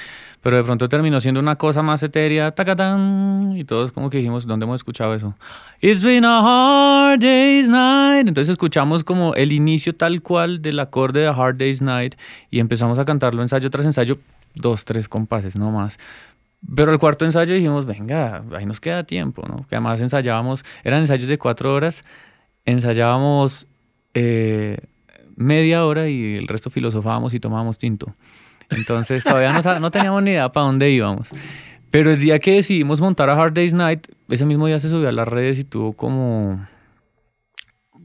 pero 0.42 0.56
de 0.56 0.64
pronto 0.64 0.88
terminó 0.88 1.20
siendo 1.20 1.40
una 1.40 1.56
cosa 1.56 1.82
más 1.82 2.02
etérea, 2.02 2.50
tacatán, 2.52 3.54
y 3.56 3.64
todos 3.64 3.92
como 3.92 4.10
que 4.10 4.18
dijimos, 4.18 4.46
¿dónde 4.46 4.64
hemos 4.64 4.76
escuchado 4.76 5.14
eso? 5.14 5.34
It's 5.80 6.02
been 6.02 6.24
a 6.24 6.40
hard 6.40 7.20
day's 7.20 7.68
night. 7.68 8.26
Entonces 8.26 8.52
escuchamos 8.52 9.04
como 9.04 9.34
el 9.34 9.52
inicio 9.52 9.94
tal 9.94 10.22
cual 10.22 10.62
del 10.62 10.80
acorde 10.80 11.20
de 11.20 11.28
Hard 11.28 11.56
Day's 11.56 11.82
Night 11.82 12.14
y 12.50 12.60
empezamos 12.60 12.98
a 12.98 13.04
cantarlo 13.04 13.42
ensayo 13.42 13.70
tras 13.70 13.86
ensayo, 13.86 14.18
dos, 14.54 14.84
tres 14.84 15.08
compases, 15.08 15.56
no 15.56 15.70
más. 15.70 15.98
Pero 16.74 16.92
el 16.92 16.98
cuarto 16.98 17.24
ensayo 17.24 17.54
dijimos, 17.54 17.86
venga, 17.86 18.42
ahí 18.56 18.66
nos 18.66 18.80
queda 18.80 19.04
tiempo, 19.04 19.46
¿no? 19.46 19.66
Que 19.68 19.76
además 19.76 20.00
ensayábamos, 20.00 20.64
eran 20.82 21.02
ensayos 21.02 21.28
de 21.28 21.38
cuatro 21.38 21.72
horas, 21.72 22.04
ensayábamos 22.64 23.68
eh, 24.14 24.78
media 25.38 25.84
hora 25.84 26.08
y 26.08 26.36
el 26.36 26.48
resto 26.48 26.68
filosofábamos 26.68 27.32
y 27.32 27.40
tomábamos 27.40 27.78
tinto. 27.78 28.14
Entonces 28.70 29.24
todavía 29.24 29.52
no, 29.52 29.80
no 29.80 29.90
teníamos 29.90 30.22
ni 30.22 30.32
idea 30.32 30.50
para 30.50 30.66
dónde 30.66 30.90
íbamos. 30.90 31.30
Pero 31.90 32.10
el 32.10 32.20
día 32.20 32.38
que 32.38 32.52
decidimos 32.52 33.00
montar 33.00 33.30
a 33.30 33.40
Hard 33.40 33.54
Day's 33.54 33.72
Night, 33.72 34.08
ese 34.28 34.44
mismo 34.44 34.66
día 34.66 34.78
se 34.78 34.90
subió 34.90 35.08
a 35.08 35.12
las 35.12 35.26
redes 35.26 35.58
y 35.58 35.64
tuvo 35.64 35.94
como, 35.94 36.66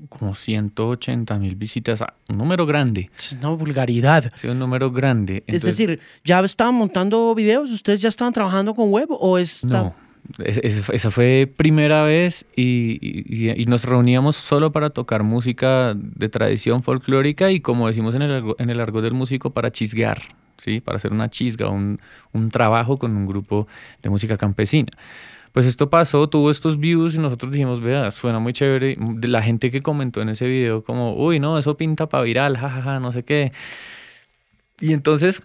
como 0.08 0.36
180 0.36 1.38
mil 1.38 1.56
visitas, 1.56 2.02
un 2.30 2.38
número 2.38 2.66
grande. 2.66 3.10
Es 3.18 3.34
una 3.34 3.50
vulgaridad. 3.50 4.32
Sí, 4.36 4.48
un 4.48 4.60
número 4.60 4.92
grande. 4.92 5.44
es 5.48 5.64
decir, 5.64 6.00
¿ya 6.24 6.40
estaban 6.42 6.76
montando 6.76 7.36
videos? 7.36 7.72
¿Ustedes 7.72 8.02
ya 8.02 8.10
estaban 8.10 8.32
trabajando 8.32 8.74
con 8.74 8.90
web 8.90 9.08
o 9.10 9.38
está... 9.38 9.84
No, 9.84 9.96
esa 10.46 11.12
fue 11.12 11.52
primera 11.56 12.04
vez 12.04 12.46
y, 12.56 13.66
nos 13.68 13.86
reuníamos 13.86 14.36
solo 14.36 14.72
para 14.72 14.90
tocar 14.90 15.24
música 15.24 15.94
de 15.96 16.30
tradición 16.30 16.84
folclórica 16.84 17.52
y 17.52 17.60
como 17.60 17.88
decimos 17.88 18.16
en 18.16 18.24
el, 18.24 18.56
en 18.58 18.70
el 18.70 18.80
argot 18.80 19.04
del 19.04 19.14
músico, 19.14 19.52
para 19.52 19.72
chisguear, 19.72 20.22
¿sí? 20.58 20.80
para 20.80 20.98
hacer 20.98 21.12
una 21.12 21.30
chisga, 21.30 21.70
un, 21.70 22.00
un 22.32 22.50
trabajo 22.50 22.98
con 22.98 23.16
un 23.16 23.28
grupo 23.28 23.68
de 24.02 24.10
música 24.10 24.38
campesina. 24.38 24.92
Pues 25.54 25.68
esto 25.68 25.90
pasó, 25.90 26.28
tuvo 26.28 26.50
estos 26.50 26.80
views 26.80 27.14
y 27.14 27.20
nosotros 27.20 27.52
dijimos, 27.52 27.80
vea, 27.80 28.10
suena 28.10 28.40
muy 28.40 28.54
chévere. 28.54 28.98
La 29.22 29.44
gente 29.44 29.70
que 29.70 29.84
comentó 29.84 30.22
en 30.22 30.30
ese 30.30 30.48
video 30.48 30.84
como, 30.84 31.16
uy, 31.16 31.40
no, 31.40 31.60
eso 31.60 31.78
pinta 31.78 32.08
para 32.08 32.24
viral, 32.24 32.58
jajaja, 32.58 33.00
no 33.00 33.12
sé 33.12 33.24
qué. 33.24 33.52
Y 34.80 34.94
entonces 34.94 35.44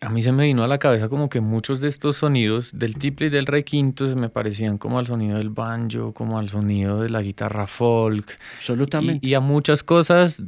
a 0.00 0.10
mí 0.10 0.22
se 0.22 0.30
me 0.30 0.44
vino 0.44 0.62
a 0.62 0.68
la 0.68 0.78
cabeza 0.78 1.08
como 1.08 1.30
que 1.30 1.40
muchos 1.40 1.80
de 1.80 1.88
estos 1.88 2.18
sonidos 2.18 2.70
del 2.74 2.96
tiple 2.96 3.28
y 3.28 3.30
del 3.30 3.46
requinto 3.46 4.06
se 4.06 4.14
me 4.14 4.28
parecían 4.28 4.76
como 4.76 4.98
al 4.98 5.06
sonido 5.06 5.38
del 5.38 5.48
banjo, 5.48 6.12
como 6.12 6.38
al 6.38 6.50
sonido 6.50 7.00
de 7.00 7.08
la 7.08 7.22
guitarra 7.22 7.66
folk. 7.66 8.38
Absolutamente. 8.58 9.26
Y, 9.26 9.32
a 9.32 9.40
muchas 9.40 9.82
cosas 9.82 10.42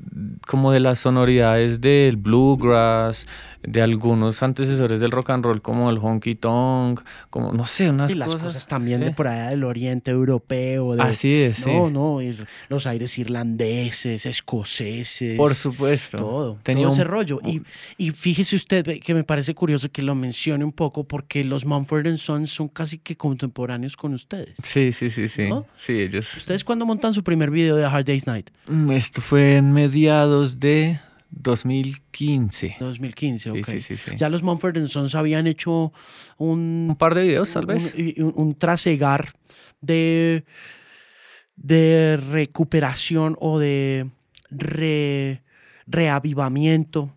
como 0.46 0.70
de 0.70 0.80
las 0.80 0.98
sonoridades 0.98 1.80
del 1.80 2.16
bluegrass, 2.16 3.26
de 3.62 3.82
algunos 3.82 4.42
antecesores 4.42 5.00
del 5.00 5.10
rock 5.10 5.30
and 5.30 5.44
roll 5.44 5.62
como 5.62 5.90
el 5.90 5.98
honky 5.98 6.34
tonk, 6.34 7.00
como 7.30 7.52
no 7.52 7.66
sé, 7.66 7.90
unas 7.90 8.12
y 8.12 8.14
las 8.14 8.34
cosas, 8.34 8.66
también 8.66 9.00
de 9.00 9.10
por 9.10 9.28
allá 9.28 9.50
del 9.50 9.64
oriente 9.64 10.10
europeo. 10.10 10.94
De, 10.94 11.02
Así 11.02 11.34
es, 11.34 11.66
no, 11.66 11.90
No, 11.90 12.18
los 12.68 12.86
aires 12.86 13.18
irlandeses, 13.18 14.26
escoceses. 14.26 15.36
Por 15.36 15.54
supuesto. 15.54 16.18
Todo, 16.18 16.58
Tenía 16.62 16.84
todo 16.84 16.92
ese 16.92 17.04
rollo. 17.04 17.38
Y, 17.44 17.62
y 17.96 18.10
fíjese 18.12 18.56
usted 18.56 19.00
que 19.00 19.14
me 19.14 19.24
parece 19.24 19.54
curioso 19.54 19.90
que 19.90 20.02
lo 20.02 20.14
mencione 20.14 20.64
un 20.64 20.72
poco 20.72 21.04
porque 21.04 21.44
los 21.44 21.64
Mumford 21.64 22.16
Sons 22.16 22.50
son 22.50 22.68
casi 22.68 22.98
que 22.98 23.16
contemporáneos 23.16 23.96
con 23.96 24.14
ustedes. 24.14 24.54
Sí, 24.62 24.92
sí, 24.92 25.10
sí, 25.10 25.28
sí. 25.28 25.48
Sí, 25.76 25.92
ellos. 26.00 26.36
¿Ustedes 26.36 26.64
cuándo 26.64 26.86
montan 26.86 27.12
su 27.12 27.22
primer 27.22 27.50
video 27.50 27.76
de 27.76 27.84
Hard 27.84 28.04
Day's 28.04 28.26
Night? 28.26 28.50
Mm, 28.66 28.90
esto 28.92 29.20
fue 29.20 29.56
en 29.56 29.72
mediados 29.72 30.60
de 30.60 31.00
2015. 31.30 32.76
2015, 32.80 33.50
ok. 33.50 33.66
Sí, 33.66 33.80
sí, 33.80 33.96
sí, 33.96 34.10
ya 34.16 34.28
los 34.28 34.42
Mumford 34.42 34.86
Sons 34.88 35.14
habían 35.14 35.46
hecho 35.46 35.92
un... 36.36 36.88
Un 36.90 36.96
par 36.96 37.14
de 37.14 37.22
videos, 37.22 37.52
tal 37.52 37.66
vez. 37.66 37.94
Un, 38.16 38.54
trasegar 38.54 39.34
de, 39.80 40.44
de 41.56 42.18
recuperación 42.30 43.36
o 43.40 43.58
de 43.58 44.10
reavivamiento 45.86 47.12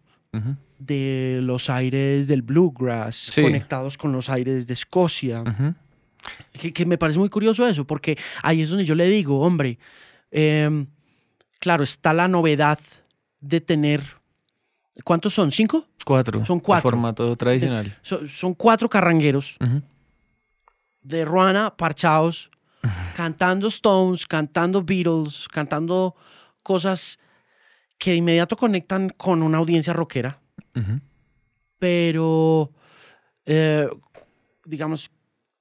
de 0.80 1.39
los 1.41 1.70
aires 1.70 2.28
del 2.28 2.41
bluegrass 2.41 3.32
conectados 3.36 3.97
con 3.97 4.12
los 4.12 4.30
aires 4.30 4.66
de 4.66 4.74
Escocia. 4.74 5.43
que, 6.74 6.86
me 6.86 6.97
parece 6.97 7.20
muy 7.20 7.30
curioso 7.30 7.68
eso, 7.68 7.86
porque 7.86 8.18
ahí 8.41 8.62
es 8.62 8.70
donde 8.70 8.86
yo 8.86 8.95
le 8.95 9.07
digo, 9.07 9.39
hombre, 9.41 9.78
em, 10.32 10.88
claro, 11.59 11.84
está 11.84 12.14
la 12.14 12.28
novedad 12.28 12.80
de 13.42 13.60
tener. 13.60 14.02
¿Cuántos 15.04 15.34
son? 15.34 15.52
¿Cinco? 15.52 15.86
Cuatro. 16.06 16.46
Son 16.46 16.60
cuatro. 16.60 16.89
formato 16.89 17.36
tradicional. 17.36 17.98
Son, 18.02 18.54
cuatro 18.54 18.89
carrangueros 18.89 19.58
de 21.02 21.26
Ruana 21.26 21.76
parchados, 21.76 22.50
cantando 23.16 23.68
Stones, 23.68 24.26
cantando 24.26 24.84
Beatles, 24.84 25.48
cantando 25.50 26.16
cosas 26.64 27.20
que 27.98 28.12
de 28.12 28.18
inmediato 28.18 28.56
conectan 28.56 29.10
con 29.10 29.44
una 29.44 29.58
audiencia 29.58 29.94
rockera. 29.94 30.39
Pero, 31.78 32.72
eh, 33.46 33.88
digamos, 34.66 35.10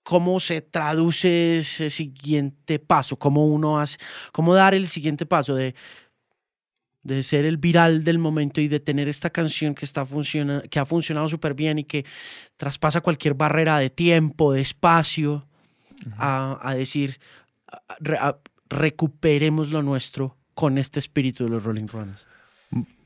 ¿cómo 0.02 0.40
se 0.40 0.60
traduce 0.60 1.60
ese 1.60 1.90
siguiente 1.90 2.78
paso? 2.78 3.16
¿Cómo 3.16 3.46
uno 3.46 3.80
hace, 3.80 3.98
cómo 4.32 4.54
dar 4.54 4.74
el 4.74 4.88
siguiente 4.88 5.26
paso 5.26 5.54
de 5.54 5.74
de 7.02 7.22
ser 7.22 7.44
el 7.44 7.56
viral 7.56 8.04
del 8.04 8.18
momento 8.18 8.60
y 8.60 8.68
de 8.68 8.80
tener 8.80 9.08
esta 9.08 9.30
canción 9.30 9.74
que, 9.74 9.84
está 9.84 10.04
funciona, 10.04 10.62
que 10.62 10.78
ha 10.78 10.84
funcionado 10.84 11.28
súper 11.28 11.54
bien 11.54 11.78
y 11.78 11.84
que 11.84 12.04
traspasa 12.56 13.00
cualquier 13.00 13.34
barrera 13.34 13.78
de 13.78 13.90
tiempo, 13.90 14.52
de 14.52 14.60
espacio, 14.60 15.46
a, 16.18 16.74
decir, 16.76 17.18
recuperemos 18.68 19.70
lo 19.70 19.82
nuestro 19.82 20.36
con 20.54 20.78
este 20.78 20.98
espíritu 20.98 21.44
de 21.44 21.50
los 21.50 21.64
Rolling 21.64 21.86
Runners. 21.86 22.26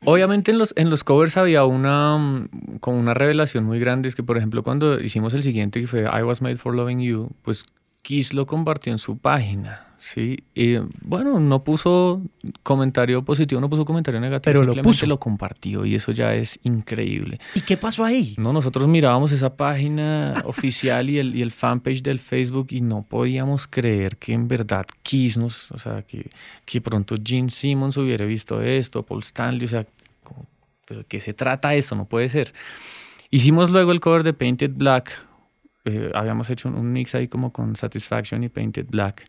Obviamente 0.04 0.52
en 0.52 0.58
los, 0.58 0.74
en 0.76 0.90
los 0.90 1.04
covers 1.04 1.36
había 1.36 1.64
una, 1.64 2.18
mm, 2.18 2.78
como 2.80 2.98
una 2.98 3.14
revelación 3.14 3.64
muy 3.64 3.78
grande, 3.78 4.08
es 4.08 4.14
que 4.14 4.22
por 4.22 4.36
ejemplo 4.36 4.62
cuando 4.62 5.00
hicimos 5.00 5.32
el 5.32 5.42
siguiente 5.42 5.80
que 5.80 5.86
fue 5.86 6.02
I 6.02 6.22
Was 6.22 6.42
Made 6.42 6.56
for 6.56 6.74
Loving 6.74 7.00
You, 7.00 7.30
pues 7.42 7.64
Kiss 8.04 8.34
lo 8.34 8.46
compartió 8.46 8.92
en 8.92 8.98
su 8.98 9.16
página. 9.18 9.86
Sí, 9.98 10.44
y 10.54 10.76
bueno, 11.00 11.40
no 11.40 11.64
puso 11.64 12.20
comentario 12.62 13.24
positivo, 13.24 13.58
no 13.58 13.70
puso 13.70 13.86
comentario 13.86 14.20
negativo, 14.20 14.60
pero 14.60 14.62
lo 14.62 14.82
puso. 14.82 15.06
lo 15.06 15.18
compartió 15.18 15.86
y 15.86 15.94
eso 15.94 16.12
ya 16.12 16.34
es 16.34 16.60
increíble. 16.62 17.40
¿Y 17.54 17.62
qué 17.62 17.78
pasó 17.78 18.04
ahí? 18.04 18.34
No, 18.36 18.52
nosotros 18.52 18.86
mirábamos 18.86 19.32
esa 19.32 19.56
página 19.56 20.34
oficial 20.44 21.08
y 21.08 21.18
el, 21.18 21.34
y 21.34 21.40
el 21.40 21.52
fanpage 21.52 22.02
del 22.02 22.18
Facebook 22.18 22.66
y 22.68 22.82
no 22.82 23.02
podíamos 23.08 23.66
creer 23.66 24.18
que 24.18 24.34
en 24.34 24.46
verdad 24.46 24.84
Kiss 25.02 25.38
nos, 25.38 25.70
o 25.70 25.78
sea, 25.78 26.02
que, 26.02 26.28
que 26.66 26.82
pronto 26.82 27.14
Gene 27.24 27.48
Simmons 27.48 27.96
hubiera 27.96 28.26
visto 28.26 28.60
esto, 28.60 29.02
Paul 29.04 29.22
Stanley, 29.22 29.64
o 29.64 29.68
sea, 29.68 29.86
pero 30.86 31.02
¿qué 31.08 31.18
se 31.18 31.32
trata 31.32 31.74
eso? 31.74 31.94
No 31.96 32.04
puede 32.04 32.28
ser. 32.28 32.52
Hicimos 33.30 33.70
luego 33.70 33.90
el 33.90 34.00
cover 34.00 34.22
de 34.22 34.34
Painted 34.34 34.72
Black, 34.74 35.18
eh, 35.84 36.10
habíamos 36.14 36.50
hecho 36.50 36.68
un, 36.68 36.74
un 36.76 36.92
mix 36.92 37.14
ahí 37.14 37.28
como 37.28 37.52
con 37.52 37.76
Satisfaction 37.76 38.42
y 38.44 38.48
Painted 38.48 38.86
Black 38.88 39.26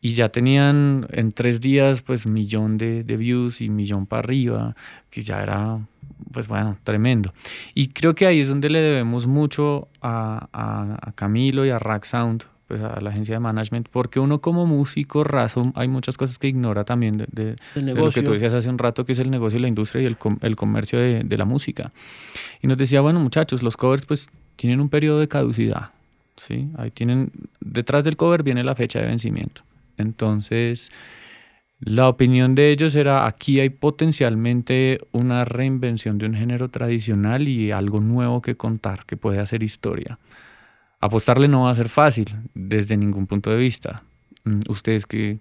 y 0.00 0.14
ya 0.14 0.28
tenían 0.28 1.06
en 1.10 1.32
tres 1.32 1.60
días 1.60 2.02
pues 2.02 2.26
millón 2.26 2.78
de, 2.78 3.02
views 3.02 3.60
y 3.60 3.68
millón 3.68 4.06
para 4.06 4.20
arriba, 4.20 4.76
que 5.10 5.22
ya 5.22 5.42
era 5.42 5.80
pues 6.32 6.48
bueno, 6.48 6.78
tremendo. 6.84 7.32
Y 7.74 7.88
creo 7.88 8.14
que 8.14 8.26
ahí 8.26 8.40
es 8.40 8.48
donde 8.48 8.70
le 8.70 8.80
debemos 8.80 9.26
mucho 9.26 9.88
a, 10.00 10.48
a, 10.52 11.12
Camilo 11.12 11.66
y 11.66 11.70
a 11.70 11.78
Rack 11.78 12.04
Sound, 12.04 12.44
pues 12.68 12.80
a 12.82 13.00
la 13.00 13.10
agencia 13.10 13.34
de 13.34 13.40
management, 13.40 13.88
porque 13.90 14.20
uno 14.20 14.40
como 14.40 14.64
músico 14.66 15.24
raso 15.24 15.72
hay 15.74 15.88
muchas 15.88 16.16
cosas 16.16 16.38
que 16.38 16.48
ignora 16.48 16.84
también 16.84 17.26
de, 17.30 17.56
lo 17.74 18.10
que 18.10 18.22
tú 18.22 18.32
decías 18.32 18.54
hace 18.54 18.68
un 18.68 18.78
rato, 18.78 19.04
que 19.04 19.12
es 19.12 19.18
el 19.18 19.30
negocio, 19.30 19.58
la 19.58 19.68
industria 19.68 20.02
y 20.02 20.06
el, 20.06 20.16
el 20.42 20.56
comercio 20.56 20.98
de, 20.98 21.22
de, 21.24 21.36
la 21.36 21.46
música. 21.46 21.92
Y 22.62 22.66
nos 22.66 22.78
decía, 22.78 23.00
bueno 23.00 23.18
muchachos, 23.18 23.62
los 23.62 23.76
covers 23.76 24.06
pues 24.06 24.28
tienen 24.56 24.80
un 24.80 24.88
periodo 24.88 25.20
de 25.20 25.28
caducidad, 25.28 25.90
¿sí? 26.36 26.68
Ahí 26.76 26.90
tienen, 26.90 27.30
detrás 27.60 28.04
del 28.04 28.16
cover 28.16 28.42
viene 28.42 28.64
la 28.64 28.74
fecha 28.74 29.00
de 29.00 29.06
vencimiento. 29.06 29.62
Entonces, 29.96 30.90
la 31.80 32.08
opinión 32.08 32.54
de 32.54 32.70
ellos 32.70 32.94
era, 32.94 33.26
aquí 33.26 33.60
hay 33.60 33.68
potencialmente 33.68 34.98
una 35.12 35.44
reinvención 35.44 36.16
de 36.18 36.26
un 36.26 36.34
género 36.34 36.70
tradicional 36.70 37.48
y 37.48 37.70
algo 37.70 38.00
nuevo 38.00 38.40
que 38.40 38.56
contar, 38.56 39.04
que 39.04 39.16
puede 39.16 39.40
hacer 39.40 39.62
historia. 39.62 40.18
Apostarle 41.00 41.48
no 41.48 41.64
va 41.64 41.70
a 41.70 41.74
ser 41.74 41.90
fácil 41.90 42.34
desde 42.54 42.96
ningún 42.96 43.26
punto 43.26 43.50
de 43.50 43.56
vista. 43.56 44.02
Mm, 44.44 44.60
ustedes 44.68 45.04
que, 45.04 45.38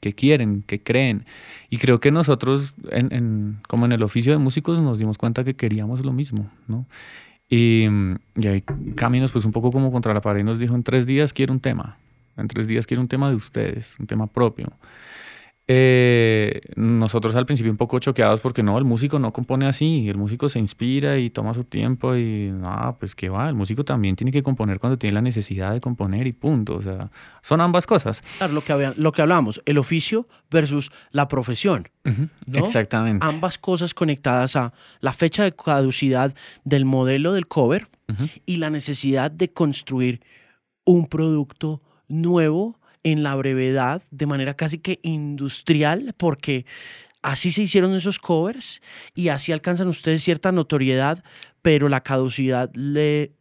quieren, 0.00 0.62
que 0.62 0.82
creen. 0.82 1.26
Y 1.68 1.76
creo 1.76 2.00
que 2.00 2.10
nosotros, 2.10 2.74
como 3.68 3.84
en 3.84 3.92
el 3.92 4.02
oficio 4.02 4.32
de 4.32 4.38
músicos, 4.38 4.78
nos 4.80 4.98
dimos 4.98 5.18
cuenta 5.18 5.44
que 5.44 5.54
queríamos 5.54 6.04
lo 6.04 6.12
mismo, 6.12 6.50
¿no? 6.66 6.86
Y, 7.48 7.86
y 8.36 8.46
ahí 8.46 8.62
Caminos, 8.94 9.30
pues 9.30 9.44
un 9.44 9.52
poco 9.52 9.70
como 9.72 9.92
contra 9.92 10.14
la 10.14 10.20
pared, 10.20 10.40
y 10.40 10.44
nos 10.44 10.58
dijo, 10.58 10.74
en 10.74 10.82
tres 10.82 11.06
días 11.06 11.32
quiero 11.32 11.52
un 11.52 11.60
tema. 11.60 11.98
En 12.36 12.48
tres 12.48 12.66
días 12.66 12.86
quiero 12.86 13.02
un 13.02 13.08
tema 13.08 13.28
de 13.28 13.36
ustedes, 13.36 13.98
un 13.98 14.06
tema 14.06 14.26
propio. 14.26 14.72
Eh, 15.68 16.60
nosotros 16.74 17.36
al 17.36 17.46
principio 17.46 17.70
un 17.70 17.76
poco 17.76 18.00
choqueados 18.00 18.40
porque 18.40 18.64
no, 18.64 18.76
el 18.78 18.84
músico 18.84 19.20
no 19.20 19.32
compone 19.32 19.66
así, 19.66 20.08
el 20.08 20.18
músico 20.18 20.48
se 20.48 20.58
inspira 20.58 21.18
y 21.18 21.30
toma 21.30 21.54
su 21.54 21.62
tiempo 21.62 22.16
y 22.16 22.50
no, 22.50 22.96
pues 22.98 23.14
que 23.14 23.28
va, 23.28 23.48
el 23.48 23.54
músico 23.54 23.84
también 23.84 24.16
tiene 24.16 24.32
que 24.32 24.42
componer 24.42 24.80
cuando 24.80 24.98
tiene 24.98 25.14
la 25.14 25.22
necesidad 25.22 25.72
de 25.72 25.80
componer 25.80 26.26
y 26.26 26.32
punto, 26.32 26.76
o 26.76 26.82
sea, 26.82 27.10
son 27.42 27.60
ambas 27.60 27.86
cosas. 27.86 28.22
Claro, 28.38 28.54
lo 28.54 28.64
que, 28.64 28.92
lo 28.96 29.12
que 29.12 29.22
hablábamos, 29.22 29.62
el 29.64 29.78
oficio 29.78 30.26
versus 30.50 30.90
la 31.12 31.28
profesión. 31.28 31.88
Exactamente. 32.52 33.24
Ambas 33.24 33.56
cosas 33.56 33.94
conectadas 33.94 34.56
a 34.56 34.72
la 35.00 35.12
fecha 35.12 35.44
de 35.44 35.52
caducidad 35.52 36.34
del 36.64 36.84
modelo 36.84 37.32
del 37.32 37.46
cover 37.46 37.88
y 38.44 38.56
la 38.56 38.68
necesidad 38.68 39.30
de 39.30 39.52
construir 39.52 40.20
un 40.84 41.06
producto 41.06 41.80
nuevo 42.08 42.78
en 43.04 43.22
la 43.22 43.34
brevedad, 43.34 44.02
de 44.10 44.26
manera 44.26 44.54
casi 44.54 44.78
que 44.78 45.00
industrial, 45.02 46.14
porque 46.16 46.66
así 47.22 47.52
se 47.52 47.62
hicieron 47.62 47.94
esos 47.94 48.18
covers 48.18 48.82
y 49.14 49.28
así 49.28 49.52
alcanzan 49.52 49.88
ustedes 49.88 50.22
cierta 50.22 50.52
notoriedad, 50.52 51.24
pero 51.62 51.88
la 51.88 52.02
caducidad 52.02 52.70
le 52.74 53.32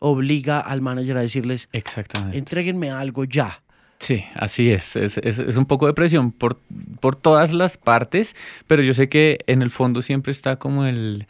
obliga 0.00 0.60
al 0.60 0.80
manager 0.80 1.16
a 1.16 1.22
decirles, 1.22 1.68
exactamente, 1.72 2.38
entréguenme 2.38 2.90
algo 2.90 3.24
ya. 3.24 3.62
Sí, 3.98 4.24
así 4.34 4.70
es. 4.70 4.94
Es, 4.94 5.18
es, 5.18 5.56
un 5.56 5.66
poco 5.66 5.88
de 5.88 5.92
presión 5.92 6.30
por, 6.30 6.60
por 7.00 7.16
todas 7.16 7.52
las 7.52 7.76
partes, 7.76 8.36
pero 8.68 8.82
yo 8.82 8.94
sé 8.94 9.08
que 9.08 9.38
en 9.48 9.60
el 9.60 9.70
fondo 9.70 10.02
siempre 10.02 10.30
está 10.30 10.56
como 10.56 10.84
el 10.84 11.26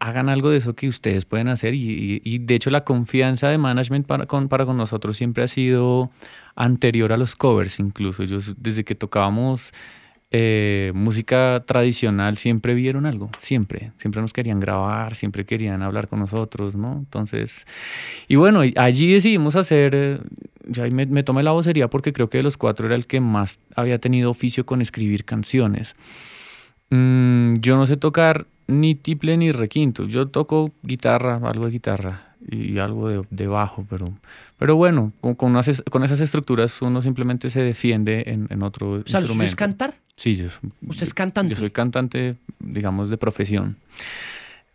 hagan 0.00 0.28
algo 0.28 0.50
de 0.50 0.58
eso 0.58 0.74
que 0.74 0.88
ustedes 0.88 1.24
pueden 1.24 1.48
hacer 1.48 1.72
y, 1.74 2.20
y, 2.22 2.38
de 2.38 2.54
hecho 2.54 2.68
la 2.68 2.84
confianza 2.84 3.48
de 3.48 3.56
management 3.56 4.06
para 4.06 4.26
con, 4.26 4.48
para 4.48 4.66
con 4.66 4.76
nosotros 4.76 5.16
siempre 5.16 5.42
ha 5.44 5.48
sido 5.48 6.10
anterior 6.56 7.12
a 7.12 7.16
los 7.16 7.36
covers 7.36 7.78
incluso. 7.78 8.22
Ellos 8.22 8.54
desde 8.58 8.84
que 8.84 8.94
tocábamos 8.94 9.72
eh, 10.32 10.90
música 10.94 11.62
tradicional 11.66 12.36
siempre 12.36 12.74
vieron 12.74 13.06
algo, 13.06 13.30
siempre, 13.38 13.92
siempre 13.98 14.20
nos 14.20 14.32
querían 14.32 14.58
grabar, 14.58 15.14
siempre 15.14 15.44
querían 15.46 15.82
hablar 15.82 16.08
con 16.08 16.18
nosotros, 16.18 16.74
¿no? 16.74 16.94
Entonces, 16.94 17.64
y 18.26 18.34
bueno, 18.34 18.62
allí 18.76 19.12
decidimos 19.12 19.54
hacer, 19.54 19.94
eh, 19.94 20.18
ya 20.66 20.88
me, 20.90 21.06
me 21.06 21.22
tomé 21.22 21.44
la 21.44 21.52
vocería 21.52 21.88
porque 21.88 22.12
creo 22.12 22.28
que 22.28 22.38
de 22.38 22.42
los 22.42 22.56
cuatro 22.56 22.86
era 22.86 22.96
el 22.96 23.06
que 23.06 23.20
más 23.20 23.60
había 23.76 24.00
tenido 24.00 24.30
oficio 24.30 24.66
con 24.66 24.82
escribir 24.82 25.24
canciones. 25.24 25.94
Mm, 26.90 27.54
yo 27.60 27.76
no 27.76 27.86
sé 27.86 27.96
tocar 27.96 28.46
ni 28.66 28.96
tiple 28.96 29.36
ni 29.36 29.52
requinto, 29.52 30.06
yo 30.06 30.26
toco 30.26 30.72
guitarra, 30.82 31.40
algo 31.44 31.66
de 31.66 31.70
guitarra 31.70 32.25
y 32.48 32.78
algo 32.78 33.08
de, 33.08 33.22
de 33.30 33.46
bajo, 33.46 33.86
pero 33.88 34.12
pero 34.58 34.76
bueno, 34.76 35.12
con, 35.20 35.34
con, 35.34 35.52
con, 35.90 36.04
esas 36.04 36.20
estructuras 36.20 36.80
uno 36.80 37.02
simplemente 37.02 37.50
se 37.50 37.60
defiende 37.60 38.24
en, 38.26 38.46
en 38.48 38.62
otro 38.62 38.92
o 38.92 39.02
sea, 39.04 39.20
instrumento. 39.20 39.50
es 39.50 39.56
cantar? 39.56 39.94
Sí, 40.16 40.34
yo, 40.36 40.46
¿Usted 40.86 41.02
es 41.02 41.12
cantante? 41.12 41.54
Yo 41.54 41.60
soy 41.60 41.70
cantante, 41.70 42.36
digamos, 42.58 43.10
de 43.10 43.18
profesión. 43.18 43.76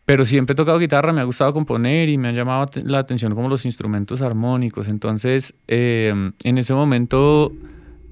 Pero 0.05 0.26
siempre 0.26 0.53
he 0.53 0.55
tocado 0.55 0.78
guitarra, 0.78 1.14
me 1.14 1.22
ha 1.22 1.24
gustado 1.24 1.53
componer 1.53 2.09
y 2.09 2.18
me 2.18 2.28
han 2.28 2.36
llamado 2.36 2.70
la 2.84 2.99
atención 2.99 3.34
como 3.34 3.49
los 3.49 3.66
instrumentos 3.66 4.22
armónicos. 4.22 4.88
Entonces, 4.88 5.53
eh, 5.68 6.14
en 6.43 6.57
ese 6.57 6.74
momento 6.74 7.51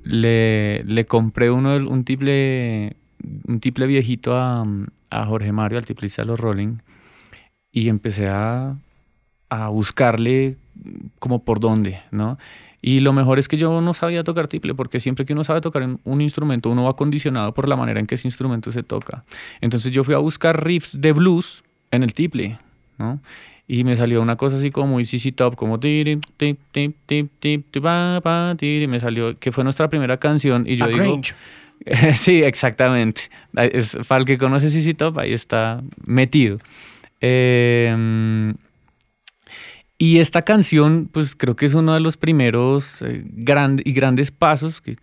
le, 0.04 0.84
le 0.86 1.06
compré 1.06 1.52
uno, 1.52 1.76
un 1.76 2.04
tiple, 2.04 2.95
un 3.47 3.60
tiple 3.60 3.86
viejito 3.86 4.36
a, 4.36 4.64
a 5.12 5.26
Jorge 5.26 5.52
Mario, 5.52 5.78
al 5.78 5.86
tiplista 5.86 6.24
de 6.24 6.28
los 6.28 6.39
Rolling, 6.39 6.78
y 7.72 7.89
empecé 7.89 8.28
a, 8.28 8.76
a 9.50 9.70
buscarle 9.70 10.58
como 11.20 11.43
por 11.43 11.60
dónde, 11.60 12.02
¿no? 12.12 12.38
Y 12.82 13.02
lo 13.02 13.12
mejor 13.12 13.39
es 13.39 13.47
que 13.47 13.58
yo 13.58 13.82
no 13.82 13.93
sabía 13.93 14.24
tocar 14.24 14.47
tiple, 14.47 14.74
porque 14.74 15.00
siempre 15.00 15.26
que 15.26 15.34
uno 15.34 15.43
sabe 15.43 15.60
tocar 15.60 15.88
un 16.04 16.22
instrumento, 16.22 16.70
uno 16.70 16.86
va 16.86 16.95
condicionado 16.95 17.54
por 17.54 17.68
la 17.68 17.76
manera 17.76 18.00
en 18.00 18.08
que 18.08 18.16
ese 18.16 18.28
instrumento 18.28 18.72
se 18.72 18.84
toca. 18.84 19.26
Entonces 19.60 19.91
yo 19.91 20.04
fui 20.04 20.14
a 20.16 20.20
buscar 20.20 20.64
riffs 20.64 21.02
de 21.02 21.12
blues 21.12 21.64
en 21.91 22.04
el 22.04 22.14
tiple, 22.14 22.58
¿no? 22.97 23.20
Y 23.68 23.84
me 23.84 23.95
salió 23.95 24.22
una 24.22 24.36
cosa 24.36 24.58
así 24.58 24.72
como 24.72 24.88
muy 24.88 25.06
CC 25.06 25.32
Top, 25.32 25.56
como 25.56 25.80
tip, 25.80 26.24
tip, 26.38 26.60
tip, 26.72 26.95
tip, 27.06 27.30
tip, 27.39 27.76
y 28.62 28.88
me 28.88 29.00
salió, 29.00 29.38
que 29.38 29.52
fue 29.52 29.64
nuestra 29.64 29.89
primera 29.89 30.18
canción. 30.18 30.64
Y 30.66 30.78
yo 30.78 30.88
digo. 30.88 31.22
sí, 32.14 32.41
exactamente. 32.41 33.24
Es, 33.54 33.95
para 34.08 34.22
el 34.22 34.26
que 34.26 34.38
conoce 34.38 34.70
CC 34.70 34.95
Top, 34.95 35.20
ahí 35.20 35.34
está 35.34 35.84
metido. 36.06 36.58
Eh, 37.22 38.54
y 40.02 40.20
esta 40.20 40.43
canción, 40.43 41.10
pues 41.12 41.36
creo 41.36 41.58
que 41.58 41.66
es 41.66 41.74
uno 41.74 41.93
de 41.93 42.00
los 42.00 42.16
primeros 42.16 43.02
eh, 43.02 43.26
y 43.84 43.93
grandes 43.93 44.32
pasos, 44.32 44.80
que, 44.80 44.95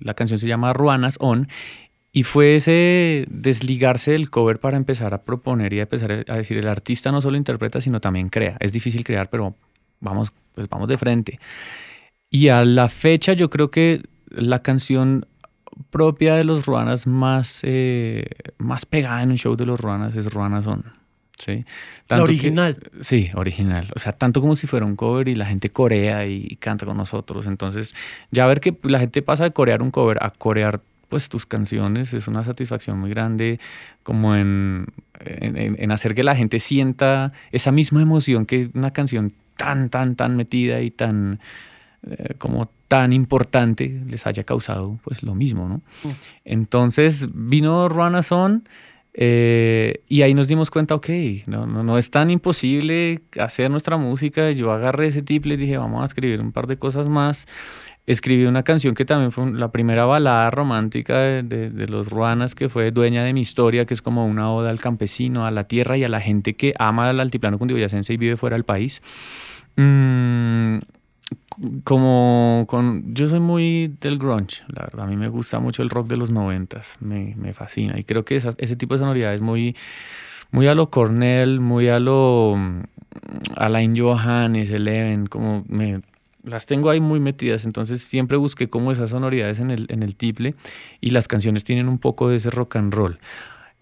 la 0.00 0.14
canción 0.14 0.40
se 0.40 0.48
llama 0.48 0.72
Ruanas 0.72 1.16
On, 1.20 1.46
y 2.10 2.24
fue 2.24 2.56
ese 2.56 3.26
desligarse 3.30 4.10
del 4.10 4.28
cover 4.28 4.58
para 4.58 4.76
empezar 4.76 5.14
a 5.14 5.22
proponer 5.22 5.72
y 5.72 5.78
a 5.78 5.82
empezar 5.82 6.24
a 6.26 6.36
decir, 6.36 6.58
el 6.58 6.66
artista 6.66 7.12
no 7.12 7.22
solo 7.22 7.36
interpreta, 7.36 7.80
sino 7.80 8.00
también 8.00 8.28
crea. 8.28 8.56
Es 8.58 8.72
difícil 8.72 9.04
crear, 9.04 9.30
pero 9.30 9.54
vamos, 10.00 10.32
pues 10.56 10.68
vamos 10.68 10.88
de 10.88 10.98
frente. 10.98 11.38
Y 12.28 12.48
a 12.48 12.64
la 12.64 12.88
fecha 12.88 13.34
yo 13.34 13.50
creo 13.50 13.70
que 13.70 14.02
la 14.30 14.62
canción 14.62 15.26
propia 15.90 16.34
de 16.34 16.42
los 16.42 16.66
Ruanas 16.66 17.06
más, 17.06 17.60
eh, 17.62 18.26
más 18.58 18.84
pegada 18.84 19.22
en 19.22 19.30
un 19.30 19.38
show 19.38 19.54
de 19.54 19.66
los 19.66 19.78
Ruanas 19.78 20.16
es 20.16 20.32
Ruanas 20.32 20.66
On. 20.66 20.99
¿Sí? 21.40 21.64
Tanto 22.06 22.24
original. 22.24 22.76
sí, 23.00 23.30
original. 23.34 23.88
O 23.94 23.98
sea, 23.98 24.12
tanto 24.12 24.40
como 24.40 24.56
si 24.56 24.66
fuera 24.66 24.86
un 24.86 24.96
cover 24.96 25.28
y 25.28 25.34
la 25.34 25.46
gente 25.46 25.70
corea 25.70 26.26
y, 26.26 26.56
canta 26.56 26.86
con 26.86 26.96
nosotros. 26.96 27.46
Entonces, 27.46 27.94
ya 28.30 28.46
ver 28.46 28.60
que 28.60 28.76
la 28.82 28.98
gente 29.00 29.22
pasa 29.22 29.44
de 29.44 29.50
corear 29.52 29.82
un 29.82 29.90
cover 29.90 30.22
a 30.22 30.30
corear 30.30 30.80
pues 31.08 31.28
tus 31.28 31.44
canciones 31.44 32.14
es 32.14 32.28
una 32.28 32.44
satisfacción 32.44 32.98
muy 32.98 33.10
grande 33.10 33.58
como 34.04 34.36
en, 34.36 34.86
en, 35.18 35.90
hacer 35.90 36.14
que 36.14 36.22
la 36.22 36.36
gente 36.36 36.60
sienta 36.60 37.32
esa 37.50 37.72
misma 37.72 38.00
emoción 38.00 38.46
que 38.46 38.70
una 38.74 38.92
canción 38.92 39.32
tan, 39.56 39.90
tan, 39.90 40.14
tan 40.14 40.36
metida 40.36 40.80
y 40.82 40.92
tan 40.92 41.40
eh, 42.08 42.34
como 42.38 42.70
tan 42.86 43.12
importante 43.12 44.00
les 44.06 44.26
haya 44.26 44.44
causado 44.44 45.00
pues 45.04 45.22
lo 45.22 45.34
mismo, 45.34 45.68
¿no? 45.68 45.76
Mm. 46.04 46.14
Entonces 46.44 47.26
vino 47.34 47.88
Ruana 47.88 48.22
Son 48.22 48.68
eh, 49.12 50.02
y 50.08 50.22
ahí 50.22 50.34
nos 50.34 50.48
dimos 50.48 50.70
cuenta, 50.70 50.94
ok, 50.94 51.08
no, 51.46 51.66
no, 51.66 51.82
no, 51.82 51.98
es 51.98 52.10
tan 52.10 52.30
imposible 52.30 53.22
hacer 53.38 53.70
nuestra 53.70 53.96
música. 53.96 54.50
Yo 54.52 54.72
agarré 54.72 55.08
ese 55.08 55.22
tiple 55.22 55.54
y 55.54 55.56
dije, 55.56 55.76
vamos 55.76 56.02
a 56.02 56.06
escribir 56.06 56.40
un 56.40 56.52
par 56.52 56.66
de 56.66 56.78
cosas 56.78 57.08
más. 57.08 57.46
Escribí 58.06 58.44
una 58.44 58.62
canción 58.62 58.94
que 58.94 59.04
también 59.04 59.30
fue 59.30 59.52
la 59.52 59.70
primera 59.70 60.04
balada 60.04 60.50
romántica 60.50 61.18
de, 61.18 61.42
de, 61.42 61.86
los 61.86 62.08
Ruanas, 62.08 62.54
que 62.54 62.68
fue 62.68 62.90
Dueña 62.90 63.22
de 63.22 63.32
mi 63.32 63.40
historia, 63.42 63.84
que 63.84 63.94
es 63.94 64.02
como 64.02 64.26
una 64.26 64.52
oda 64.52 64.70
al 64.70 64.80
campesino, 64.80 65.46
a 65.46 65.50
la 65.50 65.64
tierra 65.64 65.96
y 65.96 66.04
a 66.04 66.08
la 66.08 66.20
gente 66.20 66.54
que 66.54 66.72
ama 66.78 67.08
al 67.08 67.20
altiplano 67.20 67.58
cundiboyacense 67.58 68.12
y 68.12 68.16
vive 68.16 68.36
fuera 68.36 68.56
del 68.56 68.64
país. 68.64 69.02
Mm, 69.76 70.78
como 71.84 72.64
con 72.68 73.14
yo 73.14 73.28
soy 73.28 73.40
muy 73.40 73.94
del 74.00 74.18
grunge, 74.18 74.62
la 74.68 74.82
verdad, 74.84 75.06
a 75.06 75.08
mí 75.08 75.16
me 75.16 75.28
gusta 75.28 75.58
mucho 75.58 75.82
el 75.82 75.90
rock 75.90 76.08
de 76.08 76.16
los 76.16 76.30
noventas, 76.30 76.96
me, 77.00 77.34
me 77.36 77.52
fascina. 77.52 77.98
Y 77.98 78.04
creo 78.04 78.24
que 78.24 78.36
ese 78.36 78.76
tipo 78.76 78.94
de 78.94 79.00
sonoridades 79.00 79.40
muy 79.40 79.76
muy 80.52 80.66
a 80.66 80.74
lo 80.74 80.90
Cornell, 80.90 81.60
muy 81.60 81.88
a 81.88 82.00
lo 82.00 82.56
Alain 83.56 83.96
Johannes, 83.96 84.70
Eleven, 84.70 85.26
como 85.26 85.64
me 85.68 86.00
las 86.42 86.66
tengo 86.66 86.90
ahí 86.90 87.00
muy 87.00 87.20
metidas, 87.20 87.64
entonces 87.64 88.02
siempre 88.02 88.36
busqué 88.36 88.68
como 88.68 88.92
esas 88.92 89.10
sonoridades 89.10 89.58
en 89.58 89.70
el, 89.70 89.86
en 89.90 90.02
el 90.02 90.16
tiple 90.16 90.54
y 91.00 91.10
las 91.10 91.28
canciones 91.28 91.64
tienen 91.64 91.88
un 91.88 91.98
poco 91.98 92.28
de 92.28 92.36
ese 92.36 92.50
rock 92.50 92.76
and 92.76 92.94
roll. 92.94 93.18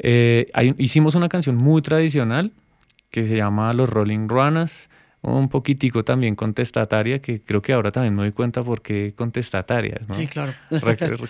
Eh, 0.01 0.51
hicimos 0.79 1.15
una 1.15 1.29
canción 1.29 1.57
muy 1.57 1.83
tradicional 1.83 2.53
que 3.11 3.27
se 3.27 3.37
llama 3.37 3.73
Los 3.75 3.89
Rolling 3.89 4.29
Ruanas, 4.29 4.91
un 5.23 5.49
poquitico 5.49 6.05
también 6.05 6.37
contestataria, 6.37 7.21
que 7.21 7.41
creo 7.41 7.61
que 7.61 7.73
ahora 7.73 7.91
también 7.91 8.15
me 8.15 8.23
doy 8.23 8.33
cuenta 8.33 8.63
por 8.63 8.83
qué 8.83 9.15
contestataria. 9.17 10.01
Sí, 10.13 10.27
claro. 10.27 10.55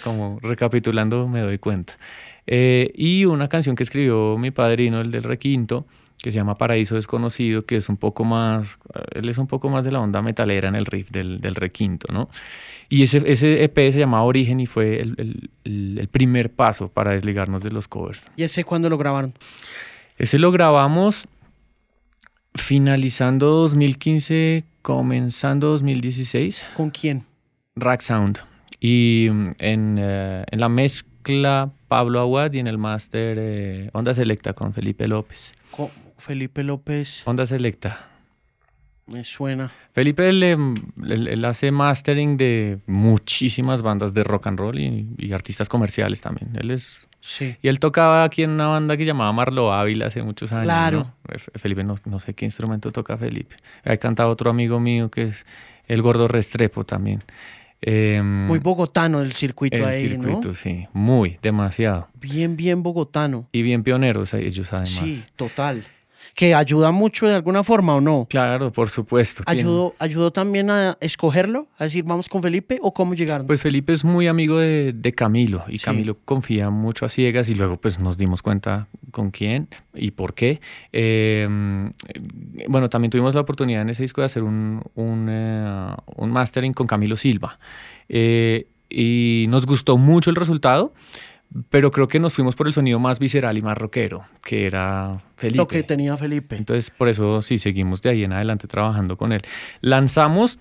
como 0.05 0.39
recapitulando 0.43 1.26
me 1.28 1.41
doy 1.41 1.59
cuenta. 1.59 1.99
Eh, 2.47 2.93
y 2.95 3.24
una 3.24 3.49
canción 3.49 3.76
que 3.76 3.82
escribió 3.82 4.36
mi 4.39 4.51
padrino, 4.51 5.01
el 5.01 5.11
del 5.11 5.22
requinto, 5.22 5.86
que 6.18 6.32
se 6.32 6.36
llama 6.36 6.57
Paraíso 6.57 6.97
Desconocido, 6.97 7.64
que 7.64 7.76
es 7.76 7.89
un 7.89 7.97
poco 7.97 8.24
más, 8.24 8.78
él 9.14 9.28
es 9.28 9.39
un 9.39 9.47
poco 9.47 9.68
más 9.68 9.84
de 9.84 9.93
la 9.93 10.01
onda 10.01 10.20
metalera 10.20 10.68
en 10.68 10.74
el 10.74 10.84
riff 10.84 11.11
del, 11.11 11.41
del 11.41 11.55
requinto, 11.55 12.12
¿no? 12.12 12.28
Y 12.89 13.03
ese, 13.03 13.22
ese 13.26 13.62
EP 13.62 13.76
se 13.93 13.99
llamaba 13.99 14.24
Origen 14.24 14.61
y 14.61 14.66
fue 14.66 15.01
el, 15.01 15.14
el, 15.64 15.99
el 15.99 16.09
primer 16.09 16.51
paso 16.51 16.89
para 16.89 17.12
desligarnos 17.12 17.62
de 17.62 17.70
los 17.70 17.86
covers. 17.86 18.30
¿Y 18.36 18.43
ese 18.43 18.64
cuándo 18.64 18.89
lo 18.89 18.99
grabaron? 18.99 19.34
Ese 20.16 20.39
lo 20.39 20.51
grabamos 20.51 21.28
Finalizando 22.55 23.49
2015, 23.49 24.64
comenzando 24.82 25.68
2016. 25.68 26.64
¿Con 26.76 26.90
quién? 26.90 27.24
Rack 27.76 28.03
Sound. 28.03 28.38
Y 28.80 29.28
mm, 29.30 29.51
en, 29.61 29.96
eh, 29.99 30.44
en 30.51 30.61
la 30.61 30.68
mezcla 30.68 31.70
Pablo 31.88 32.20
Aguad 32.20 32.53
y 32.53 32.59
en 32.59 32.66
el 32.66 32.78
máster 32.78 33.36
eh, 33.40 33.90
Onda 33.92 34.14
Selecta 34.14 34.53
con 34.53 34.72
Felipe 34.72 35.09
López. 35.09 35.53
¿Con 35.70 35.90
Felipe 36.16 36.62
López. 36.62 37.22
Onda 37.26 37.46
Selecta. 37.46 38.09
Me 39.09 39.25
suena. 39.25 39.73
Felipe 39.93 40.29
él, 40.29 41.45
hace 41.45 41.71
mastering 41.71 42.37
de 42.37 42.79
muchísimas 42.87 43.81
bandas 43.81 44.13
de 44.13 44.23
rock 44.23 44.49
and 44.49 44.59
roll 44.59 44.79
y, 44.79 45.33
artistas 45.33 45.69
comerciales 45.69 46.21
también. 46.21 46.51
Él 46.55 46.71
es. 46.71 47.09
Sí. 47.21 47.57
Y 47.63 47.69
él 47.69 47.81
tocaba 47.81 48.23
aquí 48.23 48.43
en 48.43 48.51
una 48.51 48.69
banda 48.69 48.97
que 48.97 49.05
llamaba 49.05 49.33
Marlo 49.33 49.73
Ávila 49.73 50.07
hace 50.07 50.23
muchos 50.23 50.53
años. 50.53 50.65
Claro. 50.65 51.13
Felipe, 51.57 51.83
no, 51.85 51.97
no, 52.05 52.19
sé 52.19 52.35
qué 52.35 52.45
instrumento 52.45 52.93
toca 52.93 53.17
Felipe. 53.17 53.57
Ha 53.85 53.97
cantado 53.97 54.29
otro 54.31 54.51
amigo 54.51 54.79
mío 54.79 55.11
que 55.11 55.25
es 55.25 55.47
el 55.87 56.03
Gordo 56.03 56.29
Restrepo 56.29 56.85
también. 56.85 57.23
Em, 57.81 58.47
muy 58.47 58.59
bogotano 58.59 59.21
el 59.21 59.33
circuito 59.33 59.77
el 59.77 59.85
ahí, 59.85 60.09
circuito, 60.09 60.53
sí. 60.53 60.87
Muy, 60.93 61.39
demasiado. 61.41 62.09
Bien, 62.15 62.57
bien 62.57 62.83
bogotano. 62.83 63.49
Y 63.53 63.63
bien 63.63 63.83
pioneros 63.85 64.35
ellos 64.35 64.73
además. 64.73 64.89
Sí, 64.91 65.25
total 65.37 65.85
que 66.35 66.55
ayuda 66.55 66.91
mucho 66.91 67.27
de 67.27 67.35
alguna 67.35 67.64
forma 67.64 67.95
o 67.95 68.01
no. 68.01 68.27
Claro, 68.29 68.73
por 68.73 68.91
supuesto. 68.91 69.43
¿Ayudó, 69.47 69.95
¿Ayudó 69.99 70.33
también 70.33 70.71
a 70.71 70.97
escogerlo? 71.01 71.69
A 71.79 71.85
decir, 71.85 72.05
vamos 72.05 72.29
con 72.29 72.43
Felipe 72.43 72.79
o 72.83 72.93
cómo 72.93 73.14
llegaron? 73.14 73.47
Pues 73.47 73.61
Felipe 73.61 73.93
es 73.93 74.05
muy 74.05 74.27
amigo 74.27 74.59
de, 74.59 74.95
Camilo 75.16 75.64
y 75.69 75.79
Camilo 75.79 76.19
confía 76.25 76.71
mucho 76.71 77.07
a 77.07 77.09
ciegas 77.09 77.49
y 77.49 77.55
luego 77.55 77.79
pues 77.79 77.99
nos 77.99 78.19
dimos 78.19 78.43
cuenta 78.43 78.89
con 79.11 79.31
quién 79.31 79.69
y 79.95 80.11
por 80.12 80.35
qué. 80.35 80.61
Em, 80.93 81.93
bueno, 82.69 82.89
también 82.89 83.11
tuvimos 83.11 83.35
la 83.35 83.41
oportunidad 83.41 83.83
en 83.83 83.91
ese 83.91 84.03
disco 84.03 84.21
de 84.21 84.27
hacer 84.27 84.43
un, 84.43 84.83
un, 84.95 85.27
eh, 85.31 85.95
mastering 86.19 86.73
con 86.73 86.87
Camilo 86.87 87.16
Silva 87.16 87.59
eh, 88.09 88.66
y 88.89 89.47
nos 89.49 89.66
gustó 89.66 89.97
mucho 89.99 90.31
el 90.31 90.37
resultado 90.37 90.93
pero 91.70 91.90
creo 91.90 92.09
que 92.09 92.20
nos 92.20 92.34
fuimos 92.34 92.55
por 92.55 92.66
el 92.66 92.72
sonido 92.72 92.99
más 92.99 93.18
visceral 93.18 93.57
y 93.59 93.62
más 93.62 93.76
rockero, 93.78 94.24
que 94.44 94.66
era 94.66 95.22
Felipe. 95.36 95.57
Lo 95.59 95.66
que 95.68 95.82
tenía 95.82 96.16
Felipe. 96.16 96.57
Entonces, 96.57 96.90
por 96.90 97.09
eso 97.09 97.40
sí 97.42 97.59
seguimos 97.59 98.03
de 98.03 98.11
ahí 98.11 98.24
en 98.24 98.32
adelante 98.32 98.68
trabajando 98.68 99.16
con 99.16 99.32
él. 99.32 99.42
Lanzamos, 99.80 100.59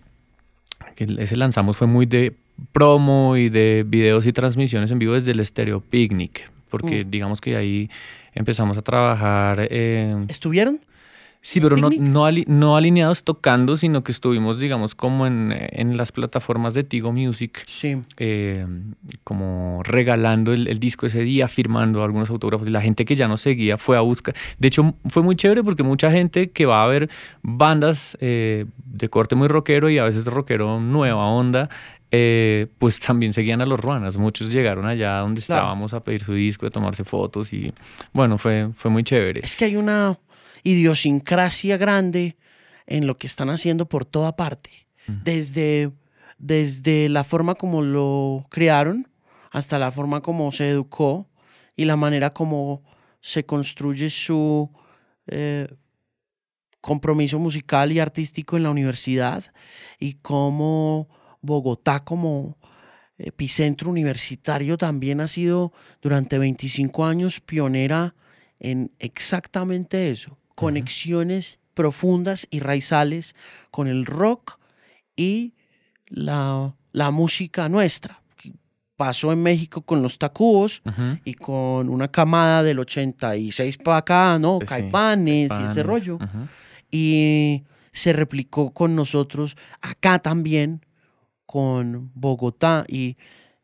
ese 0.95 1.35
lanzamos 1.35 1.77
fue 1.77 1.87
muy 1.87 2.05
de 2.05 2.35
promo 2.71 3.37
y 3.37 3.49
de 3.49 3.83
videos 3.87 4.25
y 4.25 4.33
transmisiones 4.33 4.89
en 4.91 4.99
vivo 4.99 5.13
desde 5.13 5.31
el 5.31 5.45
Stereo 5.45 5.81
Picnic, 5.81 6.49
porque 6.69 7.05
Mm. 7.05 7.09
digamos 7.11 7.41
que 7.41 7.55
ahí 7.55 7.89
empezamos 8.33 8.77
a 8.77 8.81
trabajar. 8.81 9.67
eh, 9.69 10.15
¿Estuvieron? 10.27 10.79
Sí, 11.41 11.61
pero 11.61 11.77
no, 11.77 11.89
no, 11.97 12.25
ali- 12.25 12.43
no 12.47 12.75
alineados 12.75 13.23
tocando, 13.23 13.77
sino 13.77 14.03
que 14.03 14.11
estuvimos, 14.11 14.59
digamos, 14.59 14.95
como 14.95 15.25
en, 15.27 15.53
en 15.71 15.95
las 15.95 16.11
plataformas 16.11 16.73
de 16.73 16.83
Tigo 16.83 17.13
Music, 17.13 17.63
Sí. 17.67 17.97
eh, 18.17 18.65
como 19.23 19.81
regalando 19.83 20.51
el, 20.51 20.67
el 20.67 20.79
disco 20.79 21.05
ese 21.05 21.21
día, 21.21 21.47
firmando 21.47 22.03
algunos 22.03 22.29
autógrafos. 22.29 22.67
Y 22.67 22.71
la 22.71 22.81
gente 22.81 23.05
que 23.05 23.15
ya 23.15 23.27
nos 23.27 23.41
seguía 23.41 23.77
fue 23.77 23.95
a 23.97 24.01
buscar. 24.01 24.35
De 24.57 24.67
hecho, 24.67 24.95
fue 25.09 25.23
muy 25.23 25.35
chévere 25.35 25.63
porque 25.63 25.83
mucha 25.83 26.11
gente 26.11 26.49
que 26.51 26.65
va 26.65 26.83
a 26.83 26.87
ver 26.87 27.09
bandas 27.43 28.17
eh, 28.19 28.65
de 28.85 29.09
corte 29.09 29.35
muy 29.35 29.47
rockero 29.47 29.89
y 29.89 29.97
a 29.99 30.03
veces 30.03 30.25
rockero 30.25 30.79
nueva 30.81 31.27
onda, 31.27 31.69
eh, 32.11 32.67
pues 32.79 32.99
también 32.99 33.33
seguían 33.33 33.61
a 33.61 33.65
los 33.65 33.79
Ruanas. 33.79 34.17
Muchos 34.17 34.51
llegaron 34.51 34.85
allá 34.85 35.17
donde 35.19 35.41
Claro. 35.41 35.61
estábamos 35.61 35.93
a 35.93 36.01
pedir 36.03 36.23
su 36.23 36.33
disco, 36.33 36.65
a 36.65 36.69
tomarse 36.69 37.03
fotos 37.03 37.53
y 37.53 37.71
bueno, 38.13 38.37
fue, 38.37 38.69
fue 38.75 38.91
muy 38.91 39.03
chévere. 39.03 39.41
Es 39.43 39.55
que 39.55 39.65
hay 39.65 39.75
una 39.75 40.17
idiosincrasia 40.67 41.77
grande 41.77 42.37
en 42.85 43.07
lo 43.07 43.17
que 43.17 43.27
están 43.27 43.49
haciendo 43.49 43.87
por 43.87 44.05
toda 44.05 44.35
parte. 44.35 44.87
Desde, 45.23 45.91
desde 46.37 47.07
la 47.07 47.23
forma 47.23 47.55
como 47.55 47.81
lo 47.81 48.45
crearon 48.49 49.07
hasta 49.51 49.79
la 49.79 49.89
forma 49.89 50.19
como 50.19 50.51
se 50.51 50.69
educó 50.69 51.29
y 51.77 51.85
la 51.85 51.95
manera 51.95 52.31
como 52.31 52.83
se 53.21 53.45
construye 53.45 54.09
su 54.09 54.69
eh, 55.27 55.69
compromiso 56.81 57.39
musical 57.39 57.93
y 57.93 58.01
artístico 58.01 58.57
en 58.57 58.63
la 58.63 58.69
universidad 58.69 59.45
y 59.97 60.15
cómo 60.15 61.07
Bogotá 61.41 62.03
como 62.03 62.57
epicentro 63.17 63.89
universitario 63.89 64.77
también 64.77 65.21
ha 65.21 65.29
sido 65.29 65.71
durante 66.01 66.37
25 66.37 67.05
años 67.05 67.39
pionera 67.39 68.13
en 68.59 68.91
exactamente 68.99 70.11
eso, 70.11 70.37
conexiones 70.57 71.59
profundas 71.73 72.47
y 72.49 72.59
raizales 72.59 73.35
con 73.71 73.87
el 73.87 74.05
rock 74.05 74.59
y 75.15 75.53
la, 76.07 76.73
la 76.91 77.11
música 77.11 77.69
nuestra. 77.69 78.21
Pasó 78.95 79.31
en 79.31 79.43
México 79.43 79.83
con 79.83 80.01
los 80.01 80.17
Tacubos 80.17 80.81
y 81.23 81.35
con 81.35 81.87
una 81.89 82.07
camada 82.07 82.63
del 82.63 82.79
86 82.79 83.77
para 83.77 83.97
acá, 83.97 84.39
¿no? 84.39 84.57
Pues 84.57 84.71
sí, 84.71 84.75
Caifanes 84.81 85.51
y 85.51 85.63
ese 85.65 85.83
rollo 85.83 86.17
y 86.89 87.63
se 87.91 88.13
replicó 88.13 88.71
con 88.71 88.95
nosotros 88.95 89.55
acá 89.81 90.17
también, 90.19 90.83
con 91.45 92.11
Bogotá 92.15 92.85
y 92.87 93.17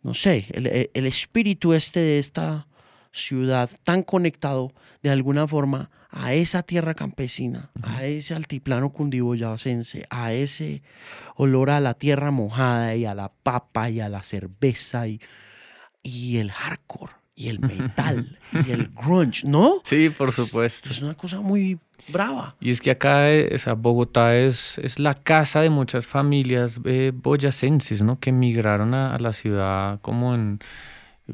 no 0.03 0.13
sé, 0.13 0.45
el, 0.51 0.67
el- 0.67 0.91
el 0.93 1.05
espíritu 1.07 1.73
este 1.73 1.99
de 1.99 2.19
esta 2.19 2.67
ciudad 3.13 3.69
tan 3.83 4.03
conectado 4.03 4.73
de 5.01 5.11
alguna 5.11 5.47
forma 5.47 5.89
a 6.09 6.33
esa 6.33 6.63
tierra 6.63 6.93
campesina, 6.93 7.69
a 7.81 8.03
ese 8.03 8.33
altiplano 8.33 8.89
cundiboyacense, 8.91 10.05
a 10.09 10.33
ese 10.33 10.81
olor 11.35 11.69
a 11.69 11.79
la 11.79 11.93
tierra 11.93 12.31
mojada 12.31 12.95
y 12.95 13.05
a 13.05 13.15
la 13.15 13.29
papa 13.29 13.89
y 13.89 13.99
a 13.99 14.09
la 14.09 14.23
cerveza 14.23 15.07
y, 15.07 15.21
y 16.01 16.37
el 16.37 16.51
hardcore 16.51 17.13
y 17.35 17.49
el 17.49 17.59
metal 17.59 18.37
y 18.51 18.71
el 18.71 18.89
grunge, 18.95 19.47
¿no? 19.47 19.79
Sí, 19.83 20.09
por 20.09 20.33
supuesto. 20.33 20.89
Es 20.89 21.01
una 21.01 21.15
cosa 21.15 21.39
muy 21.39 21.79
brava. 22.09 22.55
Y 22.59 22.69
es 22.69 22.81
que 22.81 22.91
acá, 22.91 23.25
o 23.53 23.57
sea, 23.57 23.73
Bogotá 23.73 24.35
es, 24.35 24.77
es 24.79 24.99
la 24.99 25.15
casa 25.15 25.61
de 25.61 25.69
muchas 25.69 26.05
familias 26.05 26.79
eh, 26.85 27.11
boyacenses, 27.13 28.03
¿no? 28.03 28.19
Que 28.19 28.29
emigraron 28.29 28.93
a, 28.93 29.15
a 29.15 29.19
la 29.19 29.33
ciudad 29.33 29.99
como 30.01 30.35
en, 30.35 30.59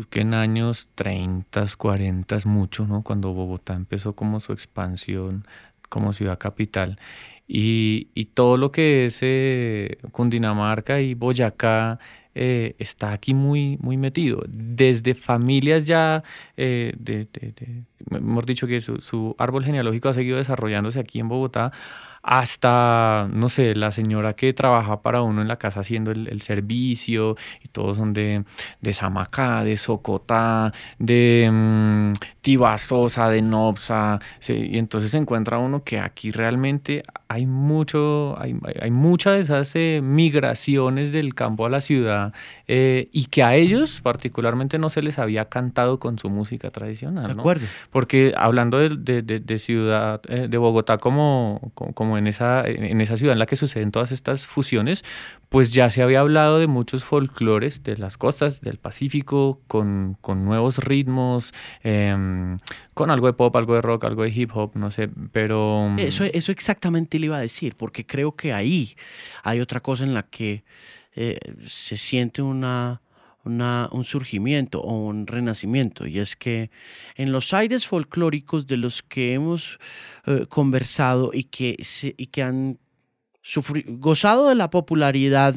que 0.10 0.22
en 0.22 0.34
años 0.34 0.88
30, 0.96 1.66
40, 1.78 2.38
mucho, 2.46 2.88
¿no? 2.88 3.04
Cuando 3.04 3.34
Bogotá 3.34 3.74
empezó 3.74 4.14
como 4.14 4.40
su 4.40 4.54
expansión 4.54 5.46
como 5.90 6.14
ciudad 6.14 6.38
capital. 6.40 7.00
Y, 7.48 8.10
y 8.14 8.26
todo 8.26 8.58
lo 8.58 8.72
que 8.72 9.06
es 9.06 9.20
eh, 9.22 9.98
Cundinamarca 10.12 11.02
y 11.02 11.16
Boyacá 11.16 12.00
eh, 12.36 12.76
está 12.78 13.12
aquí 13.12 13.34
muy, 13.34 13.78
muy 13.82 13.98
metido. 13.98 14.44
Desde 14.48 15.16
familias 15.16 15.86
ya, 15.86 16.24
eh, 16.58 16.94
hemos 18.12 18.46
dicho 18.46 18.68
que 18.68 18.82
su, 18.82 19.02
su 19.02 19.36
árbol 19.40 19.66
genealógico 19.66 20.10
ha 20.10 20.14
seguido 20.14 20.38
desarrollándose 20.38 21.00
aquí 21.00 21.20
en 21.20 21.28
Bogotá, 21.28 21.72
hasta, 22.22 23.28
no 23.34 23.50
sé, 23.50 23.76
la 23.76 23.92
señora 23.92 24.34
que 24.34 24.54
trabaja 24.54 25.02
para 25.02 25.22
uno 25.22 25.42
en 25.42 25.48
la 25.48 25.58
casa 25.58 25.82
haciendo 25.82 26.12
el, 26.12 26.28
el 26.28 26.42
servicio, 26.42 27.36
y 27.64 27.68
todos 27.70 27.98
son 27.98 28.14
de, 28.14 28.44
de 28.82 28.94
Samacá, 28.94 29.64
de 29.64 29.78
Socotá, 29.78 30.74
de 30.98 31.50
mm, 31.52 32.14
Tibasosa, 32.42 33.30
de 33.30 33.42
Nopsa, 33.42 34.20
sí, 34.40 34.54
y 34.72 34.78
entonces 34.78 35.12
se 35.12 35.18
encuentra 35.18 35.58
uno 35.60 35.84
que 35.84 36.00
aquí 36.00 36.32
realmente 36.32 37.04
hay 37.28 37.46
mucho, 37.46 38.40
hay, 38.40 38.56
hay- 38.82 38.92
muchas 38.92 39.34
de 39.36 39.40
esas 39.42 39.76
eh, 39.76 40.02
migraciones 40.04 41.12
del 41.12 41.36
campo 41.36 41.66
a 41.66 41.70
la 41.70 41.80
ciudad 41.82 42.34
eh, 42.68 43.08
y 43.12 43.26
que 43.26 43.44
a 43.44 43.56
ellos 43.56 44.02
particularmente 44.02 44.78
no 44.78 44.90
se 44.90 45.02
les 45.02 45.20
había 45.20 45.46
cantado 45.46 46.00
con 46.00 46.18
su 46.18 46.30
música 46.30 46.72
tradicional, 46.72 47.28
De 47.28 47.36
¿no? 47.36 47.42
acuerdo. 47.42 47.66
Porque 47.92 48.34
hablando 48.36 48.78
de, 48.80 48.90
de- 48.98 49.22
de- 49.22 49.40
de 49.40 49.60
ciudad, 49.60 50.22
eh, 50.28 50.48
de 50.50 50.58
Bogotá 50.58 50.98
como, 50.98 51.72
como, 51.76 51.94
en, 52.18 52.28
esa, 52.28 52.64
en 52.66 53.02
esa 53.02 53.18
ciudad 53.18 53.34
en 53.34 53.40
la 53.40 53.46
que 53.46 53.56
suceden 53.56 53.92
todas 53.92 54.12
estas 54.12 54.48
fusiones, 54.48 55.04
pues 55.50 55.74
ya 55.74 55.90
se 55.90 56.04
había 56.04 56.20
hablado 56.20 56.60
de 56.60 56.68
muchos 56.68 57.04
folclores 57.04 57.84
de 57.84 57.98
las 57.98 58.18
costas 58.18 58.62
del 58.62 58.78
Pacífico, 58.78 59.62
con, 59.68 60.18
con 60.22 60.46
nuevos 60.46 60.78
ritmos, 60.78 61.54
em, 61.84 62.58
con 62.94 63.12
algo 63.12 63.28
de 63.28 63.34
pop, 63.34 63.56
algo 63.56 63.76
de 63.76 63.82
rock, 63.82 64.06
algo 64.06 64.24
de 64.24 64.30
hip 64.30 64.52
hop, 64.54 64.72
no 64.76 64.92
sé, 64.92 65.10
pero... 65.32 65.92
Eso, 65.98 66.24
eso 66.24 66.52
exactamente 66.52 67.20
le 67.20 67.28
iba 67.28 67.38
a 67.38 67.42
decir, 67.42 67.76
porque 67.76 68.06
creo 68.06 68.36
que 68.36 68.54
ahí 68.54 68.96
hay 69.44 69.60
otra 69.60 69.80
cosa 69.80 70.04
en 70.04 70.14
la 70.14 70.24
que 70.24 70.64
eh, 71.16 71.38
se 71.66 71.98
siente 71.98 72.42
una, 72.42 73.02
una- 73.50 73.90
un 73.92 74.04
surgimiento 74.04 74.82
o 74.82 75.08
un 75.08 75.28
renacimiento, 75.28 76.06
y 76.08 76.20
es 76.20 76.36
que 76.36 76.70
en 77.16 77.32
los 77.32 77.54
aires 77.54 77.86
folclóricos 77.88 78.66
de 78.68 78.78
los 78.78 79.02
que 79.04 79.34
hemos 79.34 79.80
eh, 80.26 80.46
conversado 80.48 81.32
y 81.34 81.44
que, 81.46 81.78
se- 81.84 82.14
y 82.18 82.28
que 82.28 82.44
han 82.44 82.78
gozado 83.88 84.48
de 84.50 84.56
la 84.56 84.70
popularidad 84.70 85.56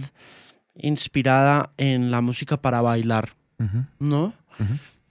inspirada 0.76 1.72
en 1.76 2.11
la 2.11 2.20
música 2.20 2.57
para 2.61 2.80
bailar, 2.80 3.34
¿no? 3.99 4.32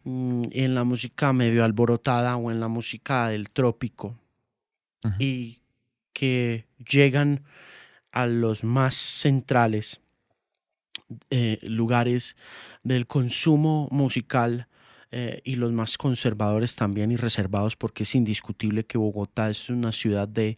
Mm, 0.04 0.46
en 0.52 0.74
la 0.76 0.84
música 0.84 1.32
medio 1.34 1.64
alborotada 1.64 2.36
o 2.38 2.50
en 2.52 2.60
la 2.60 2.68
música 2.68 3.28
del 3.30 3.50
trópico. 3.52 4.18
Y 5.20 5.60
que 6.14 6.66
llegan 6.90 7.44
a 8.12 8.26
los 8.26 8.64
más 8.64 8.96
centrales 8.96 10.00
eh, 11.30 11.60
lugares 11.64 12.36
del 12.84 13.08
consumo 13.08 13.88
musical 13.92 14.68
eh, 15.12 15.42
y 15.44 15.56
los 15.56 15.72
más 15.72 15.98
conservadores 15.98 16.76
también 16.76 17.12
y 17.12 17.16
reservados 17.18 17.76
porque 17.76 18.04
es 18.04 18.16
indiscutible 18.16 18.86
que 18.86 18.98
Bogotá 18.98 19.50
es 19.50 19.70
una 19.70 19.92
ciudad 19.92 20.28
de, 20.28 20.58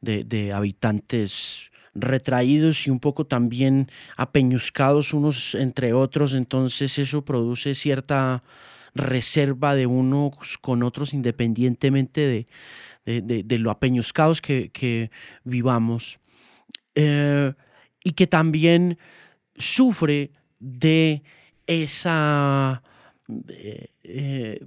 de, 0.00 0.24
de 0.24 0.52
habitantes 0.52 1.70
retraídos 1.94 2.86
y 2.86 2.90
un 2.90 3.00
poco 3.00 3.26
también 3.26 3.90
apeñuscados 4.16 5.12
unos 5.12 5.54
entre 5.56 5.92
otros, 5.92 6.34
entonces 6.34 6.98
eso 6.98 7.24
produce 7.24 7.74
cierta 7.74 8.42
reserva 8.94 9.74
de 9.74 9.86
unos 9.86 10.58
con 10.58 10.82
otros 10.82 11.14
independientemente 11.14 12.20
de, 12.20 12.46
de, 13.06 13.20
de- 13.22 13.42
de 13.42 13.58
lo 13.58 13.70
apeñuscados 13.70 14.40
que, 14.40 14.70
que 14.70 15.10
vivamos. 15.44 16.18
Eh, 16.94 17.52
y 18.02 18.12
que 18.12 18.26
también 18.26 18.98
sufre 19.60 20.32
de 20.58 21.22
esa 21.66 22.82
de, 23.28 23.90
eh, 24.02 24.66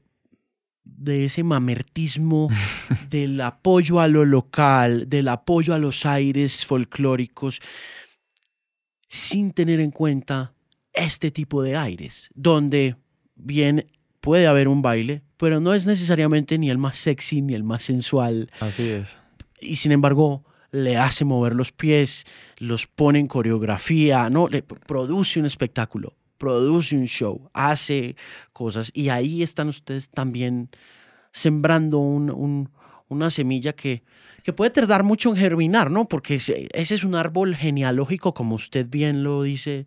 de 0.83 1.25
ese 1.25 1.43
mamertismo 1.43 2.49
del 3.09 3.39
apoyo 3.41 3.99
a 3.99 4.07
lo 4.07 4.25
local, 4.25 5.09
del 5.09 5.27
apoyo 5.27 5.73
a 5.73 5.79
los 5.79 6.05
aires 6.05 6.65
folclóricos, 6.65 7.59
sin 9.09 9.51
tener 9.51 9.79
en 9.79 9.91
cuenta 9.91 10.53
este 10.93 11.31
tipo 11.31 11.61
de 11.61 11.75
aires, 11.75 12.29
donde 12.33 12.95
bien 13.35 13.87
puede 14.21 14.47
haber 14.47 14.67
un 14.67 14.81
baile, 14.81 15.21
pero 15.37 15.59
no 15.59 15.73
es 15.73 15.85
necesariamente 15.85 16.57
ni 16.57 16.69
el 16.69 16.77
más 16.77 16.97
sexy 16.97 17.41
ni 17.41 17.53
el 17.53 17.63
más 17.63 17.83
sensual, 17.83 18.49
Así 18.59 18.89
es. 18.89 19.17
y 19.59 19.75
sin 19.75 19.91
embargo 19.91 20.45
le 20.73 20.97
hace 20.97 21.23
mover 21.23 21.53
los 21.53 21.71
pies, 21.71 22.25
los 22.57 22.87
pone 22.87 23.19
en 23.19 23.27
coreografía, 23.27 24.29
no, 24.31 24.47
le 24.49 24.63
produce 24.63 25.39
un 25.39 25.45
espectáculo, 25.45 26.15
produce 26.39 26.97
un 26.97 27.05
show, 27.05 27.49
hace 27.53 28.15
cosas 28.53 28.89
y 28.93 29.09
ahí 29.09 29.43
están 29.43 29.69
ustedes 29.69 30.09
también 30.09 30.69
sembrando 31.31 31.99
una 31.99 33.29
semilla 33.29 33.73
que, 33.73 34.03
que 34.43 34.51
puede 34.51 34.71
tardar 34.71 35.03
mucho 35.03 35.29
en 35.29 35.35
germinar, 35.35 35.91
¿no? 35.91 36.07
Porque 36.07 36.35
ese, 36.35 36.67
es 36.73 37.03
un 37.03 37.13
árbol 37.13 37.55
genealógico, 37.55 38.33
como 38.33 38.55
usted 38.55 38.87
bien 38.89 39.23
lo 39.23 39.43
dice, 39.43 39.85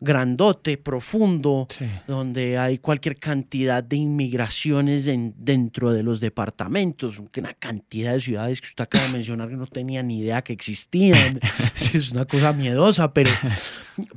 grandote, 0.00 0.78
profundo, 0.78 1.68
donde 2.06 2.58
hay 2.58 2.78
cualquier 2.78 3.18
cantidad 3.18 3.84
de 3.84 3.96
inmigraciones 3.96 5.08
dentro 5.36 5.92
de 5.92 6.02
los 6.02 6.20
departamentos, 6.20 7.18
una 7.18 7.54
cantidad 7.54 8.14
de 8.14 8.20
ciudades 8.20 8.60
que 8.60 8.68
usted 8.68 8.82
acaba 8.82 9.04
de 9.04 9.12
mencionar 9.12 9.48
que 9.48 9.56
no 9.56 9.66
tenía 9.66 10.02
ni 10.02 10.20
idea 10.20 10.42
que 10.42 10.54
existían. 10.54 11.38
es 11.94 12.10
una 12.12 12.24
cosa 12.24 12.52
miedosa, 12.52 13.12
pero, 13.12 13.30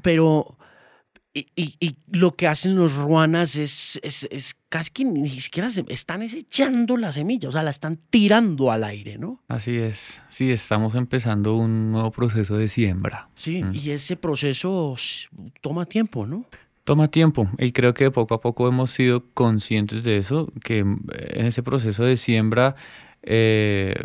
pero 0.02 0.58
y, 1.34 1.76
y, 1.80 1.96
lo 2.12 2.36
que 2.36 2.48
hacen 2.48 2.76
los 2.76 2.94
ruanas 2.94 3.56
es, 3.56 4.00
es, 4.04 4.28
es, 4.30 4.56
casi 4.70 4.92
que 4.92 5.04
ni 5.04 5.28
siquiera 5.30 5.68
se, 5.70 5.84
están 5.88 6.22
echando 6.22 6.96
la 6.96 7.12
semilla, 7.12 7.50
o 7.50 7.52
sea, 7.52 7.64
la 7.64 7.72
están 7.72 7.98
tirando 8.12 8.72
al 8.72 8.84
aire, 8.84 9.18
¿no? 9.18 9.42
Así 9.48 9.78
es, 9.78 10.22
sí, 10.30 10.52
estamos 10.52 10.94
empezando 10.94 11.56
un 11.56 11.92
nuevo 11.92 12.12
proceso 12.12 12.56
de 12.56 12.68
siembra. 12.68 13.30
Sí, 13.36 13.64
mm. 13.64 13.72
y 13.74 13.90
ese 13.92 14.16
proceso 14.16 14.96
toma 15.62 15.86
tiempo, 15.86 16.28
¿no? 16.28 16.46
Toma 16.84 17.08
tiempo 17.08 17.50
y 17.58 17.72
creo 17.72 17.94
que 17.94 18.12
poco 18.12 18.36
a 18.36 18.42
poco 18.42 18.68
hemos 18.68 18.92
sido 18.92 19.24
conscientes 19.34 20.04
de 20.04 20.18
eso, 20.18 20.52
que 20.64 20.80
en 20.80 21.46
ese 21.46 21.64
proceso 21.64 22.04
de 22.04 22.18
siembra 22.18 22.76
eh, 23.24 23.96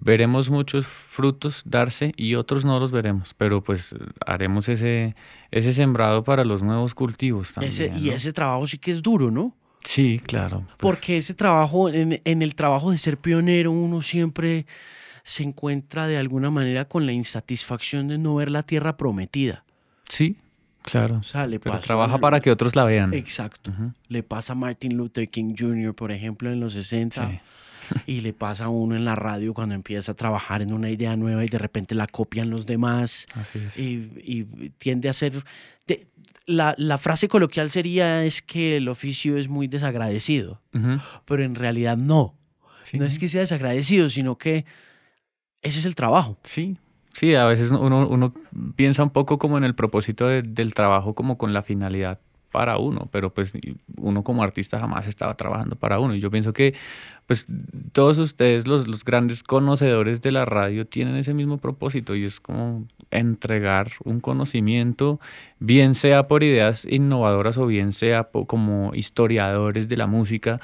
veremos 0.00 0.50
muchos 0.50 0.86
frutos 0.86 1.62
darse 1.64 2.12
y 2.16 2.36
otros 2.36 2.64
no 2.64 2.78
los 2.78 2.92
veremos, 2.92 3.34
pero 3.34 3.62
pues 3.62 3.94
haremos 4.24 4.68
ese, 4.68 5.14
ese 5.50 5.74
sembrado 5.74 6.24
para 6.24 6.44
los 6.44 6.62
nuevos 6.62 6.94
cultivos 6.94 7.52
también. 7.52 7.98
y 7.98 8.10
ese 8.10 8.32
trabajo 8.32 8.66
sí 8.66 8.78
que 8.78 8.92
es 8.92 9.02
duro, 9.02 9.30
¿no? 9.30 9.54
Sí, 9.84 10.20
claro. 10.24 10.64
Pues. 10.66 10.76
Porque 10.78 11.16
ese 11.18 11.34
trabajo, 11.34 11.88
en, 11.88 12.20
en 12.24 12.42
el 12.42 12.54
trabajo 12.54 12.90
de 12.90 12.98
ser 12.98 13.16
pionero, 13.18 13.70
uno 13.70 14.02
siempre 14.02 14.66
se 15.24 15.42
encuentra 15.42 16.06
de 16.06 16.16
alguna 16.16 16.50
manera 16.50 16.86
con 16.86 17.04
la 17.04 17.12
insatisfacción 17.12 18.08
de 18.08 18.18
no 18.18 18.34
ver 18.36 18.50
la 18.50 18.62
tierra 18.62 18.96
prometida. 18.96 19.64
Sí, 20.08 20.36
Claro. 20.82 21.20
Pero 21.62 21.80
trabaja 21.80 22.16
para 22.16 22.40
que 22.40 22.50
otros 22.50 22.74
la 22.74 22.84
vean. 22.84 23.12
Exacto. 23.12 23.72
Le 24.08 24.22
pasa 24.22 24.54
a 24.54 24.56
Martin 24.56 24.96
Luther 24.96 25.28
King 25.28 25.54
Jr., 25.58 25.94
por 25.94 26.12
ejemplo, 26.12 26.50
en 26.50 26.60
los 26.60 26.72
60 26.72 27.42
y 28.06 28.20
le 28.20 28.32
pasa 28.32 28.66
a 28.66 28.68
uno 28.68 28.96
en 28.96 29.04
la 29.04 29.14
radio 29.14 29.54
cuando 29.54 29.74
empieza 29.74 30.12
a 30.12 30.14
trabajar 30.14 30.62
en 30.62 30.72
una 30.72 30.90
idea 30.90 31.16
nueva 31.16 31.44
y 31.44 31.48
de 31.48 31.58
repente 31.58 31.94
la 31.94 32.06
copian 32.06 32.50
los 32.50 32.66
demás. 32.66 33.26
Así 33.34 33.58
es. 33.58 33.78
Y, 33.78 34.44
tiende 34.78 35.08
a 35.08 35.12
ser... 35.12 35.44
la, 36.46 36.74
la, 36.78 36.98
frase 36.98 37.28
coloquial 37.28 37.70
sería 37.70 38.24
es 38.24 38.42
que 38.42 38.76
el 38.76 38.88
oficio 38.88 39.36
es 39.36 39.48
muy 39.48 39.68
desagradecido, 39.68 40.60
pero 41.24 41.42
en 41.42 41.54
realidad 41.54 41.96
no. 41.96 42.34
No 42.94 43.04
es 43.04 43.18
que 43.18 43.28
sea 43.28 43.42
desagradecido, 43.42 44.08
sino 44.08 44.38
que 44.38 44.64
ese 45.62 45.78
es 45.80 45.86
el 45.86 45.94
trabajo. 45.94 46.38
Sí, 46.44 46.78
Sí, 47.14 47.34
a 47.34 47.46
veces 47.46 47.72
uno, 47.72 48.06
uno, 48.06 48.32
piensa 48.76 49.02
un 49.02 49.10
poco 49.10 49.38
como 49.38 49.58
en 49.58 49.64
el 49.64 49.74
propósito 49.74 50.28
del 50.28 50.72
trabajo, 50.72 51.14
como 51.14 51.36
con 51.36 51.52
la 51.52 51.64
finalidad 51.64 52.20
para 52.50 52.78
uno, 52.78 53.08
pero 53.10 53.32
pues 53.32 53.52
uno 53.96 54.24
como 54.24 54.42
artista 54.42 54.78
jamás 54.78 55.06
estaba 55.06 55.34
trabajando 55.34 55.76
para 55.76 55.98
uno. 55.98 56.14
Y 56.14 56.20
yo 56.20 56.30
pienso 56.30 56.52
que 56.52 56.74
pues 57.28 57.46
todos 57.92 58.16
ustedes, 58.16 58.66
los, 58.66 58.88
los 58.88 59.04
grandes 59.04 59.42
conocedores 59.42 60.22
de 60.22 60.32
la 60.32 60.46
radio, 60.46 60.86
tienen 60.86 61.14
ese 61.16 61.34
mismo 61.34 61.58
propósito 61.58 62.16
y 62.16 62.24
es 62.24 62.40
como 62.40 62.88
entregar 63.10 63.92
un 64.02 64.20
conocimiento, 64.20 65.20
bien 65.58 65.94
sea 65.94 66.26
por 66.26 66.42
ideas 66.42 66.86
innovadoras 66.86 67.58
o 67.58 67.66
bien 67.66 67.92
sea 67.92 68.24
como 68.24 68.94
historiadores 68.94 69.88
de 69.88 69.96
la 69.98 70.06
música. 70.06 70.58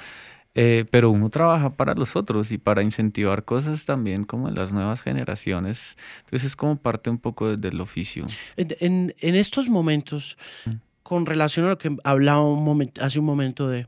Eh, 0.56 0.86
pero 0.90 1.10
uno 1.10 1.30
trabaja 1.30 1.70
para 1.70 1.94
los 1.94 2.14
otros 2.14 2.52
y 2.52 2.58
para 2.58 2.82
incentivar 2.82 3.44
cosas 3.44 3.84
también 3.84 4.24
como 4.24 4.48
en 4.48 4.54
las 4.54 4.72
nuevas 4.72 5.02
generaciones. 5.02 5.98
Entonces 6.20 6.44
es 6.44 6.56
como 6.56 6.76
parte 6.76 7.10
un 7.10 7.18
poco 7.18 7.56
del 7.56 7.80
oficio. 7.80 8.24
En, 8.56 9.12
en 9.20 9.34
estos 9.34 9.68
momentos, 9.68 10.38
mm 10.64 10.93
con 11.04 11.26
relación 11.26 11.66
a 11.66 11.68
lo 11.68 11.78
que 11.78 11.94
hablaba 12.02 12.42
hace 13.00 13.20
un 13.20 13.26
momento 13.26 13.68
de, 13.68 13.86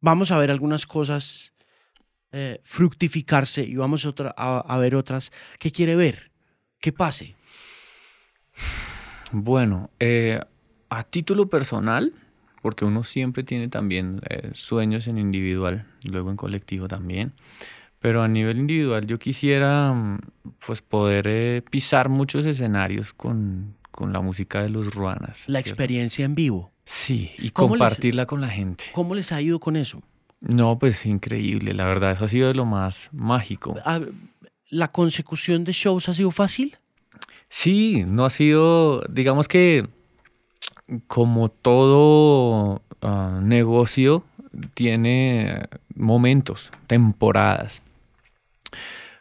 vamos 0.00 0.30
a 0.30 0.38
ver 0.38 0.50
algunas 0.50 0.86
cosas 0.86 1.52
eh, 2.30 2.60
fructificarse 2.62 3.62
y 3.64 3.74
vamos 3.76 4.06
a, 4.36 4.78
ver 4.78 4.96
otras 4.96 5.32
que 5.58 5.72
quiere 5.72 5.96
ver, 5.96 6.30
que 6.78 6.92
pase. 6.92 7.34
Bueno, 9.32 9.90
eh, 9.98 10.40
a 10.90 11.04
título 11.04 11.48
personal, 11.48 12.12
porque 12.60 12.84
uno 12.84 13.02
siempre 13.02 13.42
tiene 13.42 13.68
también 13.68 14.20
eh, 14.28 14.50
sueños 14.52 15.08
en 15.08 15.16
individual, 15.16 15.86
luego 16.02 16.30
en 16.30 16.36
colectivo 16.36 16.86
también. 16.86 17.32
Pero 17.98 18.22
a 18.22 18.28
nivel 18.28 18.58
individual 18.58 19.06
yo 19.06 19.18
quisiera 19.18 19.90
mm, 19.94 20.18
pues 20.66 20.82
poder 20.82 21.64
pisar 21.64 22.10
muchos 22.10 22.44
escenarios 22.44 23.14
con, 23.14 23.74
con 23.94 24.12
la 24.12 24.20
música 24.20 24.62
de 24.62 24.68
los 24.68 24.92
ruanas. 24.94 25.44
La 25.46 25.60
experiencia 25.60 26.24
en 26.24 26.34
vivo. 26.34 26.72
Sí, 26.84 27.30
y 27.38 27.50
compartirla 27.50 28.26
con 28.26 28.40
la 28.40 28.48
gente. 28.48 28.84
¿Cómo 28.92 29.14
les 29.14 29.32
ha 29.32 29.40
ido 29.40 29.60
con 29.60 29.76
eso? 29.76 30.02
No, 30.40 30.78
pues 30.78 31.06
increíble, 31.06 31.72
la 31.72 31.84
verdad, 31.86 32.12
eso 32.12 32.24
ha 32.24 32.28
sido 32.28 32.48
de 32.48 32.54
lo 32.54 32.66
más 32.66 33.08
mágico. 33.12 33.76
Ah, 33.84 34.00
¿La 34.68 34.88
consecución 34.88 35.64
de 35.64 35.72
shows 35.72 36.08
ha 36.08 36.14
sido 36.14 36.30
fácil? 36.30 36.76
Sí, 37.48 38.04
no 38.06 38.24
ha 38.24 38.30
sido, 38.30 39.02
digamos 39.08 39.48
que 39.48 39.86
como 41.06 41.48
todo 41.50 42.82
ah, 43.00 43.40
negocio 43.42 44.24
tiene 44.74 45.68
momentos, 45.94 46.70
temporadas. 46.88 47.80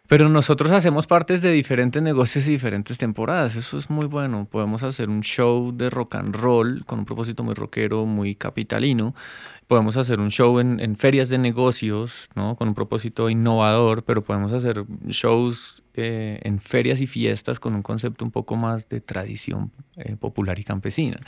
Pero 0.08 0.28
nosotros 0.28 0.72
hacemos 0.74 1.08
partes 1.08 1.41
de 1.41 1.51
diferentes 1.51 2.01
negocios 2.01 2.45
y 2.47 2.51
diferentes 2.51 2.97
temporadas. 2.97 3.56
Eso 3.56 3.78
es 3.78 3.89
muy 3.89 4.06
bueno. 4.06 4.45
Podemos 4.51 4.84
hacer 4.84 5.10
un 5.10 5.22
show 5.22 5.72
de 5.72 5.89
rock 5.89 6.16
and 6.16 6.36
roll 6.36 6.84
con 6.86 6.99
un 6.99 7.06
propósito 7.06 7.41
muy 7.41 7.54
rockero, 7.54 8.06
muy 8.06 8.36
capitalino. 8.36 9.16
Podemos 9.68 9.95
hacer 9.95 10.20
un 10.20 10.30
show 10.30 10.60
en, 10.60 10.95
ferias 10.97 11.30
de 11.30 11.38
negocios, 11.38 12.30
¿no? 12.36 12.58
Con 12.58 12.68
un 12.68 12.74
propósito 12.74 13.30
innovador, 13.30 14.04
pero 14.04 14.22
podemos 14.22 14.51
hacer 14.51 14.84
shows 15.08 15.82
eh, 15.93 16.38
en 16.43 16.60
ferias 16.60 16.99
y 16.99 17.08
fiestas 17.08 17.62
con 17.62 17.74
un 17.74 17.82
concepto 17.82 18.26
un 18.26 18.32
poco 18.32 18.58
más 18.58 18.89
de 18.89 18.99
tradición 18.99 19.72
eh, 19.95 20.18
popular 20.18 20.60
y 20.60 20.66
campesina. 20.66 21.22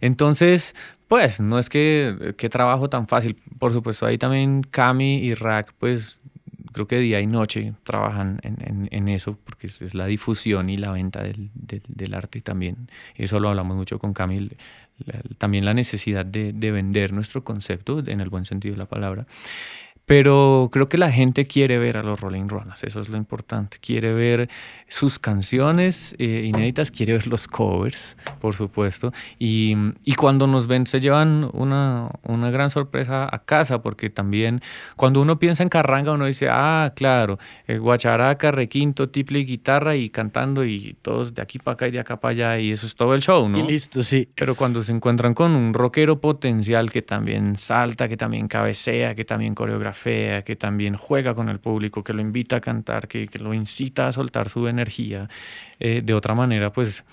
Entonces, 0.00 0.74
pues, 1.06 1.38
no 1.38 1.60
es 1.60 1.68
que, 1.68 2.34
que 2.36 2.48
trabajo 2.48 2.90
tan 2.90 3.06
fácil. 3.06 3.36
Por 3.60 3.72
supuesto, 3.72 4.04
ahí 4.04 4.18
también 4.18 4.62
Cami 4.62 5.18
y 5.18 5.34
Rack, 5.34 5.72
pues, 5.78 6.20
creo 6.76 6.86
que 6.86 6.98
día 6.98 7.22
y 7.22 7.26
noche 7.26 7.72
trabajan 7.84 8.38
en, 8.42 9.08
eso, 9.08 9.38
porque 9.44 9.68
es 9.68 9.94
la 9.94 10.04
difusión 10.04 10.68
y 10.68 10.76
la 10.76 10.92
venta 10.92 11.22
del, 11.22 11.48
del, 11.54 12.12
arte 12.12 12.42
también. 12.42 12.90
Eso 13.14 13.40
lo 13.40 13.48
hablamos 13.48 13.78
mucho 13.78 13.98
con 13.98 14.12
Camil, 14.12 14.58
también 15.38 15.64
la 15.64 15.72
necesidad 15.72 16.26
de, 16.26 16.52
vender 16.52 17.14
nuestro 17.14 17.44
concepto, 17.44 18.00
en 18.06 18.20
el 18.20 18.28
buen 18.28 18.44
sentido 18.44 18.74
de 18.74 18.78
la 18.78 18.84
palabra. 18.84 19.26
Pero 20.06 20.68
creo 20.72 20.88
que 20.88 20.98
la 20.98 21.10
gente 21.10 21.48
quiere 21.48 21.78
ver 21.78 21.96
a 21.96 22.02
los 22.04 22.20
Rolling 22.20 22.46
Runners, 22.46 22.84
eso 22.84 23.00
es 23.00 23.08
lo 23.08 23.16
importante. 23.16 23.78
Quiere 23.80 24.14
ver 24.14 24.48
sus 24.86 25.18
canciones 25.18 26.14
eh, 26.20 26.42
inéditas, 26.44 26.92
quiere 26.92 27.14
ver 27.14 27.26
los 27.26 27.48
covers, 27.48 28.16
por 28.40 28.54
supuesto. 28.54 29.12
Y, 29.40 29.74
y, 30.04 30.14
cuando 30.14 30.46
nos 30.46 30.68
ven 30.68 30.86
se 30.86 31.00
llevan 31.00 31.50
una, 31.52 32.10
una, 32.22 32.50
gran 32.52 32.70
sorpresa 32.70 33.28
a 33.28 33.40
casa, 33.40 33.82
porque 33.82 34.08
también 34.08 34.60
cuando 34.94 35.20
uno 35.20 35.40
piensa 35.40 35.64
en 35.64 35.68
carranga, 35.68 36.12
uno 36.12 36.26
dice, 36.26 36.46
ah, 36.48 36.92
claro, 36.94 37.40
eh, 37.66 37.78
guacharaca, 37.78 38.52
requinto, 38.52 39.08
tiple 39.08 39.40
y 39.40 39.44
guitarra 39.44 39.96
y 39.96 40.10
cantando 40.10 40.64
y 40.64 40.96
todos 41.02 41.34
de 41.34 41.42
aquí 41.42 41.58
para 41.58 41.74
acá 41.74 41.88
y 41.88 41.90
de 41.90 41.98
acá 41.98 42.20
para 42.20 42.30
allá 42.30 42.60
y 42.60 42.70
eso 42.70 42.86
es 42.86 42.94
todo 42.94 43.12
el 43.12 43.22
show, 43.22 43.48
¿no? 43.48 43.58
Y 43.58 43.62
listo, 43.64 44.04
sí. 44.04 44.28
Pero 44.36 44.54
cuando 44.54 44.84
se 44.84 44.92
encuentran 44.92 45.34
con 45.34 45.56
un 45.56 45.74
rockero 45.74 46.20
potencial 46.20 46.92
que 46.92 47.02
también 47.02 47.56
salta, 47.56 48.08
que 48.08 48.16
también 48.16 48.46
cabecea, 48.46 49.16
que 49.16 49.24
también 49.24 49.56
coreografía, 49.56 49.95
fea, 49.96 50.42
que 50.42 50.56
también 50.56 50.96
juega 50.96 51.34
con 51.34 51.48
el 51.48 51.58
público, 51.58 52.04
que 52.04 52.12
lo 52.12 52.20
invita 52.20 52.56
a 52.56 52.60
cantar, 52.60 53.08
que, 53.08 53.28
lo 53.40 53.54
incita 53.54 54.08
a 54.08 54.12
soltar 54.12 54.48
su 54.48 54.68
energía. 54.68 55.28
Eh, 55.80 56.02
de 56.04 56.14
otra 56.14 56.34
manera, 56.34 56.72
pues, 56.72 57.04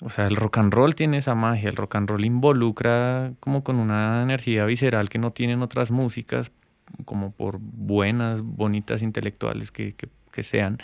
o 0.00 0.10
sea, 0.10 0.26
el 0.26 0.36
rock 0.36 0.58
and 0.58 0.72
roll 0.72 0.94
tiene 0.94 1.18
esa 1.18 1.34
magia, 1.34 1.70
el 1.70 1.76
rock 1.76 1.96
and 1.96 2.08
roll 2.08 2.24
involucra 2.24 3.32
como 3.40 3.62
con 3.62 3.76
una 3.76 4.22
energía 4.22 4.64
visceral 4.64 5.08
que 5.08 5.18
no 5.18 5.30
tienen 5.32 5.62
otras 5.62 5.90
músicas, 5.90 6.50
como 7.04 7.32
por 7.32 7.58
buenas, 7.60 8.42
bonitas, 8.42 9.02
intelectuales 9.02 9.70
que, 9.70 9.94
que 10.32 10.42
sean. 10.42 10.78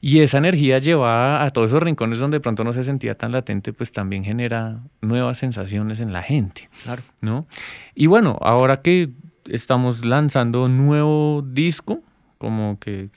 Y 0.00 0.20
esa 0.20 0.38
energía 0.38 0.78
llevada 0.78 1.44
a 1.44 1.50
todos 1.50 1.70
esos 1.70 1.82
rincones 1.82 2.18
donde 2.18 2.36
de 2.36 2.40
pronto 2.40 2.64
no 2.64 2.72
se 2.72 2.82
sentía 2.82 3.16
tan 3.16 3.32
latente, 3.32 3.72
pues 3.72 3.92
también 3.92 4.24
genera 4.24 4.80
nuevas 5.00 5.38
sensaciones 5.38 6.00
en 6.00 6.12
la 6.12 6.22
gente. 6.22 6.70
Claro. 6.82 7.02
¿no? 7.20 7.46
Y 7.94 8.06
bueno, 8.06 8.38
ahora 8.40 8.80
que 8.82 9.10
estamos 9.48 10.04
lanzando 10.04 10.64
un 10.64 10.76
nuevo 10.76 11.42
disco, 11.42 12.00
como 12.38 12.78
que, 12.78 13.08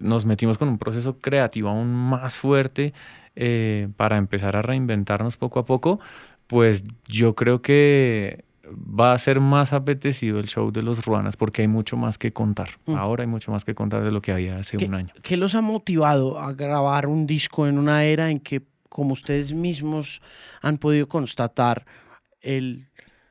nos 0.00 0.24
metimos 0.24 0.58
con 0.58 0.68
un 0.68 0.78
proceso 0.78 1.18
creativo 1.18 1.68
aún 1.68 1.92
más 1.92 2.38
fuerte 2.38 2.92
eh, 3.36 3.88
para 3.96 4.16
empezar 4.16 4.56
a 4.56 4.62
reinventarnos 4.62 5.36
poco 5.36 5.60
a 5.60 5.64
poco, 5.64 6.00
pues 6.46 6.84
yo 7.06 7.34
creo 7.34 7.62
que 7.62 8.44
va 8.68 9.12
a 9.12 9.18
ser 9.18 9.40
más 9.40 9.72
apetecido 9.72 10.38
el 10.40 10.46
show 10.46 10.70
de 10.70 10.82
los 10.82 11.04
Ruanas 11.04 11.36
porque 11.36 11.62
hay 11.62 11.68
mucho 11.68 11.96
más 11.96 12.18
que 12.18 12.32
contar. 12.32 12.70
Mm. 12.86 12.96
Ahora 12.96 13.22
hay 13.22 13.28
mucho 13.28 13.50
más 13.50 13.64
que 13.64 13.74
contar 13.74 14.04
de 14.04 14.10
lo 14.10 14.20
que 14.20 14.32
había 14.32 14.58
hace 14.58 14.76
un 14.84 14.94
año. 14.94 15.14
¿Qué 15.22 15.36
los 15.36 15.54
ha 15.54 15.60
motivado 15.60 16.38
a 16.38 16.52
grabar 16.52 17.06
un 17.06 17.26
disco 17.26 17.66
en 17.66 17.78
una 17.78 18.04
era 18.04 18.30
en 18.30 18.40
que, 18.40 18.62
como 18.88 19.12
ustedes 19.12 19.52
mismos 19.52 20.20
han 20.60 20.78
podido 20.78 21.08
constatar, 21.08 21.84
el 22.40 22.86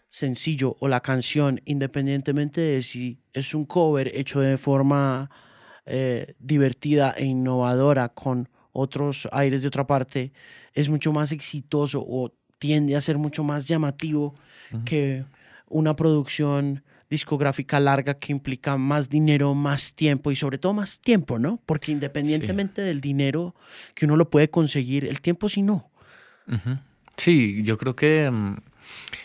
sencillo 0.10 0.76
o 0.80 0.88
la 0.88 1.02
canción, 1.02 1.62
independientemente 1.66 2.62
de 2.62 2.82
si 2.82 3.20
es 3.34 3.54
un 3.54 3.66
cover 3.66 4.12
hecho 4.16 4.40
de 4.40 4.58
forma 4.58 5.30
eh, 5.86 6.36
divertida 6.40 7.14
e 7.18 7.26
innovadora 7.26 8.10
con 8.10 8.50
otros 8.74 9.28
aires 9.32 9.62
de 9.62 9.68
otra 9.68 9.88
parte, 9.88 10.32
es 10.74 10.90
mucho 10.90 11.12
más 11.12 11.32
exitoso 11.32 12.04
o 12.08 12.32
tiende 12.60 12.96
a 12.96 13.02
ser 13.02 13.18
mucho 13.18 13.44
más 13.44 13.68
llamativo 13.68 14.36
que 14.86 15.24
una 15.70 15.96
producción 15.96 16.84
discográfica 17.10 17.80
larga 17.80 18.16
que 18.16 18.32
implica 18.32 18.78
más 18.78 19.10
dinero, 19.10 19.54
más 19.54 19.94
tiempo 19.94 20.32
y 20.32 20.36
sobre 20.36 20.58
todo 20.58 20.74
más 20.74 21.00
tiempo, 21.00 21.40
¿no? 21.40 21.62
Porque 21.66 21.92
independientemente 21.92 22.82
del 22.82 23.00
dinero 23.00 23.56
que 23.96 24.06
uno 24.06 24.18
lo 24.18 24.30
puede 24.30 24.50
conseguir, 24.50 25.06
el 25.06 25.22
tiempo 25.22 25.48
sí 25.48 25.62
no. 25.62 25.90
Sí, 27.16 27.64
yo 27.64 27.78
creo 27.78 27.96
que 27.96 28.30
mm, 28.30 28.58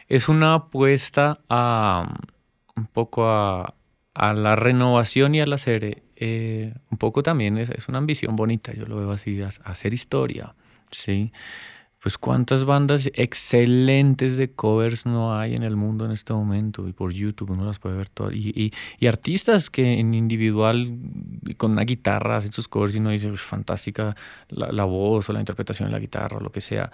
es 0.09 0.29
una 0.29 0.55
apuesta 0.55 1.41
a 1.49 2.15
un 2.77 2.87
poco 2.87 3.29
a, 3.29 3.75
a 4.15 4.33
la 4.35 4.57
renovación 4.57 5.35
y 5.35 5.41
al 5.41 5.53
hacer, 5.53 6.03
eh, 6.17 6.75
un 6.91 6.99
poco 6.99 7.23
también 7.23 7.59
es, 7.59 7.71
es 7.71 7.89
una 7.89 7.99
ambición 7.99 8.37
bonita, 8.37 8.73
yo 8.73 8.87
lo 8.87 8.97
veo 8.97 9.13
así, 9.13 9.41
a, 9.43 9.51
hacer 9.65 9.95
historia, 9.95 10.55
¿sí? 10.91 11.33
Pues 12.03 12.19
cuántas 12.19 12.65
bandas 12.65 13.09
excelentes 13.15 14.37
de 14.37 14.51
covers 14.53 15.07
no 15.07 15.39
hay 15.39 15.55
en 15.55 15.63
el 15.63 15.77
mundo 15.77 16.05
en 16.05 16.11
este 16.11 16.33
momento 16.33 16.89
y 16.89 16.93
por 16.93 17.13
YouTube 17.13 17.51
uno 17.53 17.65
las 17.65 17.79
puede 17.79 17.97
ver 17.97 18.09
todas. 18.09 18.35
Y, 18.35 18.51
y- 18.57 18.73
y 18.99 19.07
artistas 19.07 19.71
que 19.71 20.01
en 20.01 20.13
individual 20.15 20.97
con 21.59 21.73
una 21.73 21.85
guitarra 21.85 22.37
hacen 22.39 22.51
sus 22.53 22.67
covers 22.67 22.95
y 22.97 22.99
uno 22.99 23.11
dice, 23.11 23.31
"Uy, 23.31 23.37
fantástica 23.37 24.17
la, 24.49 24.73
la 24.73 24.85
voz 24.85 25.31
o 25.31 25.33
la 25.33 25.39
interpretación 25.41 25.89
de 25.89 25.93
la 25.93 26.01
guitarra 26.01 26.39
o 26.39 26.41
lo 26.41 26.51
que 26.51 26.61
sea. 26.61 26.91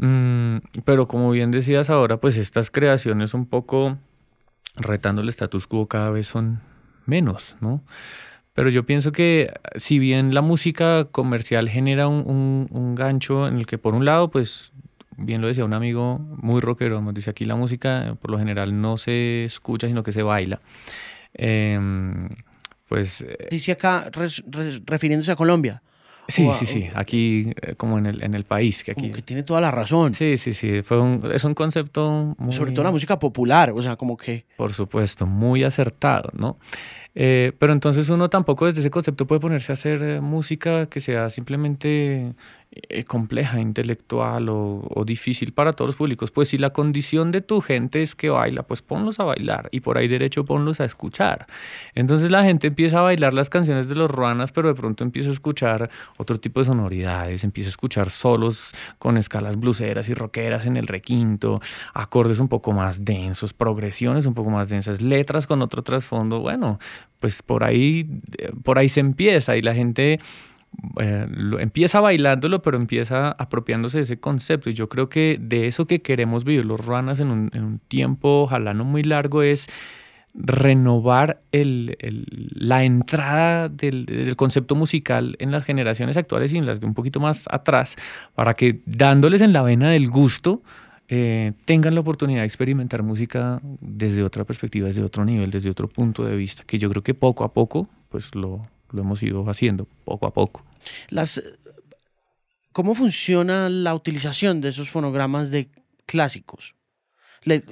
Mm, 0.00 0.58
pero 0.84 1.08
como 1.08 1.30
bien 1.32 1.50
decías 1.50 1.90
ahora, 1.90 2.18
pues 2.18 2.36
estas 2.36 2.70
creaciones 2.70 3.34
un 3.34 3.46
poco 3.46 3.98
retando 4.76 5.22
el 5.22 5.28
status 5.28 5.66
quo 5.66 5.88
cada 5.88 6.10
vez 6.10 6.28
son 6.28 6.60
menos, 7.04 7.56
¿no? 7.60 7.82
Pero 8.54 8.70
yo 8.70 8.84
pienso 8.86 9.10
que 9.12 9.52
si 9.76 9.98
bien 9.98 10.34
la 10.34 10.40
música 10.40 11.06
comercial 11.06 11.68
genera 11.68 12.06
un, 12.08 12.94
gancho 12.96 13.48
en 13.48 13.58
el 13.58 13.66
que 13.66 13.78
por 13.78 13.94
un 13.94 14.04
lado, 14.04 14.30
pues 14.30 14.72
bien 15.16 15.40
lo 15.40 15.48
decía 15.48 15.64
un 15.64 15.74
amigo 15.74 16.18
muy 16.18 16.60
rockero, 16.60 17.00
nos 17.00 17.14
dice 17.14 17.30
aquí 17.30 17.44
la 17.44 17.56
música 17.56 18.08
eh, 18.08 18.14
por 18.14 18.30
lo 18.30 18.38
general 18.38 18.80
no 18.80 18.98
se 18.98 19.44
escucha, 19.44 19.88
sino 19.88 20.02
que 20.04 20.12
se 20.12 20.22
baila. 20.22 20.60
Em, 21.34 22.28
pues 22.88 23.22
eh, 23.22 23.48
Dice 23.50 23.72
acá, 23.72 24.10
refiriéndose 24.86 25.32
a 25.32 25.36
Colombia, 25.36 25.82
sí, 26.28 26.48
sí, 26.54 26.66
sí, 26.66 26.88
aquí 26.94 27.52
eh, 27.62 27.74
como 27.76 27.98
en 27.98 28.06
el, 28.06 28.22
en 28.22 28.34
el 28.34 28.44
país, 28.44 28.84
que 28.84 28.92
aquí... 28.92 29.02
como 29.02 29.14
que 29.14 29.22
tiene 29.22 29.42
toda 29.42 29.60
la 29.60 29.70
razón. 29.70 30.14
Sí, 30.14 30.36
sí, 30.36 30.52
sí, 30.52 30.82
fue 30.82 31.00
un, 31.00 31.28
es 31.32 31.44
un 31.44 31.54
concepto 31.54 32.36
muy... 32.38 32.52
Sobre 32.52 32.72
todo 32.72 32.84
la 32.84 32.92
música 32.92 33.18
popular, 33.18 33.72
o 33.74 33.82
sea, 33.82 33.96
como 33.96 34.16
que... 34.16 34.44
Por 34.56 34.72
supuesto, 34.72 35.26
muy 35.26 35.64
acertado, 35.64 36.30
¿no? 36.34 36.58
Eh, 37.20 37.52
pero 37.58 37.72
entonces 37.72 38.10
uno 38.10 38.30
tampoco 38.30 38.66
desde 38.66 38.78
ese 38.78 38.90
concepto 38.90 39.26
puede 39.26 39.40
ponerse 39.40 39.72
a 39.72 39.74
hacer 39.74 40.00
eh, 40.04 40.20
música 40.20 40.86
que 40.86 41.00
sea 41.00 41.30
simplemente 41.30 42.32
eh, 42.70 43.04
compleja, 43.04 43.60
intelectual 43.60 44.50
o, 44.50 44.86
o 44.88 45.04
difícil 45.04 45.52
para 45.52 45.72
todos 45.72 45.88
los 45.88 45.96
públicos. 45.96 46.30
Pues 46.30 46.50
si 46.50 46.58
la 46.58 46.70
condición 46.70 47.32
de 47.32 47.40
tu 47.40 47.60
gente 47.60 48.02
es 48.02 48.14
que 48.14 48.28
baila, 48.28 48.62
pues 48.62 48.82
ponlos 48.82 49.18
a 49.18 49.24
bailar 49.24 49.68
y 49.72 49.80
por 49.80 49.98
ahí 49.98 50.06
derecho 50.06 50.44
ponlos 50.44 50.78
a 50.78 50.84
escuchar. 50.84 51.48
Entonces 51.96 52.30
la 52.30 52.44
gente 52.44 52.68
empieza 52.68 53.00
a 53.00 53.02
bailar 53.02 53.34
las 53.34 53.50
canciones 53.50 53.88
de 53.88 53.96
los 53.96 54.08
Ruanas, 54.08 54.52
pero 54.52 54.68
de 54.68 54.74
pronto 54.74 55.02
empieza 55.02 55.30
a 55.30 55.32
escuchar 55.32 55.90
otro 56.18 56.38
tipo 56.38 56.60
de 56.60 56.66
sonoridades, 56.66 57.42
empieza 57.42 57.68
a 57.68 57.70
escuchar 57.70 58.10
solos 58.10 58.72
con 58.98 59.16
escalas 59.16 59.56
bluseras 59.58 60.08
y 60.08 60.14
rockeras 60.14 60.66
en 60.66 60.76
el 60.76 60.86
requinto, 60.86 61.60
acordes 61.94 62.38
un 62.38 62.48
poco 62.48 62.72
más 62.72 63.04
densos, 63.04 63.54
progresiones 63.54 64.26
un 64.26 64.34
poco 64.34 64.50
más 64.50 64.68
densas, 64.68 65.00
letras 65.00 65.48
con 65.48 65.62
otro 65.62 65.82
trasfondo. 65.82 66.40
Bueno, 66.40 66.78
pues 67.20 67.42
por 67.42 67.64
ahí, 67.64 68.20
eh, 68.38 68.50
por 68.62 68.78
ahí 68.78 68.88
se 68.88 69.00
empieza 69.00 69.56
y 69.56 69.62
la 69.62 69.74
gente 69.74 70.20
eh, 71.00 71.26
empieza 71.58 72.00
bailándolo, 72.00 72.62
pero 72.62 72.76
empieza 72.76 73.30
apropiándose 73.32 73.98
de 73.98 74.04
ese 74.04 74.20
concepto. 74.20 74.70
Y 74.70 74.74
yo 74.74 74.88
creo 74.88 75.08
que 75.08 75.38
de 75.40 75.66
eso 75.66 75.86
que 75.86 76.02
queremos 76.02 76.44
vivir 76.44 76.64
los 76.64 76.84
ruanas 76.84 77.18
en 77.20 77.30
un, 77.30 77.80
tiempo, 77.88 78.42
ojalá 78.42 78.74
no 78.74 78.84
muy 78.84 79.02
largo, 79.02 79.42
es 79.42 79.68
renovar 80.34 81.40
el- 81.52 81.96
la 82.54 82.84
entrada 82.84 83.68
del, 83.68 84.04
del 84.06 84.36
concepto 84.36 84.74
musical 84.74 85.36
en 85.40 85.50
las 85.50 85.64
generaciones 85.64 86.16
actuales 86.16 86.52
y 86.52 86.58
en 86.58 86.66
las 86.66 86.80
de 86.80 86.86
un 86.86 86.94
poquito 86.94 87.18
más 87.18 87.46
atrás, 87.50 87.96
para 88.34 88.54
que 88.54 88.80
dándoles 88.86 89.40
en 89.40 89.52
la 89.52 89.62
vena 89.62 89.90
del 89.90 90.08
gusto, 90.10 90.62
eh, 91.08 91.52
tengan 91.64 91.94
la 91.94 92.00
oportunidad 92.00 92.40
de 92.40 92.46
experimentar 92.46 93.02
música 93.02 93.60
desde 93.80 94.22
otra 94.22 94.44
perspectiva, 94.44 94.86
desde 94.88 95.02
otro 95.02 95.24
nivel, 95.24 95.50
desde 95.50 95.70
otro 95.70 95.88
punto 95.88 96.24
de 96.24 96.36
vista, 96.36 96.64
que 96.64 96.78
yo 96.78 96.88
creo 96.90 97.02
que 97.02 97.14
poco 97.14 97.44
a 97.44 97.52
poco, 97.52 97.88
pues 98.10 98.34
lo, 98.34 98.62
hemos 98.92 99.22
ido 99.22 99.48
haciendo, 99.48 99.86
poco 100.04 100.26
a 100.26 100.32
poco. 100.32 100.64
Las, 101.10 101.42
¿Cómo 102.72 102.94
funciona 102.94 103.68
la 103.68 103.94
utilización 103.94 104.60
de 104.60 104.68
esos 104.68 104.90
fonogramas 104.90 105.50
de 105.50 105.68
clásicos? 106.06 106.74
Le- 107.44 107.62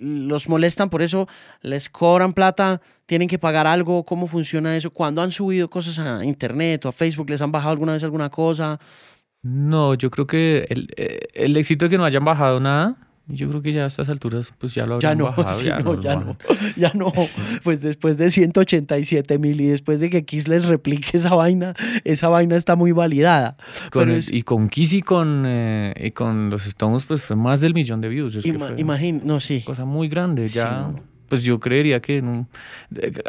¿Los 0.00 0.48
molestan 0.48 0.90
por 0.90 1.02
eso? 1.02 1.28
¿Les 1.62 1.88
cobran 1.88 2.32
plata? 2.32 2.80
¿Tienen 3.06 3.28
que 3.28 3.38
pagar 3.38 3.66
algo? 3.66 4.04
¿Cómo 4.04 4.26
funciona 4.26 4.76
eso? 4.76 4.90
¿Cuándo 4.90 5.22
han 5.22 5.30
subido 5.30 5.70
cosas 5.70 5.98
a 5.98 6.24
internet 6.24 6.84
o 6.84 6.88
a 6.88 6.92
Facebook? 6.92 7.30
¿Les 7.30 7.40
han 7.42 7.52
bajado 7.52 7.72
alguna 7.72 7.92
vez 7.92 8.02
alguna 8.02 8.28
cosa? 8.30 8.78
No, 9.44 9.94
yo 9.94 10.10
creo 10.10 10.26
que 10.26 10.66
el, 10.70 10.88
eh, 10.96 11.28
el 11.34 11.56
éxito 11.56 11.84
de 11.84 11.90
que 11.90 11.98
no 11.98 12.04
hayan 12.04 12.24
bajado 12.24 12.58
nada, 12.60 12.96
yo 13.26 13.48
creo 13.48 13.62
que 13.62 13.72
ya 13.72 13.84
a 13.84 13.86
estas 13.86 14.08
alturas, 14.08 14.52
pues 14.58 14.74
ya 14.74 14.84
lo 14.86 14.98
Ya 15.00 15.10
habrían 15.10 15.18
no, 15.18 15.24
bajado. 15.36 15.48
sí, 15.58 15.68
no, 15.68 15.94
lo 15.94 16.00
ya 16.02 16.16
no, 16.16 16.36
ya 16.76 16.90
no. 16.94 17.12
Pues 17.62 17.80
después 17.82 18.16
de 18.18 18.30
187 18.30 19.38
mil 19.38 19.60
y 19.60 19.66
después 19.66 20.00
de 20.00 20.10
que 20.10 20.24
Kiss 20.24 20.48
les 20.48 20.64
replique 20.66 21.16
esa 21.18 21.34
vaina, 21.34 21.74
esa 22.04 22.28
vaina 22.28 22.56
está 22.56 22.74
muy 22.76 22.92
validada. 22.92 23.54
Con 23.90 24.00
Pero 24.02 24.12
el- 24.12 24.18
es- 24.18 24.30
Y 24.32 24.42
con 24.42 24.68
Kiss 24.68 24.92
y 24.94 25.02
con, 25.02 25.44
eh, 25.46 25.94
y 26.04 26.10
con 26.12 26.50
los 26.50 26.66
Stones, 26.66 27.04
pues 27.06 27.22
fue 27.22 27.36
más 27.36 27.60
del 27.60 27.74
millón 27.74 28.00
de 28.00 28.08
views. 28.08 28.34
Es 28.36 28.46
Ima- 28.46 28.78
Imagín, 28.78 29.22
no, 29.24 29.40
sí. 29.40 29.62
cosa 29.64 29.84
muy 29.84 30.08
grande. 30.08 30.48
Sí, 30.48 30.56
Ya, 30.58 30.88
no. 30.92 31.00
pues 31.28 31.42
yo 31.42 31.60
creería 31.60 32.00
que 32.00 32.18
en 32.18 32.28
un- 32.28 32.48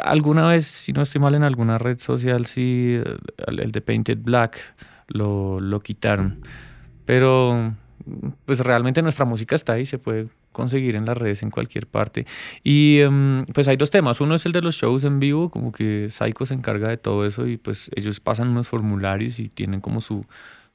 alguna 0.02 0.48
vez, 0.48 0.66
si 0.66 0.92
no 0.92 1.02
estoy 1.02 1.20
mal, 1.20 1.34
en 1.34 1.42
alguna 1.42 1.78
red 1.78 1.98
social, 1.98 2.46
sí, 2.46 2.98
el 3.46 3.60
el 3.60 3.72
de 3.72 3.80
Painted 3.80 4.18
Black 4.22 4.58
lo, 5.08 5.60
lo 5.60 5.80
quitaron. 5.80 6.40
Pero 7.04 7.74
pues 8.44 8.60
realmente 8.60 9.02
nuestra 9.02 9.24
música 9.24 9.56
está 9.56 9.72
ahí, 9.74 9.86
se 9.86 9.98
puede 9.98 10.28
conseguir 10.52 10.96
en 10.96 11.04
las 11.06 11.18
redes 11.18 11.42
en 11.42 11.50
cualquier 11.50 11.86
parte. 11.86 12.26
Y 12.62 13.00
em, 13.00 13.44
pues 13.46 13.68
hay 13.68 13.76
dos 13.76 13.90
temas. 13.90 14.20
Uno 14.20 14.34
es 14.36 14.46
el 14.46 14.52
de 14.52 14.62
los 14.62 14.76
shows 14.76 15.04
en 15.04 15.18
vivo, 15.20 15.50
como 15.50 15.72
que 15.72 16.08
Psycho 16.10 16.46
se 16.46 16.54
encarga 16.54 16.88
de 16.88 16.96
todo 16.96 17.26
eso 17.26 17.46
y 17.46 17.56
pues 17.56 17.90
ellos 17.96 18.20
pasan 18.20 18.48
unos 18.48 18.68
formularios 18.68 19.38
y 19.38 19.48
tienen 19.48 19.80
como 19.80 20.00
su, 20.00 20.24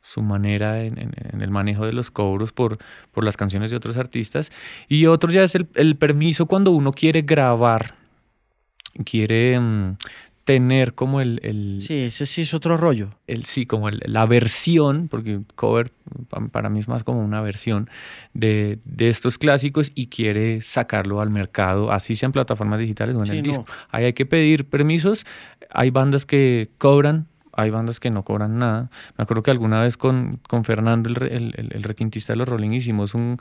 su 0.02 0.22
manera 0.22 0.84
en, 0.84 0.98
en- 1.00 1.12
en 1.34 1.42
el 1.42 1.52
manejo 1.52 1.86
de 1.86 1.94
los 1.94 2.12
cobros 2.12 2.52
por, 2.52 2.78
por 3.12 3.24
las 3.24 3.38
canciones 3.38 3.72
de 3.72 3.78
otros 3.78 3.98
artistas. 3.98 4.52
Y 4.88 5.06
otro 5.08 5.32
ya 5.32 5.44
es 5.44 5.56
el, 5.56 5.68
el 5.76 5.96
permiso 5.96 6.46
cuando 6.48 6.72
uno 6.72 6.92
quiere 6.92 7.22
grabar, 7.24 7.96
quiere 9.06 9.54
em, 9.56 9.96
tener 10.52 10.94
como 10.94 11.22
el, 11.22 11.40
el, 11.44 11.78
Sí, 11.82 11.94
ese 11.96 12.26
sí 12.26 12.42
es 12.42 12.54
otro 12.54 12.76
rollo. 12.78 13.10
el 13.28 13.46
sí, 13.46 13.66
como 13.66 13.88
el- 13.90 14.02
la 14.06 14.26
versión, 14.26 15.08
porque 15.08 15.40
cover 15.56 15.92
pa- 16.30 16.46
para 16.48 16.70
mí 16.70 16.80
es 16.80 16.88
más 16.88 17.04
como 17.04 17.24
una 17.24 17.42
versión 17.42 17.90
de, 18.34 18.80
de 18.86 19.10
estos 19.10 19.38
clásicos 19.38 19.92
y 19.96 20.08
quiere 20.08 20.62
sacarlo 20.62 21.22
al 21.22 21.30
mercado, 21.30 21.92
así 21.92 22.16
sea 22.16 22.28
en 22.28 22.34
plataformas 22.34 22.80
digitales 22.80 23.16
o 23.16 23.20
en 23.20 23.26
Sí, 23.28 23.32
el 23.38 23.44
no. 23.44 23.48
disco. 23.50 23.66
Ahí 23.90 24.06
hay 24.06 24.14
que 24.14 24.26
pedir 24.26 24.66
permisos, 24.66 25.26
hay 25.70 25.90
bandas 25.90 26.26
que 26.26 26.70
cobran, 26.78 27.28
hay 27.54 27.70
bandas 27.70 28.00
que 28.00 28.10
no 28.12 28.24
cobran 28.24 28.60
nada. 28.60 28.90
Me 29.18 29.24
acuerdo 29.24 29.44
que 29.44 29.52
alguna 29.52 29.82
vez 29.84 29.98
con, 29.98 30.32
con 30.48 30.64
Fernando, 30.66 31.10
el, 31.10 31.22
el- 31.58 31.70
el 31.72 31.84
requintista 31.84 32.34
de 32.34 32.38
los 32.38 32.48
Rolling, 32.50 32.72
hicimos 32.72 33.14
un, 33.14 33.38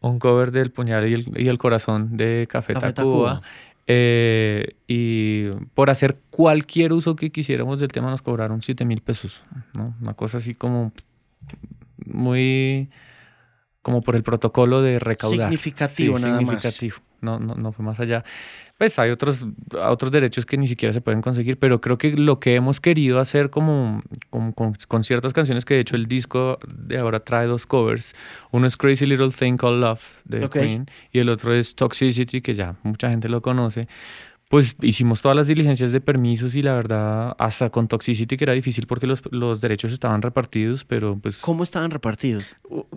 un 0.00 0.18
cover 0.18 0.52
del 0.52 0.70
Puñal 0.70 1.08
y 1.08 1.14
el, 1.14 1.32
y 1.36 1.48
el 1.48 1.58
Corazón 1.58 2.16
de 2.16 2.46
Café, 2.50 2.74
Café 2.74 2.92
Tacuba. 2.92 3.34
Tacuba. 3.34 3.42
Eh, 3.88 4.74
y 4.88 5.50
por 5.74 5.90
hacer 5.90 6.18
cualquier 6.30 6.92
uso 6.92 7.14
que 7.14 7.30
quisiéramos 7.30 7.78
del 7.78 7.92
tema 7.92 8.10
nos 8.10 8.20
cobraron 8.22 8.60
7 8.60 8.84
mil 8.84 9.00
pesos, 9.00 9.40
¿no? 9.74 9.94
Una 10.00 10.14
cosa 10.14 10.38
así 10.38 10.54
como 10.54 10.92
muy 12.04 12.90
como 13.82 14.02
por 14.02 14.16
el 14.16 14.24
protocolo 14.24 14.82
de 14.82 14.98
recaudar. 14.98 15.48
Significativo, 15.48 16.16
Sí, 16.16 16.24
nada 16.24 16.40
más. 16.40 16.40
significativo. 16.40 16.96
No, 17.20 17.38
no, 17.38 17.54
no 17.54 17.70
fue 17.70 17.84
más 17.84 18.00
allá. 18.00 18.24
Pues 18.78 18.98
hay 18.98 19.10
otros, 19.10 19.44
otros 19.72 20.12
derechos 20.12 20.44
que 20.44 20.58
ni 20.58 20.66
siquiera 20.66 20.92
se 20.92 21.00
pueden 21.00 21.22
conseguir, 21.22 21.58
pero 21.58 21.80
creo 21.80 21.96
que 21.96 22.10
lo 22.10 22.40
que 22.40 22.56
hemos 22.56 22.78
querido 22.78 23.20
hacer 23.20 23.48
como, 23.48 24.02
como 24.28 24.54
con, 24.54 24.74
con 24.86 25.02
ciertas 25.02 25.32
canciones, 25.32 25.64
que 25.64 25.74
de 25.74 25.80
hecho 25.80 25.96
el 25.96 26.06
disco 26.06 26.58
de 26.74 26.98
ahora 26.98 27.20
trae 27.20 27.46
dos 27.46 27.64
covers, 27.64 28.14
uno 28.50 28.66
es 28.66 28.76
Crazy 28.76 29.06
Little 29.06 29.30
Thing 29.30 29.56
Called 29.56 29.80
Love 29.80 30.02
de. 30.24 30.50
Queen 30.50 30.86
y 31.10 31.20
el 31.20 31.30
otro 31.30 31.54
es 31.54 31.74
Toxicity, 31.74 32.42
que 32.42 32.54
ya 32.54 32.76
mucha 32.82 33.08
gente 33.08 33.28
lo 33.28 33.40
conoce. 33.40 33.88
Pues 34.48 34.76
hicimos 34.80 35.20
todas 35.22 35.36
las 35.36 35.48
diligencias 35.48 35.90
de 35.90 36.00
permisos 36.00 36.54
y 36.54 36.62
la 36.62 36.74
verdad, 36.74 37.34
hasta 37.38 37.70
con 37.70 37.88
Toxicity 37.88 38.36
que 38.36 38.44
era 38.44 38.52
difícil 38.52 38.86
porque 38.86 39.08
los, 39.08 39.20
los 39.32 39.60
derechos 39.60 39.92
estaban 39.92 40.22
repartidos, 40.22 40.84
pero 40.84 41.18
pues 41.20 41.38
¿Cómo 41.38 41.64
estaban 41.64 41.90
repartidos? 41.90 42.44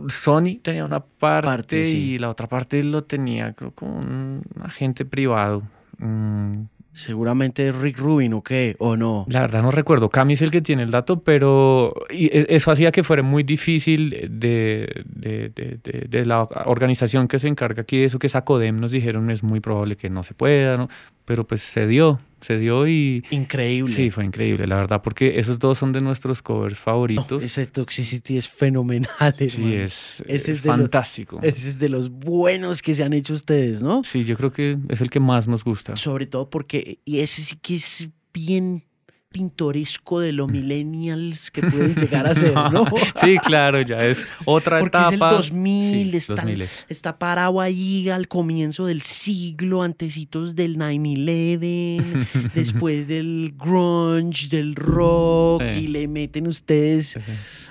Sony 0.10 0.60
tenía 0.62 0.86
una 0.86 1.00
parte, 1.00 1.48
Parte, 1.48 1.86
sí. 1.86 1.98
y 2.12 2.20
la 2.20 2.30
otra 2.30 2.48
parte 2.48 2.84
lo 2.84 3.04
tenía 3.04 3.54
creo 3.54 3.72
como 3.72 3.98
un 3.98 4.44
agente 4.62 5.06
privado. 5.06 5.64
Mm, 5.98 6.66
Seguramente 7.00 7.72
Rick 7.72 7.98
Rubin 7.98 8.34
o 8.34 8.42
qué, 8.44 8.76
o 8.80 8.98
no. 8.98 9.26
la 9.30 9.40
verdad 9.42 9.62
no 9.62 9.72
recuerdo. 9.72 10.10
Cami 10.10 10.34
es 10.34 10.42
el 10.42 10.52
que 10.52 10.62
tiene 10.62 10.84
el 10.84 10.92
dato, 10.92 11.22
pero 11.22 11.94
y 12.10 12.26
e- 12.28 12.48
eso 12.50 12.72
hacía 12.72 12.92
que 12.92 13.04
fuera 13.04 13.24
muy 13.24 13.44
difícil 13.44 14.10
de, 14.30 15.04
de, 15.06 15.50
de- 15.56 16.08
de- 16.10 16.26
la 16.26 16.44
organización 16.66 17.28
que 17.30 17.40
se 17.40 17.48
encarga 17.48 17.84
aquí 17.84 18.00
de 18.00 18.06
eso, 18.06 18.20
que 18.20 18.28
es 18.28 18.36
Acodem, 18.36 18.80
nos 18.80 18.92
dijeron 18.92 19.32
es 19.32 19.44
muy 19.44 19.62
probable 19.62 19.96
que 19.96 20.10
no 20.10 20.24
se 20.24 20.34
pueda, 20.34 20.88
pero 21.26 21.48
pues 21.48 21.62
se 21.62 21.88
dio, 21.88 22.20
se 22.42 22.58
dio 22.58 22.88
y 22.88 23.24
Increíble. 23.32 23.94
sí, 23.94 24.12
fue 24.12 24.26
increíble, 24.26 24.66
la 24.68 24.76
verdad, 24.78 25.02
porque 25.02 25.40
esos 25.40 25.60
dos 25.60 25.78
son 25.78 25.92
de 25.92 26.02
nuestros 26.02 26.42
covers 26.42 26.78
No, 26.80 26.84
favoritos. 26.84 27.44
ese 27.44 27.66
Toxicity 27.66 28.38
es 28.38 28.48
fenomenal, 28.50 29.36
sí, 29.38 29.46
hermano. 29.46 29.74
es, 29.84 30.22
Ese 30.28 30.36
es 30.36 30.48
es 30.60 30.66
los- 30.66 30.76
fantástico. 30.78 31.40
Ese 31.42 31.70
es 31.70 31.80
de 31.80 31.90
los 31.90 32.10
buenos 32.10 32.82
que 32.82 32.94
se 32.94 33.04
han 33.04 33.14
hecho 33.14 33.34
ustedes, 33.34 33.82
¿no? 33.84 34.04
Sí, 34.04 34.24
yo 34.24 34.36
creo 34.38 34.52
que 34.52 34.78
es 34.90 35.02
el 35.02 35.10
que 35.10 35.20
más 35.20 35.48
nos 35.48 35.64
gusta. 35.64 35.96
Sobre 35.96 36.26
todo 36.28 36.50
porque, 36.50 37.00
y 37.06 37.20
ese 37.20 37.42
sí 37.42 37.56
que 37.62 37.76
es 37.76 38.10
bien 38.34 38.84
pintoresco 39.30 40.20
de 40.20 40.32
los 40.32 40.50
millennials 40.52 41.52
que 41.52 41.62
pueden 41.62 41.94
llegar 41.96 42.26
a 42.26 42.34
ser, 42.34 42.54
¿no? 42.56 42.86
sí, 43.22 43.38
claro, 43.38 43.80
ya 43.82 43.98
es 44.04 44.26
otra 44.46 44.80
Porque 44.80 44.98
etapa. 44.98 45.12
es 45.12 45.14
el 45.14 45.20
2000, 45.54 46.12
Sí, 46.12 46.18
está, 46.18 46.36
2000 46.36 46.68
está 46.90 47.18
parado 47.20 47.62
ahí 47.62 48.10
al 48.10 48.28
comienzo 48.28 48.88
del 48.88 49.04
siglo, 49.04 49.84
antecitos 49.84 50.56
del 50.56 50.78
9-11, 50.78 52.28
después 52.56 53.08
del 53.08 53.54
grunge, 53.58 54.48
del 54.50 54.76
rock, 54.76 55.62
Sí. 55.70 55.80
y 55.84 55.88
le 55.88 56.08
meten 56.08 56.48
ustedes 56.48 57.10
Sí, 57.10 57.20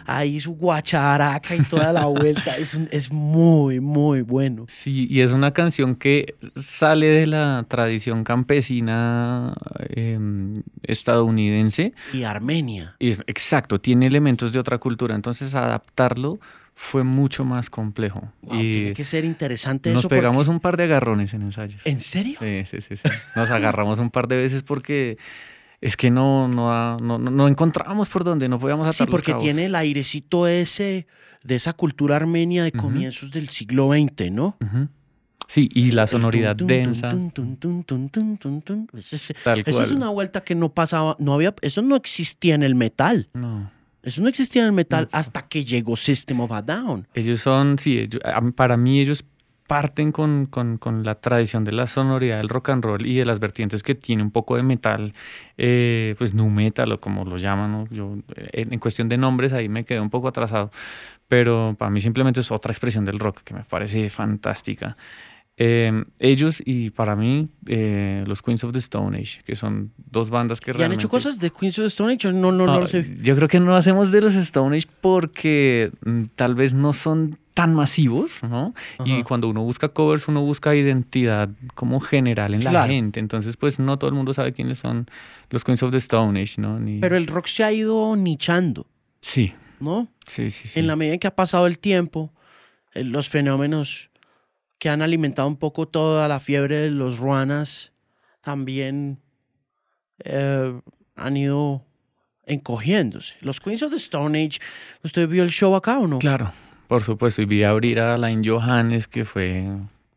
ahí 0.06 0.38
su 0.40 0.52
guacharaca 0.52 1.56
y 1.56 1.62
toda 1.64 1.92
la 1.92 2.04
vuelta. 2.06 2.56
es, 2.56 2.74
un- 2.74 2.88
es 2.92 3.10
muy, 3.10 3.80
muy 3.80 4.22
bueno. 4.22 4.64
Sí, 4.68 5.06
y 5.10 5.20
es 5.20 5.32
una 5.32 5.52
canción 5.52 5.96
que 5.96 6.36
sale 6.54 7.06
de 7.06 7.26
la 7.26 7.64
tradición 7.68 8.22
campesina 8.24 9.54
em, 9.90 10.54
estadounidense. 10.82 11.47
Y 12.12 12.22
Armenia. 12.24 12.96
Es, 12.98 13.22
exacto, 13.26 13.80
tiene 13.80 14.06
elementos 14.06 14.52
de 14.52 14.58
otra 14.58 14.78
cultura. 14.78 15.14
Entonces, 15.14 15.54
adaptarlo 15.54 16.38
fue 16.74 17.02
mucho 17.02 17.44
más 17.44 17.70
complejo. 17.70 18.32
Wow, 18.42 18.60
y 18.60 18.72
tiene 18.72 18.92
que 18.94 19.04
ser 19.04 19.24
interesante 19.24 19.90
nos 19.90 20.00
eso. 20.00 20.08
porque- 20.08 20.20
pegamos 20.20 20.46
un 20.48 20.60
par 20.60 20.76
de 20.76 20.84
agarrones 20.84 21.34
en 21.34 21.42
ensayos. 21.42 21.84
¿En 21.86 22.00
serio? 22.00 22.38
Sí, 22.40 22.64
sí, 22.66 22.80
sí, 22.80 22.96
sí. 22.96 23.08
Nos 23.34 23.50
agarramos 23.50 23.98
un 23.98 24.10
par 24.10 24.28
de 24.28 24.36
veces 24.36 24.62
porque 24.62 25.18
es 25.80 25.96
que 25.96 26.10
no, 26.10 26.46
no, 26.48 26.72
ha- 26.72 26.96
no, 27.00 27.18
no, 27.18 27.48
encontrábamos 27.48 28.08
por 28.08 28.22
dónde, 28.24 28.48
no 28.48 28.58
podíamos 28.60 28.86
atar 28.86 28.94
Sí, 28.94 29.02
los 29.04 29.10
porque 29.10 29.32
cabos. 29.32 29.44
tiene 29.44 29.64
el 29.66 29.74
airecito 29.74 30.46
ese 30.46 31.06
de 31.42 31.54
esa 31.54 31.72
cultura 31.72 32.16
armenia 32.16 32.62
de 32.64 32.72
comienzos 32.72 33.30
del 33.30 33.48
siglo 33.48 33.90
XX, 33.92 34.30
¿no? 34.30 34.56
Ujú. 34.60 34.88
Sí, 35.50 35.70
y 35.72 35.92
la 35.92 36.06
sonoridad 36.06 36.56
tun, 36.56 36.68
tun, 36.68 36.76
densa, 36.76 37.08
tun, 37.08 37.30
tal 37.32 38.86
Eso 39.60 39.70
cual. 39.72 39.84
es 39.84 39.92
una 39.92 40.10
vuelta 40.10 40.42
que 40.42 40.54
no 40.54 40.68
pasaba, 40.68 41.16
no 41.18 41.32
había, 41.34 41.54
eso 41.62 41.82
no 41.82 41.96
existía 41.96 42.54
en 42.54 42.62
el 42.62 42.74
metal. 42.74 43.28
No. 43.32 43.70
Eso 44.02 44.22
no 44.22 44.28
existía 44.28 44.62
en 44.62 44.66
el 44.68 44.72
metal 44.74 45.08
No. 45.10 45.18
hasta 45.18 45.48
que 45.48 45.64
llegó 45.64 45.96
System 45.96 46.40
of 46.40 46.52
a 46.52 46.62
Down. 46.62 47.06
Ellos 47.14 47.40
son, 47.40 47.78
sí, 47.78 47.98
ellos- 47.98 48.20
para 48.54 48.76
mí 48.76 49.00
ellos 49.00 49.24
parten 49.66 50.12
con, 50.12 50.46
con- 50.46 50.78
con 50.78 51.04
la 51.04 51.14
tradición 51.16 51.64
de 51.64 51.72
la 51.72 51.86
sonoridad 51.86 52.38
del 52.38 52.48
rock 52.48 52.70
and 52.70 52.84
roll 52.84 53.06
y 53.06 53.16
de 53.16 53.24
las 53.26 53.38
vertientes 53.38 53.82
que 53.82 53.94
tiene 53.94 54.22
un 54.22 54.30
poco 54.30 54.56
de 54.56 54.62
metal, 54.62 55.12
eh, 55.58 56.14
pues 56.18 56.32
nu 56.34 56.48
metal 56.48 56.90
o 56.92 57.00
como 57.00 57.24
lo 57.24 57.36
llaman, 57.38 57.72
¿no? 57.72 57.86
Yo 57.90 58.16
eh, 58.36 58.66
en 58.70 58.78
cuestión 58.80 59.08
de 59.10 59.18
nombres 59.18 59.52
ahí 59.52 59.68
me 59.68 59.84
quedé 59.84 60.00
un 60.00 60.08
poco 60.10 60.28
atrasado, 60.28 60.70
pero 61.26 61.74
para 61.78 61.90
mí 61.90 62.00
simplemente 62.00 62.40
es 62.40 62.50
otra 62.50 62.72
expresión 62.72 63.04
del 63.04 63.18
rock 63.18 63.42
que 63.44 63.52
me 63.54 63.64
parece 63.64 64.08
fantástica. 64.08 64.96
Eh, 65.60 66.04
ellos 66.20 66.62
y 66.64 66.90
para 66.90 67.16
mí 67.16 67.48
eh, 67.66 68.22
los 68.28 68.42
Queens 68.42 68.62
of 68.62 68.72
the 68.72 68.78
Stone 68.78 69.18
Age, 69.18 69.42
que 69.44 69.56
son 69.56 69.90
dos 69.96 70.30
bandas 70.30 70.60
que 70.60 70.66
¿Ya 70.66 70.74
han 70.74 70.78
realmente... 70.78 71.02
hecho 71.02 71.08
cosas 71.08 71.40
de 71.40 71.50
Queens 71.50 71.78
of 71.80 71.82
the 71.84 71.88
Stone 71.88 72.12
Age? 72.14 72.32
No, 72.32 72.52
no, 72.52 72.64
no 72.64 72.78
lo 72.80 72.86
sé. 72.86 73.16
Yo 73.22 73.34
creo 73.34 73.48
que 73.48 73.58
no 73.58 73.74
hacemos 73.76 74.12
de 74.12 74.20
los 74.20 74.36
Stone 74.36 74.76
Age 74.76 74.86
porque 75.00 75.90
mm, 76.04 76.24
tal 76.36 76.54
vez 76.54 76.74
no 76.74 76.92
son 76.92 77.38
tan 77.54 77.74
masivos, 77.74 78.40
¿no? 78.44 78.72
Y 79.04 79.24
cuando 79.24 79.48
uno 79.48 79.64
busca 79.64 79.88
covers, 79.88 80.28
uno 80.28 80.42
busca 80.42 80.76
identidad 80.76 81.48
como 81.74 81.98
general 81.98 82.54
en 82.54 82.62
la 82.62 82.86
gente. 82.86 83.18
Entonces, 83.18 83.56
pues 83.56 83.80
no 83.80 83.98
todo 83.98 84.08
el 84.10 84.14
mundo 84.14 84.32
sabe 84.32 84.52
quiénes 84.52 84.78
son 84.78 85.08
los 85.50 85.64
Queens 85.64 85.82
of 85.82 85.90
the 85.90 85.96
Stone 85.96 86.40
Age, 86.40 86.60
¿no? 86.60 86.78
Ni... 86.78 87.00
Pero 87.00 87.16
el 87.16 87.26
rock 87.26 87.46
se 87.48 87.64
ha 87.64 87.72
ido 87.72 88.14
nichando, 88.14 88.86
Sí, 89.20 89.54
¿no? 89.80 90.06
sí, 90.24 90.52
sí. 90.52 90.68
sí. 90.68 90.78
En 90.78 90.86
la 90.86 90.94
medida 90.94 91.14
en 91.14 91.18
que 91.18 91.26
ha 91.26 91.34
pasado 91.34 91.66
el 91.66 91.80
tiempo, 91.80 92.32
eh, 92.94 93.02
los 93.02 93.28
fenómenos 93.28 94.07
que 94.78 94.88
han 94.88 95.02
alimentado 95.02 95.48
un 95.48 95.56
poco 95.56 95.86
toda 95.88 96.28
la 96.28 96.40
fiebre 96.40 96.76
de 96.78 96.90
los 96.90 97.18
ruanas 97.18 97.92
también 98.40 99.18
eh, 100.24 100.80
han 101.16 101.36
ido 101.36 101.84
encogiéndose. 102.46 103.34
Los 103.40 103.60
Queens 103.60 103.82
of 103.82 103.90
the 103.90 103.96
Stone 103.96 104.38
Age, 104.40 104.60
¿usted 105.02 105.28
vio 105.28 105.42
el 105.42 105.50
show 105.50 105.74
acá 105.74 105.98
o 105.98 106.06
no? 106.06 106.18
Claro, 106.18 106.52
por 106.86 107.02
supuesto. 107.02 107.42
Y 107.42 107.44
vi 107.44 107.64
abrir 107.64 108.00
a 108.00 108.14
Alain 108.14 108.42
Johannes, 108.44 109.06
que 109.08 109.24
fue 109.24 109.66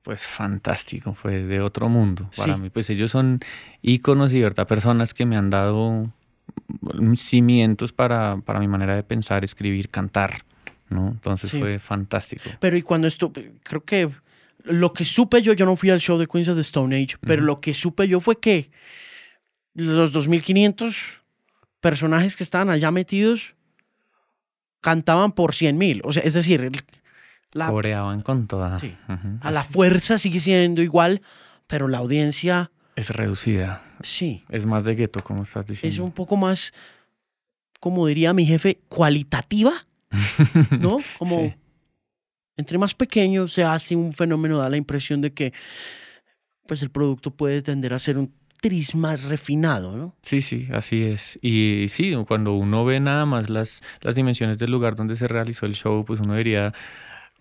pues 0.03 0.25
fantástico, 0.25 1.13
fue 1.13 1.43
de 1.43 1.61
otro 1.61 1.87
mundo 1.89 2.29
para 2.35 2.55
Sí. 2.55 2.61
mí. 2.61 2.69
Pues 2.69 2.89
ellos 2.89 3.11
son 3.11 3.39
íconos 3.81 4.31
y 4.33 4.41
verdad 4.41 4.67
personas 4.67 5.13
que 5.13 5.25
me 5.25 5.35
han 5.37 5.49
dado 5.49 6.11
cimientos 7.15 7.91
para, 7.93 8.37
para 8.45 8.59
mi 8.59 8.67
manera 8.67 8.95
de 8.95 9.03
pensar, 9.03 9.43
escribir, 9.43 9.89
cantar, 9.89 10.43
¿no? 10.89 11.09
Entonces 11.09 11.49
Sí. 11.51 11.59
fue 11.59 11.79
fantástico. 11.79 12.49
Pero 12.59 12.77
y 12.77 12.81
cuando 12.81 13.07
esto, 13.07 13.31
creo 13.63 13.83
que 13.83 14.09
lo 14.63 14.93
que 14.93 15.05
supe 15.05 15.41
yo, 15.41 15.53
yo 15.53 15.65
no 15.65 15.75
fui 15.75 15.89
al 15.89 15.99
show 15.99 16.17
de 16.17 16.27
Queens 16.27 16.47
of 16.49 16.55
the 16.55 16.61
Stone 16.61 16.95
Age, 16.95 17.17
pero 17.21 17.41
lo 17.41 17.59
que 17.61 17.73
supe 17.73 18.07
yo 18.07 18.19
fue 18.19 18.39
que 18.39 18.71
los 19.73 20.11
2500 20.11 21.21
personajes 21.79 22.35
que 22.35 22.43
estaban 22.43 22.69
allá 22.69 22.91
metidos 22.91 23.55
cantaban 24.81 25.31
por 25.31 25.53
100 25.53 25.77
mil. 25.77 26.01
O 26.03 26.11
sea, 26.13 26.23
es 26.23 26.33
decir, 26.33 26.61
el- 26.61 26.81
la, 27.53 27.67
Coreaban 27.67 28.21
con 28.21 28.47
toda. 28.47 28.79
Sí. 28.79 28.95
A 29.41 29.51
la 29.51 29.61
Es- 29.61 29.67
fuerza 29.67 30.17
sigue 30.17 30.39
siendo 30.39 30.81
igual, 30.81 31.21
pero 31.67 31.87
la 31.87 31.97
audiencia 31.99 32.71
Es 32.95 33.09
reducida. 33.09 33.83
sí, 34.01 34.43
Es 34.49 34.65
más 34.65 34.83
de 34.83 34.95
gueto, 34.95 35.23
como 35.23 35.43
estás 35.43 35.65
es 35.65 35.69
diciendo. 35.81 36.03
un 36.03 36.11
poco 36.11 36.37
más, 36.37 36.73
como 37.79 38.07
diría 38.07 38.33
mi 38.33 38.45
jefe, 38.45 38.79
cualitativa, 38.89 39.85
¿no? 40.79 40.97
Como 41.19 41.39
Sí. 41.39 41.53
Entre 42.57 42.77
más 42.77 42.93
pequeño 42.93 43.47
se 43.47 43.63
hace 43.63 43.95
un 43.95 44.13
fenómeno, 44.13 44.57
da 44.57 44.69
la 44.69 44.77
impresión 44.77 45.21
de 45.21 45.33
que 45.33 45.53
pues 46.67 46.81
el 46.83 46.89
producto 46.89 47.31
puede 47.31 47.61
tender 47.61 47.93
a 47.93 47.99
ser 47.99 48.17
un 48.17 48.33
tris 48.61 48.93
más 48.95 49.23
refinado, 49.23 49.97
¿no? 49.97 50.15
Sí, 50.21 50.41
sí, 50.41 50.67
así 50.71 51.03
es. 51.03 51.39
Y 51.41 51.87
sí, 51.89 52.13
cuando 52.27 52.53
uno 52.53 52.85
ve 52.85 52.99
nada 52.99 53.25
más 53.25 53.49
las, 53.49 53.81
las 54.01 54.15
dimensiones 54.15 54.59
del 54.59 54.71
lugar 54.71 54.95
donde 54.95 55.15
se 55.15 55.27
realizó 55.27 55.65
el 55.65 55.73
show, 55.73 56.05
pues 56.05 56.19
uno 56.19 56.35
diría, 56.35 56.73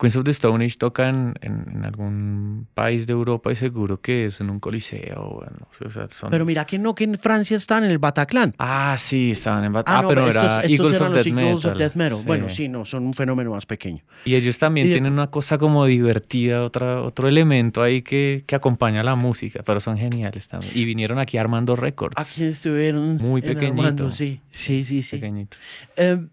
Queens 0.01 0.15
of 0.15 0.23
the 0.23 0.31
Stone 0.31 0.65
Age 0.65 0.77
tocan 0.79 1.35
en, 1.41 1.63
en 1.71 1.85
algún 1.85 2.67
país 2.73 3.05
de 3.05 3.13
Europa 3.13 3.51
y 3.51 3.55
seguro 3.55 4.01
que 4.01 4.25
es 4.25 4.41
en 4.41 4.49
un 4.49 4.59
coliseo. 4.59 5.35
bueno, 5.41 5.67
o 5.85 5.89
sea, 5.91 6.07
son... 6.09 6.31
Pero 6.31 6.43
mira 6.43 6.65
que 6.65 6.79
no, 6.79 6.95
que 6.95 7.03
en 7.03 7.19
Francia 7.19 7.55
están 7.55 7.83
en 7.83 7.91
el 7.91 7.99
Bataclan. 7.99 8.55
Ah, 8.57 8.95
sí, 8.97 9.31
estaban 9.31 9.63
en... 9.63 9.73
Bat- 9.73 9.83
Ah, 9.85 9.99
Ah, 9.99 10.05
pero 10.09 10.27
estos, 10.27 10.43
era 10.43 10.55
estos 10.61 10.71
Eagles 10.71 10.95
eran 10.95 11.07
of 11.11 11.13
los 11.15 11.23
Death 11.25 11.27
Eagles 11.37 11.55
Metal. 11.55 11.71
of 11.71 11.77
Death 11.77 11.95
Metal. 11.95 12.17
Sí. 12.17 12.23
Bueno, 12.25 12.49
sí, 12.49 12.67
no, 12.67 12.85
son 12.85 13.05
un 13.05 13.13
fenómeno 13.13 13.51
más 13.51 13.65
pequeño. 13.67 14.03
Y 14.25 14.33
ellos 14.35 14.57
también 14.57 14.87
Y 14.87 14.91
tienen 14.91 15.13
una 15.13 15.27
cosa 15.29 15.59
como 15.59 15.85
divertida, 15.85 16.63
otra, 16.63 17.01
otro 17.03 17.27
elemento 17.27 17.83
ahí 17.83 18.01
que, 18.01 18.43
que 18.47 18.55
acompaña 18.55 19.03
la 19.03 19.13
música, 19.15 19.61
pero 19.63 19.79
son 19.79 19.97
geniales 19.97 20.47
también. 20.47 20.71
Y 20.75 20.85
vinieron 20.85 21.19
aquí 21.19 21.37
armando 21.37 21.75
récords. 21.75 22.15
Aquí 22.17 22.43
estuvieron 22.45 23.17
Muy 23.17 23.41
en 23.41 23.47
pequeñito. 23.47 23.81
Armando, 23.81 24.11
sí, 24.11 24.41
sí, 24.51 24.83
sí, 24.83 25.03
sí. 25.03 25.17
Pequeñito. 25.17 25.57
Eh, 25.95 26.25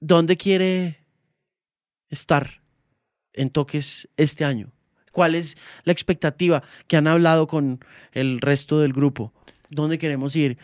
¿Dónde 0.00 0.36
quiere 0.36 0.98
estar 2.08 2.60
en 3.40 3.50
toques 3.50 4.08
este 4.16 4.44
año? 4.44 4.70
¿Cuál 5.12 5.34
es 5.34 5.56
la 5.84 5.92
expectativa 5.92 6.62
que 6.86 6.96
han 6.96 7.06
hablado 7.06 7.46
con 7.46 7.84
el 8.12 8.40
resto 8.40 8.80
del 8.80 8.92
grupo? 8.92 9.32
dónde 9.70 9.98
queremos 9.98 10.34
ir. 10.36 10.58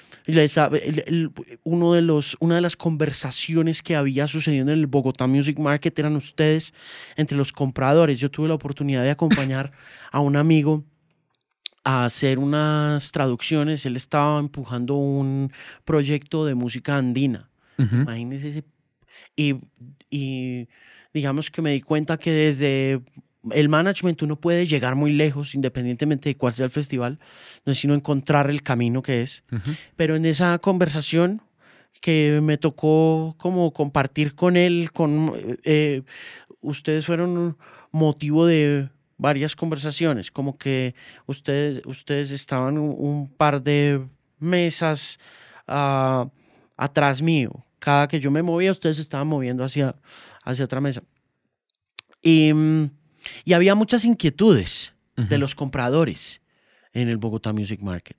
Uno 1.63 1.93
de 1.93 2.03
los, 2.03 2.37
una 2.41 2.57
de 2.57 2.61
las 2.61 2.77
conversaciones 2.77 3.83
que 3.83 3.97
había 3.97 4.27
sucedido 4.27 4.63
en 4.63 4.69
el 4.69 4.87
Bogotá 4.87 5.27
Music 5.27 5.59
Market 5.59 5.97
eran 5.99 6.17
ustedes 6.17 6.75
entre 7.15 7.39
los 7.39 7.53
compradores. 7.53 8.19
Yo 8.19 8.31
tuve 8.31 8.49
la 8.49 8.55
oportunidad 8.55 9.05
de 9.05 9.11
acompañar 9.11 9.73
a 10.13 10.21
un 10.21 10.37
amigo 10.37 10.85
a 11.85 12.05
hacer 12.05 12.39
unas 12.41 13.13
traducciones. 13.13 13.87
Él 13.87 13.95
estaba 13.97 14.41
empujando 14.41 14.97
un 14.97 15.53
proyecto 15.85 16.45
de 16.45 16.57
música 16.57 16.97
andina. 16.97 17.49
Ujú. 17.79 17.97
Imagínense 17.97 18.49
ese. 18.49 18.65
Y, 19.37 19.55
y 20.11 20.69
digamos 21.17 21.51
que 21.51 21.63
me 21.63 21.73
di 21.73 21.81
cuenta 21.81 22.19
que 22.19 22.31
desde 22.31 23.01
el 23.51 23.71
management 23.71 24.21
uno 24.21 24.37
puede 24.37 24.67
llegar 24.67 24.97
muy 24.97 25.13
lejos, 25.13 25.55
independientemente 25.55 26.29
de 26.29 26.37
cuál 26.37 26.53
sea 26.53 26.67
el 26.67 26.71
festival, 26.71 27.19
no 27.65 27.73
es 27.73 27.79
sino 27.79 27.95
encontrar 27.95 28.51
el 28.51 28.63
camino 28.63 29.01
que 29.01 29.23
es. 29.23 29.43
Ujú. 29.51 29.71
Pero 29.97 30.15
en 30.15 30.27
esa 30.27 30.59
conversación 30.59 31.41
que 32.03 32.41
me 32.43 32.59
tocó 32.59 33.35
como 33.39 33.73
compartir 33.73 34.35
con 34.35 34.59
él, 34.59 34.91
con 34.93 35.33
eh, 35.65 36.03
ustedes 36.61 37.07
fueron 37.07 37.57
motivo 37.93 38.45
de 38.45 38.91
varias 39.17 39.57
conversaciones, 39.57 40.31
como 40.31 40.59
que 40.59 40.95
ustedes, 41.25 41.81
ustedes 41.87 42.31
estaban 42.33 42.77
un, 42.77 42.95
un 42.99 43.31
par 43.31 43.63
de 43.63 44.03
mesas 44.39 45.19
ah, 45.67 46.29
atrás 46.77 47.23
mío. 47.23 47.65
Cada 47.79 48.07
que 48.07 48.21
yo 48.21 48.31
me 48.31 48.43
movía, 48.43 48.71
ustedes 48.71 48.99
estaban 48.99 49.29
moviendo 49.29 49.65
hacia, 49.65 49.95
hacia 50.47 50.65
otra 50.65 50.81
mesa. 50.81 51.03
Y, 52.23 52.53
mm, 52.53 52.91
y 53.45 53.53
había 53.53 53.75
muchas 53.75 54.05
inquietudes 54.05 54.95
de 55.17 55.39
los 55.39 55.55
compradores 55.55 56.43
en 56.93 57.09
el 57.09 57.17
Bogotá 57.17 57.53
Music 57.55 57.81
Market. 57.81 58.17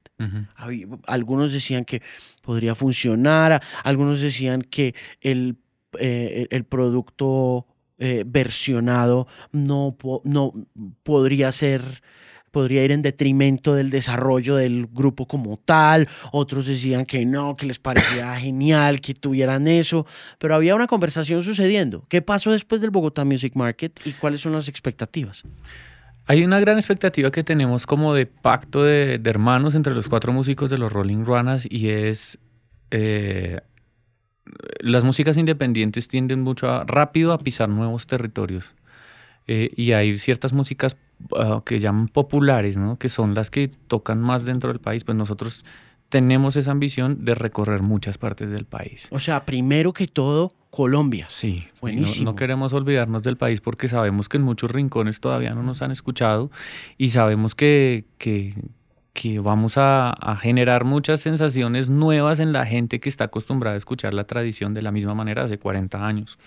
Había- 0.55 0.88
Algunos 1.05 1.53
decían 1.53 1.86
que 1.86 2.01
podría 2.41 2.73
funcionar, 2.73 3.61
algunos 3.84 4.19
decían 4.19 4.61
que 4.63 4.95
el, 5.21 5.57
eh, 5.99 6.47
el- 6.51 6.57
el 6.57 6.63
producto 6.63 7.67
eh, 7.99 8.23
versionado 8.25 9.28
no, 9.51 9.95
po- 9.97 10.21
no 10.23 10.53
podría 11.03 11.51
ser, 11.51 11.82
podría 12.52 12.84
ir 12.84 12.91
en 12.91 13.02
detrimento 13.02 13.76
del 13.76 13.89
desarrollo 13.89 14.56
del 14.56 14.88
grupo 14.88 15.28
como 15.28 15.58
tal. 15.58 16.08
Otros 16.32 16.66
decían 16.66 17.06
que 17.06 17.26
no, 17.26 17.56
que 17.56 17.66
les 17.66 17.80
parecía 17.80 18.36
genial 18.39 19.02
que 19.02 19.14
tuvieran 19.14 19.68
eso. 19.68 20.06
Pero 20.39 20.56
había 20.56 20.76
una 20.76 20.88
conversación 20.88 21.43
sucediendo. 21.43 22.06
¿Qué 22.10 22.22
pasó 22.22 22.52
después 22.52 22.82
del 22.82 22.89
Bogotá 22.89 23.26
Music 23.26 23.54
Market 23.56 24.00
y 24.06 24.14
cuáles 24.14 24.41
son 24.41 24.54
las 24.54 24.70
expectativas? 24.70 25.43
Hay 26.26 26.43
una 26.43 26.60
gran 26.60 26.78
expectativa 26.78 27.32
que 27.32 27.43
tenemos 27.43 27.86
como 27.86 28.14
de 28.14 28.26
pacto 28.26 28.84
de, 28.84 29.18
de 29.18 29.30
hermanos 29.30 29.76
entre 29.76 29.93
los 29.93 30.10
cuatro 30.10 30.34
músicos 30.34 30.70
de 30.70 30.78
los 30.78 30.91
Rolling 30.91 31.24
Ruanas 31.24 31.66
y 31.70 31.89
es 31.89 32.38
eh, 32.91 33.60
las 34.80 35.04
músicas 35.04 35.38
independientes 35.38 36.08
tienden 36.08 36.41
mucho 36.41 36.70
a, 36.70 36.84
rápido 36.86 37.34
a 37.34 37.38
pisar 37.38 37.70
nuevos 37.70 38.08
territorios 38.08 38.66
Eh, 39.50 39.72
y 39.78 39.93
hay 39.93 40.18
ciertas 40.18 40.52
músicas 40.52 40.98
ah, 41.38 41.61
que 41.65 41.80
llaman 41.80 42.07
populares, 42.07 42.78
¿no? 42.78 42.97
que 42.97 43.09
son 43.09 43.34
las 43.34 43.49
que 43.51 43.68
tocan 43.68 44.22
más 44.22 44.43
dentro 44.45 44.70
del 44.70 44.80
país, 44.80 45.03
pues 45.03 45.18
nosotros 45.18 45.65
tenemos 46.09 46.55
esa 46.55 46.72
ambición 46.72 47.26
de 47.26 47.36
recorrer 47.36 47.82
muchas 47.82 48.18
partes 48.18 48.49
del 48.49 48.65
país. 48.65 49.07
O 49.11 49.20
sea, 49.20 49.43
primero 49.45 49.91
que 49.91 50.07
todo, 50.07 50.53
Colombia. 50.70 51.26
Sí, 51.30 51.59
sí, 51.59 51.65
no- 51.74 51.82
Buenísimo. 51.82 52.32
No, 52.32 52.36
queremos 52.36 52.72
olvidarnos 52.74 53.24
del 53.24 53.36
país 53.36 53.59
porque 53.61 53.88
sabemos 53.89 54.30
que 54.30 54.38
en 54.38 54.43
muchos 54.43 54.72
rincones 54.72 55.20
todavía 55.20 55.53
no 55.53 55.63
nos 55.63 55.82
han 55.82 55.91
escuchado 55.91 56.49
y 56.97 57.09
sabemos 57.09 57.55
que, 57.55 58.05
que, 58.20 58.53
que 59.11 59.39
vamos 59.39 59.78
a, 59.78 60.11
a 60.11 60.38
generar 60.38 60.86
muchas 60.86 61.20
sensaciones 61.20 61.89
nuevas 61.89 62.39
en 62.39 62.53
la 62.53 62.65
gente 62.65 62.99
que 63.01 63.09
está 63.09 63.26
acostumbrada 63.26 63.74
a 63.76 63.78
escuchar 63.78 64.13
la 64.13 64.24
tradición 64.26 64.74
de 64.74 64.84
la 64.84 64.91
misma 64.93 65.13
manera 65.13 65.43
hace 65.43 65.57
40 65.57 66.05
años. 66.05 66.38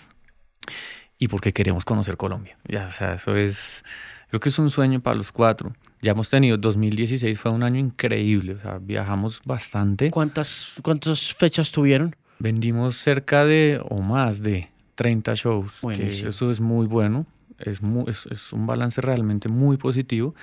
Y 1.19 1.27
porque 1.27 1.53
queremos 1.53 1.85
conocer 1.85 2.17
Colombia. 2.17 2.57
Ya, 2.67 2.87
o 2.87 2.91
sea, 2.91 3.13
eso 3.13 3.35
es, 3.35 3.83
creo 4.31 4.39
que 4.39 4.47
es 4.47 4.57
un 4.59 4.69
sueño 4.69 5.01
para 5.01 5.17
los 5.17 5.31
cuatro. 5.33 5.73
Ya 6.01 6.11
hemos 6.13 6.29
tenido, 6.29 6.55
2016 6.57 7.37
fue 7.37 7.51
un 7.51 7.63
año 7.63 7.79
increíble, 7.79 8.53
o 8.53 8.59
sea, 8.61 8.77
viajamos 8.79 9.41
bastante. 9.45 10.09
¿Cuántas, 10.09 10.71
¿Cuántas 10.81 11.33
fechas 11.33 11.69
tuvieron? 11.71 12.15
Vendimos 12.39 12.95
cerca 12.95 13.43
de 13.45 13.81
o 13.89 14.01
más 14.01 14.41
de 14.41 14.69
30 14.95 15.33
shows. 15.35 15.79
que 15.95 16.07
eso 16.29 16.49
es 16.49 16.61
muy 16.61 16.87
bueno. 16.87 17.25
Es, 17.59 17.81
mu- 17.81 18.07
es, 18.09 18.25
es 18.27 18.53
un 18.53 18.65
balance 18.65 19.01
realmente 19.01 19.49
muy 19.49 19.75
positivo. 19.75 20.33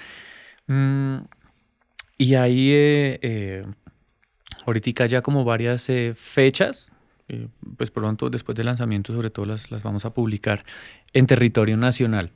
Mm, 0.66 1.16
y 2.18 2.34
ahí, 2.34 2.70
eh, 2.72 3.18
eh, 3.22 3.62
ahorita 4.66 5.06
ya 5.06 5.22
como 5.22 5.44
varias 5.44 5.88
eh, 5.88 6.12
fechas, 6.14 6.92
eh, 7.28 7.48
pues 7.76 7.90
pronto 7.90 8.28
después 8.30 8.54
del 8.54 8.66
lanzamiento 8.66 9.14
sobre 9.14 9.30
todo 9.30 9.46
las, 9.46 9.70
las 9.70 9.82
vamos 9.82 10.04
a 10.04 10.10
publicar 10.10 10.62
en 11.14 11.26
territorio 11.26 11.76
nacional. 11.76 12.30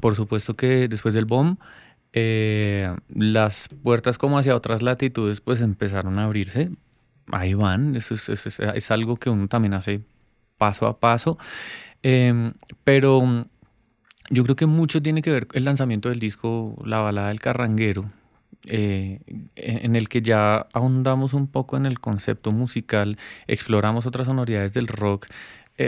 Por 0.00 0.16
supuesto 0.16 0.56
que 0.56 0.88
después 0.88 1.14
del 1.14 1.26
BOM, 1.26 1.56
eh, 2.12 2.94
las 3.08 3.68
puertas 3.82 4.18
como 4.18 4.38
hacia 4.38 4.56
otras 4.56 4.82
latitudes 4.82 5.40
pues 5.40 5.60
empezaron 5.62 6.18
a 6.18 6.24
abrirse. 6.24 6.70
Ahí 7.30 7.54
van, 7.54 7.94
eso 7.96 8.14
es, 8.14 8.28
eso 8.28 8.48
es- 8.48 8.60
es 8.60 8.90
algo 8.90 9.16
que 9.16 9.30
uno 9.30 9.48
también 9.48 9.74
hace 9.74 10.02
paso 10.58 10.86
a 10.86 10.98
paso. 11.00 11.38
Em, 12.02 12.54
pero 12.84 13.46
yo 14.30 14.44
creo 14.44 14.56
que 14.56 14.66
mucho 14.66 15.02
tiene 15.02 15.22
que 15.22 15.30
ver 15.30 15.48
el 15.52 15.64
lanzamiento 15.64 16.08
del 16.08 16.18
disco 16.20 16.76
La 16.84 16.98
balada 17.00 17.28
del 17.28 17.40
carranguero, 17.40 18.10
eh, 18.66 19.20
en 19.56 19.84
en 19.86 19.96
el 19.96 20.08
que 20.08 20.22
ya 20.22 20.66
ahondamos 20.72 21.34
un 21.34 21.48
poco 21.48 21.76
en 21.76 21.86
el 21.86 22.00
concepto 22.00 22.52
musical, 22.52 23.18
exploramos 23.46 24.06
otras 24.06 24.26
sonoridades 24.26 24.74
del 24.74 24.88
rock, 24.88 25.26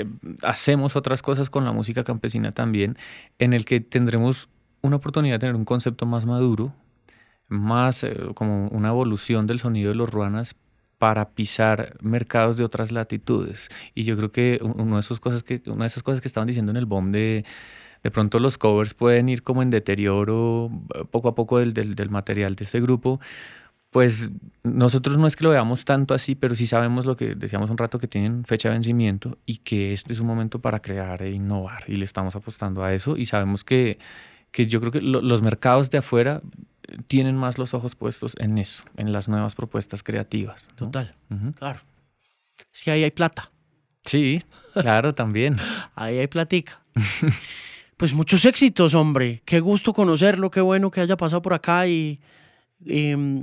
eh, 0.01 0.07
hacemos 0.43 0.97
otras 0.97 1.23
cosas 1.23 1.51
con 1.51 1.65
la 1.65 1.73
música 1.73 2.05
campesina 2.05 2.53
también, 2.53 2.97
en 3.39 3.53
el 3.53 3.65
que 3.65 3.81
tendremos 3.81 4.49
una 4.83 4.97
oportunidad 4.97 5.37
de 5.37 5.41
tener 5.41 5.57
un 5.57 5.65
concepto 5.65 6.07
más 6.07 6.27
maduro, 6.27 6.75
más 7.49 8.05
eh, 8.05 8.17
como 8.35 8.69
una 8.69 8.89
evolución 8.89 9.47
del 9.47 9.61
sonido 9.61 9.91
de 9.91 9.97
los 9.97 10.11
ruanas 10.11 10.57
para 10.99 11.31
pisar 11.31 11.97
mercados 12.01 12.57
de 12.57 12.65
otras 12.65 12.93
latitudes. 12.93 13.69
Y 13.95 14.05
yo 14.05 14.17
creo 14.17 14.33
que 14.33 14.61
una 14.63 14.97
de 14.97 15.01
esas 15.01 15.21
cosas 15.21 15.43
que, 15.43 15.63
una 15.67 15.85
de 15.85 15.89
esas 15.89 16.03
cosas 16.03 16.21
que 16.21 16.29
estaban 16.29 16.47
diciendo 16.47 16.71
en 16.71 16.77
el 16.77 16.87
bomb 16.87 17.13
de 17.13 17.45
de 18.05 18.11
pronto 18.11 18.39
los 18.39 18.59
covers 18.59 18.95
pueden 18.95 19.31
ir 19.31 19.43
como 19.43 19.63
en 19.63 19.71
deterioro 19.71 20.71
eh, 20.95 21.05
poco 21.11 21.29
a 21.29 21.35
poco 21.35 21.59
del, 21.59 21.73
del, 21.73 22.11
material 22.11 22.55
de 22.55 22.65
este 22.65 22.81
grupo. 22.81 23.19
Pues 23.95 24.29
nosotros 24.65 25.19
no 25.19 25.29
es 25.29 25.37
que 25.37 25.45
lo 25.45 25.51
veamos 25.51 25.85
tanto 25.85 26.15
así, 26.15 26.35
pero 26.35 26.57
sí 26.57 26.67
sabemos 26.67 27.07
lo 27.07 27.17
que 27.17 27.37
decíamos 27.37 27.71
un 27.71 27.79
rato 27.79 28.01
que 28.01 28.09
tienen 28.09 28.45
fecha 28.45 28.69
de 28.69 28.75
vencimiento 28.75 29.39
y 29.47 29.59
que 29.59 29.93
este 29.93 30.13
es 30.13 30.19
un 30.19 30.27
momento 30.27 30.59
para 30.59 30.83
crear 30.83 31.23
e 31.23 31.31
innovar 31.31 31.85
y 31.87 31.93
le 31.97 32.05
estamos 32.05 32.35
apostando 32.35 32.83
a 32.83 32.93
eso 32.93 33.17
y 33.17 33.27
sabemos 33.27 33.63
que, 33.63 34.01
que 34.51 34.67
yo 34.67 34.81
creo 34.81 34.91
que 34.91 35.01
lo- 35.01 35.23
los 35.23 35.43
mercados 35.43 35.91
de 35.91 35.99
afuera 35.99 36.43
eh, 36.89 36.97
tienen 37.07 37.37
más 37.37 37.57
los 37.57 37.73
ojos 37.73 37.95
puestos 37.95 38.35
en 38.41 38.59
eso, 38.59 38.83
en 38.97 39.13
las 39.13 39.29
nuevas 39.29 39.55
propuestas 39.55 40.03
creativas. 40.03 40.67
¿no? 40.71 40.75
Total, 40.75 41.15
claro. 41.57 41.79
Sí, 42.73 42.91
ahí 42.91 43.05
hay 43.05 43.13
plata. 43.13 43.53
Sí, 44.05 44.43
claro, 44.75 45.15
también. 45.15 45.57
Ahí 45.95 46.19
hay 46.19 46.27
platica. 46.27 46.83
pues 47.97 48.13
muchos 48.13 48.45
éxitos, 48.45 48.93
hombre. 48.95 49.41
Qué 49.45 49.61
gusto 49.61 49.93
conocerlo, 49.95 50.51
qué 50.51 50.61
bueno 50.61 50.91
que 50.91 51.01
haya 51.01 51.17
pasado 51.17 51.43
por 51.43 51.55
acá 51.55 51.87
y, 51.87 52.19
mm, 52.81 53.43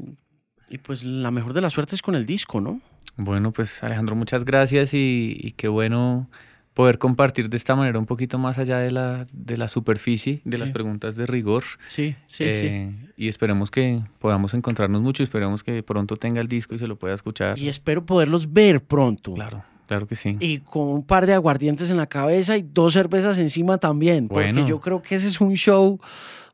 y 0.72 0.78
pues 0.78 1.04
la 1.04 1.32
mejor 1.32 1.54
de 1.54 1.62
las 1.62 1.74
suertes 1.74 2.02
con 2.02 2.16
el 2.16 2.26
disco, 2.26 2.62
¿no? 2.62 2.80
Bueno, 3.18 3.52
pues 3.52 3.84
Alejandro, 3.84 4.16
muchas 4.16 4.46
gracias 4.46 4.94
y, 4.94 5.38
y 5.40 5.52
qué 5.52 5.68
bueno 5.68 6.28
poder 6.74 6.98
compartir 6.98 7.50
de 7.50 7.58
esta 7.58 7.76
manera 7.76 8.00
un 8.00 8.06
poquito 8.06 8.38
más 8.40 8.58
allá 8.58 8.78
de 8.80 8.92
la, 8.92 9.28
de 9.34 9.58
la 9.58 9.68
superficie, 9.68 10.42
de 10.46 10.58
las 10.58 10.70
Sí. 10.70 10.74
preguntas 10.74 11.18
de 11.18 11.26
rigor. 11.26 11.64
Sí, 11.88 12.16
sí, 12.28 12.46
sí. 12.56 12.66
Eh, 12.68 12.92
Y 13.18 13.28
esperemos 13.28 13.70
que 13.70 14.02
podamos 14.20 14.54
encontrarnos 14.54 15.02
mucho, 15.02 15.22
esperemos 15.22 15.64
que 15.64 15.84
pronto 15.84 16.16
tenga 16.16 16.40
el 16.40 16.48
disco 16.48 16.74
y 16.74 16.80
se 16.80 16.88
lo 16.88 16.96
pueda 16.96 17.14
escuchar. 17.14 17.60
Y 17.60 17.68
espero 17.68 18.06
poderlos 18.06 18.54
ver 18.54 18.82
pronto. 18.82 19.34
Claro, 19.34 19.64
claro 19.86 20.08
que 20.08 20.16
sí. 20.16 20.38
Y 20.40 20.60
con 20.60 20.88
un 20.88 21.04
par 21.04 21.26
de 21.28 21.34
aguardientes 21.34 21.90
en 21.90 21.98
la 21.98 22.08
cabeza 22.08 22.56
y 22.58 22.62
dos 22.62 22.94
cervezas 22.94 23.38
encima 23.38 23.78
también. 23.78 24.30
Porque 24.30 24.54
Bueno. 24.54 24.66
yo 24.66 24.80
creo 24.80 25.02
que 25.02 25.16
ese 25.16 25.28
es 25.28 25.42
un 25.42 25.56
show 25.56 26.00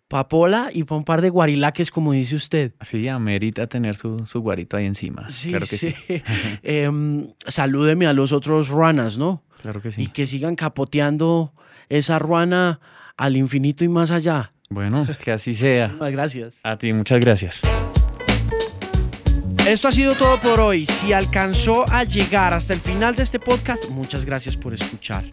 pa' 0.08 0.28
Pola 0.30 0.70
y 0.74 0.84
para 0.84 0.98
un 1.00 1.04
par 1.04 1.22
de 1.22 1.30
guarilaques, 1.30 1.92
como 1.92 2.14
dice 2.14 2.36
usted. 2.36 2.74
Sí, 2.82 3.08
amerita 3.08 3.68
tener 3.68 3.96
su, 3.96 4.26
su 4.26 4.42
guarito 4.42 4.78
ahí 4.78 4.86
encima. 4.86 5.28
Sí, 5.30 5.50
claro 5.50 5.66
que 5.70 5.76
sí. 5.78 5.94
sí. 6.08 6.22
Em, 6.64 7.28
salúdeme 7.48 8.08
a 8.08 8.14
los 8.14 8.32
otros 8.32 8.70
ruanas, 8.70 9.18
¿no? 9.18 9.44
Claro 9.62 9.82
que 9.82 9.90
Y 9.90 9.92
sí. 9.92 10.08
que 10.08 10.28
sigan 10.28 10.56
capoteando 10.56 11.52
esa 11.90 12.20
ruana 12.20 12.80
al 13.18 13.36
infinito 13.38 13.84
y 13.84 13.90
más 13.90 14.12
allá. 14.12 14.50
Bueno, 14.70 15.08
que 15.24 15.32
así 15.32 15.54
sea. 15.54 15.90
Muchas 15.90 16.12
gracias. 16.12 16.54
A 16.64 16.78
ti, 16.78 16.94
muchas 16.94 17.20
gracias. 17.20 17.62
Esto 19.68 19.88
ha 19.90 19.92
sido 19.92 20.16
todo 20.16 20.40
por 20.40 20.62
hoy. 20.62 20.86
Si 20.86 21.12
alcanzó 21.12 21.84
a 21.92 22.06
llegar 22.06 22.54
hasta 22.54 22.74
el 22.74 22.80
final 22.80 23.18
de 23.18 23.24
este 23.24 23.38
podcast, 23.38 23.90
muchas 23.90 24.24
gracias 24.24 24.56
por 24.56 24.74
escuchar. 24.74 25.26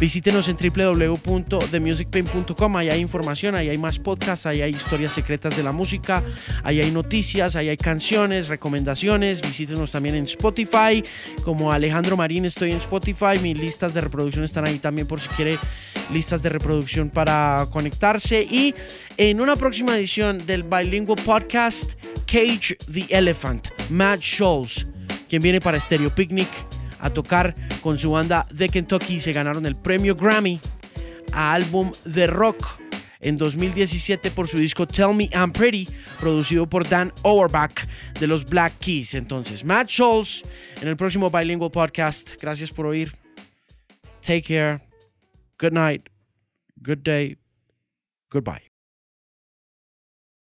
Visítenos 0.00 0.48
en 0.48 0.56
www.themusicpain.com. 0.56 2.76
Ahí 2.76 2.88
hay 2.88 3.00
información, 3.00 3.54
ahí 3.54 3.68
hay 3.68 3.78
más 3.78 4.00
podcasts, 4.00 4.46
ahí 4.46 4.60
hay 4.60 4.74
historias 4.74 5.12
secretas 5.12 5.56
de 5.56 5.62
la 5.62 5.70
música, 5.70 6.24
ahí 6.64 6.80
hay 6.80 6.90
noticias, 6.90 7.54
ahí 7.54 7.68
hay 7.68 7.76
canciones, 7.76 8.48
recomendaciones. 8.48 9.40
Visítenos 9.40 9.92
también 9.92 10.16
en 10.16 10.24
Spotify. 10.24 11.04
Como 11.44 11.70
Alejandro 11.70 12.16
Marín 12.16 12.44
estoy 12.44 12.72
en 12.72 12.78
Spotify. 12.78 13.38
Mis 13.40 13.56
listas 13.56 13.94
de 13.94 14.00
reproducción 14.00 14.44
están 14.44 14.66
ahí 14.66 14.80
también 14.80 15.06
por 15.06 15.20
si 15.20 15.28
quiere 15.28 15.60
listas 16.10 16.42
de 16.42 16.48
reproducción 16.48 17.08
para 17.08 17.68
conectarse. 17.70 18.42
Y 18.42 18.74
en 19.16 19.40
una 19.40 19.54
próxima 19.54 19.96
edición 19.96 20.44
del 20.44 20.64
Bilingual 20.64 21.22
Podcast, 21.24 21.92
Cage 22.26 22.76
the 22.92 23.06
Elephant, 23.10 23.68
Matt 23.90 24.20
Scholes, 24.22 24.86
quien 25.28 25.42
viene 25.42 25.60
para 25.60 25.80
Stereo 25.80 26.14
Picnic 26.14 26.48
a 27.00 27.10
tocar 27.10 27.54
con 27.82 27.98
su 27.98 28.10
banda 28.10 28.46
The 28.56 28.68
Kentucky. 28.68 29.20
Se 29.20 29.32
ganaron 29.32 29.66
el 29.66 29.76
premio 29.76 30.14
Grammy 30.14 30.60
a 31.32 31.54
álbum 31.54 31.92
de 32.04 32.26
rock 32.26 32.80
en 33.20 33.36
2017 33.36 34.30
por 34.30 34.48
su 34.48 34.58
disco 34.58 34.86
Tell 34.86 35.14
Me 35.14 35.28
I'm 35.32 35.52
Pretty, 35.52 35.88
producido 36.20 36.68
por 36.68 36.88
Dan 36.88 37.12
Auerbach 37.24 37.86
de 38.18 38.26
los 38.26 38.44
Black 38.44 38.78
Keys. 38.78 39.14
Entonces, 39.14 39.64
Matt 39.64 39.88
Scholes 39.88 40.42
en 40.80 40.88
el 40.88 40.96
próximo 40.96 41.30
Bilingual 41.30 41.70
Podcast. 41.70 42.34
Gracias 42.40 42.70
por 42.70 42.86
oír. 42.86 43.16
Take 44.20 44.42
care. 44.42 44.80
Good 45.58 45.72
night. 45.72 46.08
Good 46.82 46.98
day. 46.98 47.38
Goodbye. 48.30 48.75